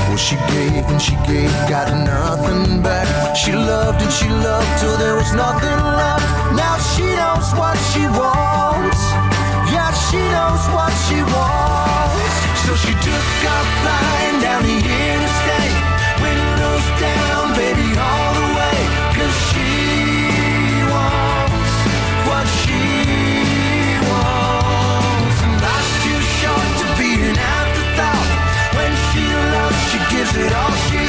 Well, 0.09 0.16
she 0.16 0.37
gave 0.49 0.89
and 0.89 1.03
she 1.03 1.12
gave, 1.28 1.53
got 1.69 1.93
nothing 1.93 2.82
back. 2.82 3.37
She 3.37 3.53
loved 3.53 4.01
and 4.01 4.11
she 4.11 4.31
loved 4.31 4.81
till 4.81 4.97
there 4.97 5.16
was 5.16 5.35
nothing 5.35 5.81
left. 6.01 6.24
Now 6.57 6.78
she 6.78 7.05
knows 7.12 7.53
what 7.61 7.77
she 7.93 8.09
wants. 8.09 9.05
Yeah, 9.69 9.93
she 10.09 10.16
knows 10.32 10.65
what 10.73 10.93
she 11.05 11.20
wants. 11.20 12.24
So 12.65 12.73
she 12.74 12.93
took 13.05 13.28
off 13.53 13.69
flying 13.85 14.41
down 14.41 14.62
the 14.65 14.81
interstate. 14.81 15.70
It 30.36 30.52
all 30.52 31.00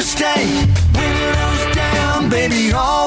interstate. 0.00 0.66
Windows 0.96 1.76
down, 1.76 2.30
baby, 2.30 2.72
all 2.72 2.99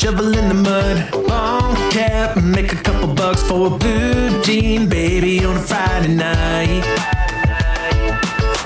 shovel 0.00 0.34
in 0.34 0.48
the 0.48 0.54
mud, 0.54 1.14
long 1.28 1.74
cap, 1.90 2.34
make 2.42 2.72
a 2.72 2.76
couple 2.76 3.12
bucks 3.12 3.42
for 3.42 3.66
a 3.66 3.70
blue 3.70 4.42
jean 4.42 4.88
baby 4.88 5.44
on 5.44 5.54
a 5.54 5.60
Friday 5.60 6.14
night. 6.14 6.84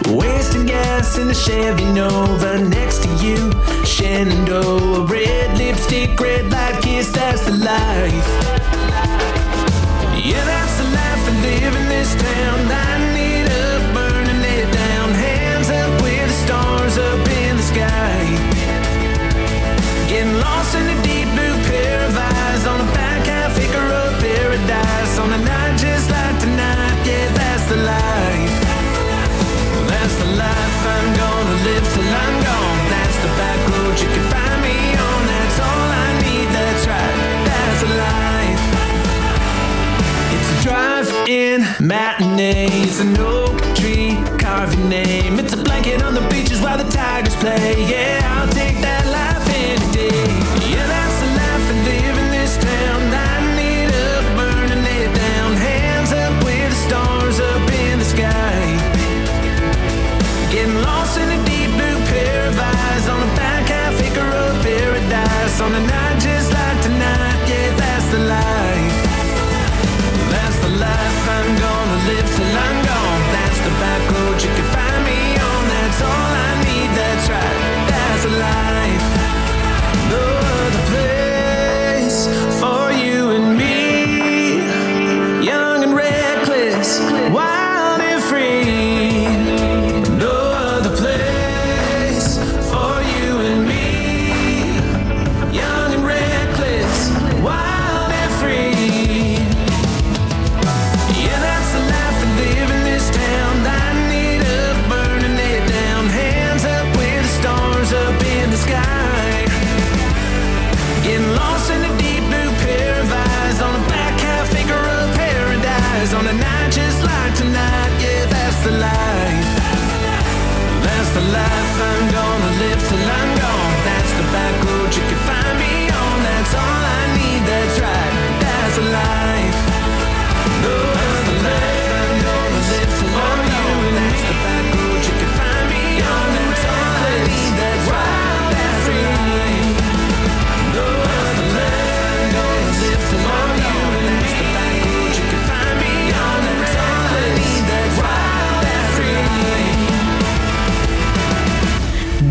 Wasting 0.07 0.65
gas 0.65 1.19
in 1.19 1.27
the 1.27 1.35
Chevy 1.35 1.87
Nova 1.87 2.61
next 2.69 3.03
to 3.03 3.09
you. 3.25 3.51
Shenandoah, 3.85 5.07
red 5.07 5.59
lipstick, 5.59 6.21
red 6.21 6.53
light 6.53 6.81
kiss, 6.81 7.11
that's 7.11 7.45
the 7.47 7.57
life. 7.57 8.29
Yeah, 10.15 10.45
that's 10.45 10.77
the 10.79 10.85
life 10.85 11.23
I 11.31 11.35
live 11.43 11.75
in 11.75 11.89
this 11.89 12.15
town. 12.15 12.69
Lighting 12.69 13.14
matinee. 41.81 42.69
It's 42.85 43.01
an 43.01 43.17
oak 43.19 43.59
tree, 43.75 44.17
carve 44.39 44.75
your 44.75 44.89
name. 44.89 45.39
It's 45.39 45.53
a 45.53 45.57
blanket 45.57 46.03
on 46.03 46.15
the 46.15 46.27
beaches 46.29 46.61
while 46.61 46.79
the 46.79 46.91
tigers 46.91 47.37
play. 47.37 47.75
Yeah, 47.89 48.21
I'll 48.35 48.49
take 48.49 48.79
that 48.81 49.05
life 49.07 49.47
any 49.49 49.93
day. 49.93 50.25
Yeah, 50.71 50.87
that's 50.87 51.17
the 51.23 51.31
life 51.41 51.65
I 51.73 51.77
live 51.91 52.17
in 52.23 52.29
this 52.31 52.55
town. 52.57 52.99
Lighting 53.15 53.59
it 53.83 53.93
up, 54.11 54.25
burning 54.39 54.85
it 54.85 55.11
down. 55.15 55.51
Hands 55.57 56.13
up 56.13 56.35
with 56.45 56.71
the 56.71 56.79
stars 56.87 57.39
up 57.41 57.65
in 57.85 57.99
the 57.99 58.05
sky. 58.05 58.65
Getting 60.53 60.81
lost 60.83 61.19
in 61.19 61.29
a 61.29 61.41
deep 61.45 61.71
blue 61.77 61.99
pair 62.11 62.49
of 62.49 62.59
eyes 62.59 63.09
on 63.09 63.21
a 63.21 63.31
back 63.37 63.67
half 63.69 64.01
acre 64.01 64.31
of 64.45 64.63
paradise. 64.63 65.61
On 65.61 65.73
a 65.75 65.94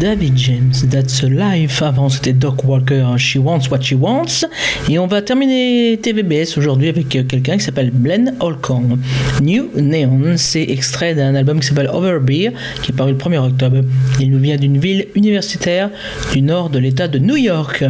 David 0.04 0.38
James, 0.38 0.74
That's 0.92 1.24
a 1.24 1.30
Life. 1.30 1.82
Avant, 1.82 2.10
c'était 2.10 2.34
Doc 2.34 2.66
Walker, 2.66 3.16
She 3.18 3.38
Wants 3.38 3.70
What 3.72 3.84
She 3.84 3.94
Wants. 3.94 4.46
Et 4.90 5.00
on 5.00 5.08
va 5.08 5.22
terminer 5.22 5.98
TVBS 5.98 6.58
aujourd'hui 6.58 6.90
avec 6.90 7.16
euh, 7.16 7.24
quelqu'un 7.24 7.56
qui 7.56 7.64
s'appelle 7.64 7.90
Glenn 7.90 8.36
Holcomb. 8.42 9.00
New 9.42 9.70
Neon, 9.74 10.34
c'est 10.36 10.64
extrait 10.64 11.16
d'un 11.16 11.36
album 11.36 11.62
qui 11.62 11.68
s'appelle 11.68 11.88
Overbeer, 11.88 12.52
qui 12.82 12.92
est 12.92 12.94
paru 12.94 13.12
le 13.12 13.18
1er 13.18 13.38
octobre. 13.38 13.78
Il 14.20 14.32
nous 14.32 14.40
vient 14.40 14.58
d'une 14.58 14.78
ville 14.78 15.08
universitaire 15.16 15.90
du 16.34 16.42
nord 16.42 16.70
de 16.70 16.80
l'État 16.80 17.08
de 17.08 17.20
New 17.20 17.38
York. 17.38 17.86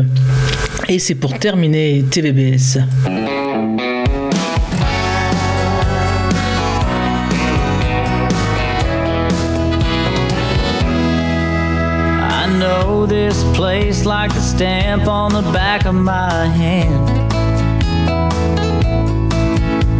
Et 0.90 1.00
c'est 1.00 1.16
pour 1.16 1.40
terminer 1.40 2.06
TVBS. 2.12 2.78
Like 14.24 14.36
the 14.36 14.40
stamp 14.40 15.06
on 15.06 15.34
the 15.34 15.42
back 15.52 15.86
of 15.86 15.94
my 15.94 16.46
hand. 16.46 17.10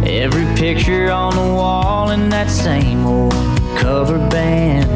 Every 0.08 0.46
picture 0.56 1.10
on 1.10 1.34
the 1.34 1.54
wall 1.54 2.10
in 2.10 2.30
that 2.30 2.48
same 2.48 3.04
old 3.04 3.34
cover 3.76 4.16
band. 4.30 4.88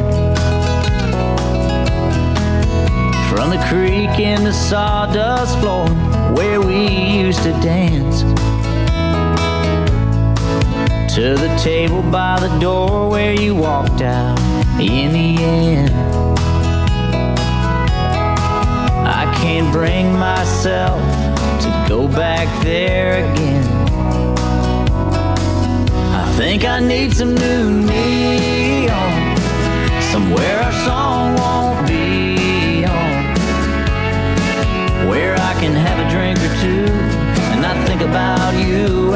From 3.29 3.51
the 3.51 3.63
creek 3.69 4.17
in 4.19 4.43
the 4.43 4.51
sawdust 4.51 5.59
floor 5.59 5.87
where 6.33 6.59
we 6.59 6.87
used 6.87 7.43
to 7.43 7.51
dance. 7.61 8.21
To 11.13 11.35
the 11.35 11.55
table 11.61 12.01
by 12.01 12.39
the 12.39 12.57
door 12.57 13.07
where 13.11 13.39
you 13.39 13.53
walked 13.53 14.01
out 14.01 14.39
in 14.79 15.13
the 15.13 15.43
end. 15.43 16.18
Can't 19.49 19.73
bring 19.73 20.13
myself 20.13 21.01
to 21.59 21.85
go 21.89 22.07
back 22.07 22.47
there 22.63 23.13
again. 23.25 23.67
I 26.13 26.31
think 26.37 26.65
I 26.65 26.79
need 26.79 27.15
some 27.15 27.33
new 27.33 27.81
neon, 27.81 29.37
somewhere 30.11 30.59
our 30.59 30.71
song 30.85 31.35
won't 31.41 31.87
be 31.87 32.85
on, 32.85 33.23
where 35.09 35.33
I 35.33 35.53
can 35.59 35.73
have 35.73 35.97
a 35.97 36.07
drink 36.11 36.37
or 36.47 36.53
two 36.61 36.85
and 37.51 37.59
not 37.59 37.87
think 37.87 38.01
about 38.01 38.53
you 38.53 39.15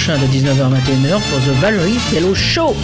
prochain 0.00 0.18
de 0.18 0.26
19h-21h 0.28 1.20
pour 1.28 1.40
The 1.40 1.60
Valerie 1.60 1.98
Yellow 2.10 2.34
Show. 2.34 2.74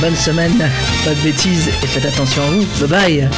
Bonne 0.00 0.16
semaine, 0.16 0.70
pas 1.04 1.10
de 1.10 1.20
bêtises 1.20 1.68
et 1.68 1.86
faites 1.86 2.06
attention 2.06 2.42
à 2.42 2.46
vous. 2.46 2.86
Bye 2.86 2.88
bye. 2.88 3.28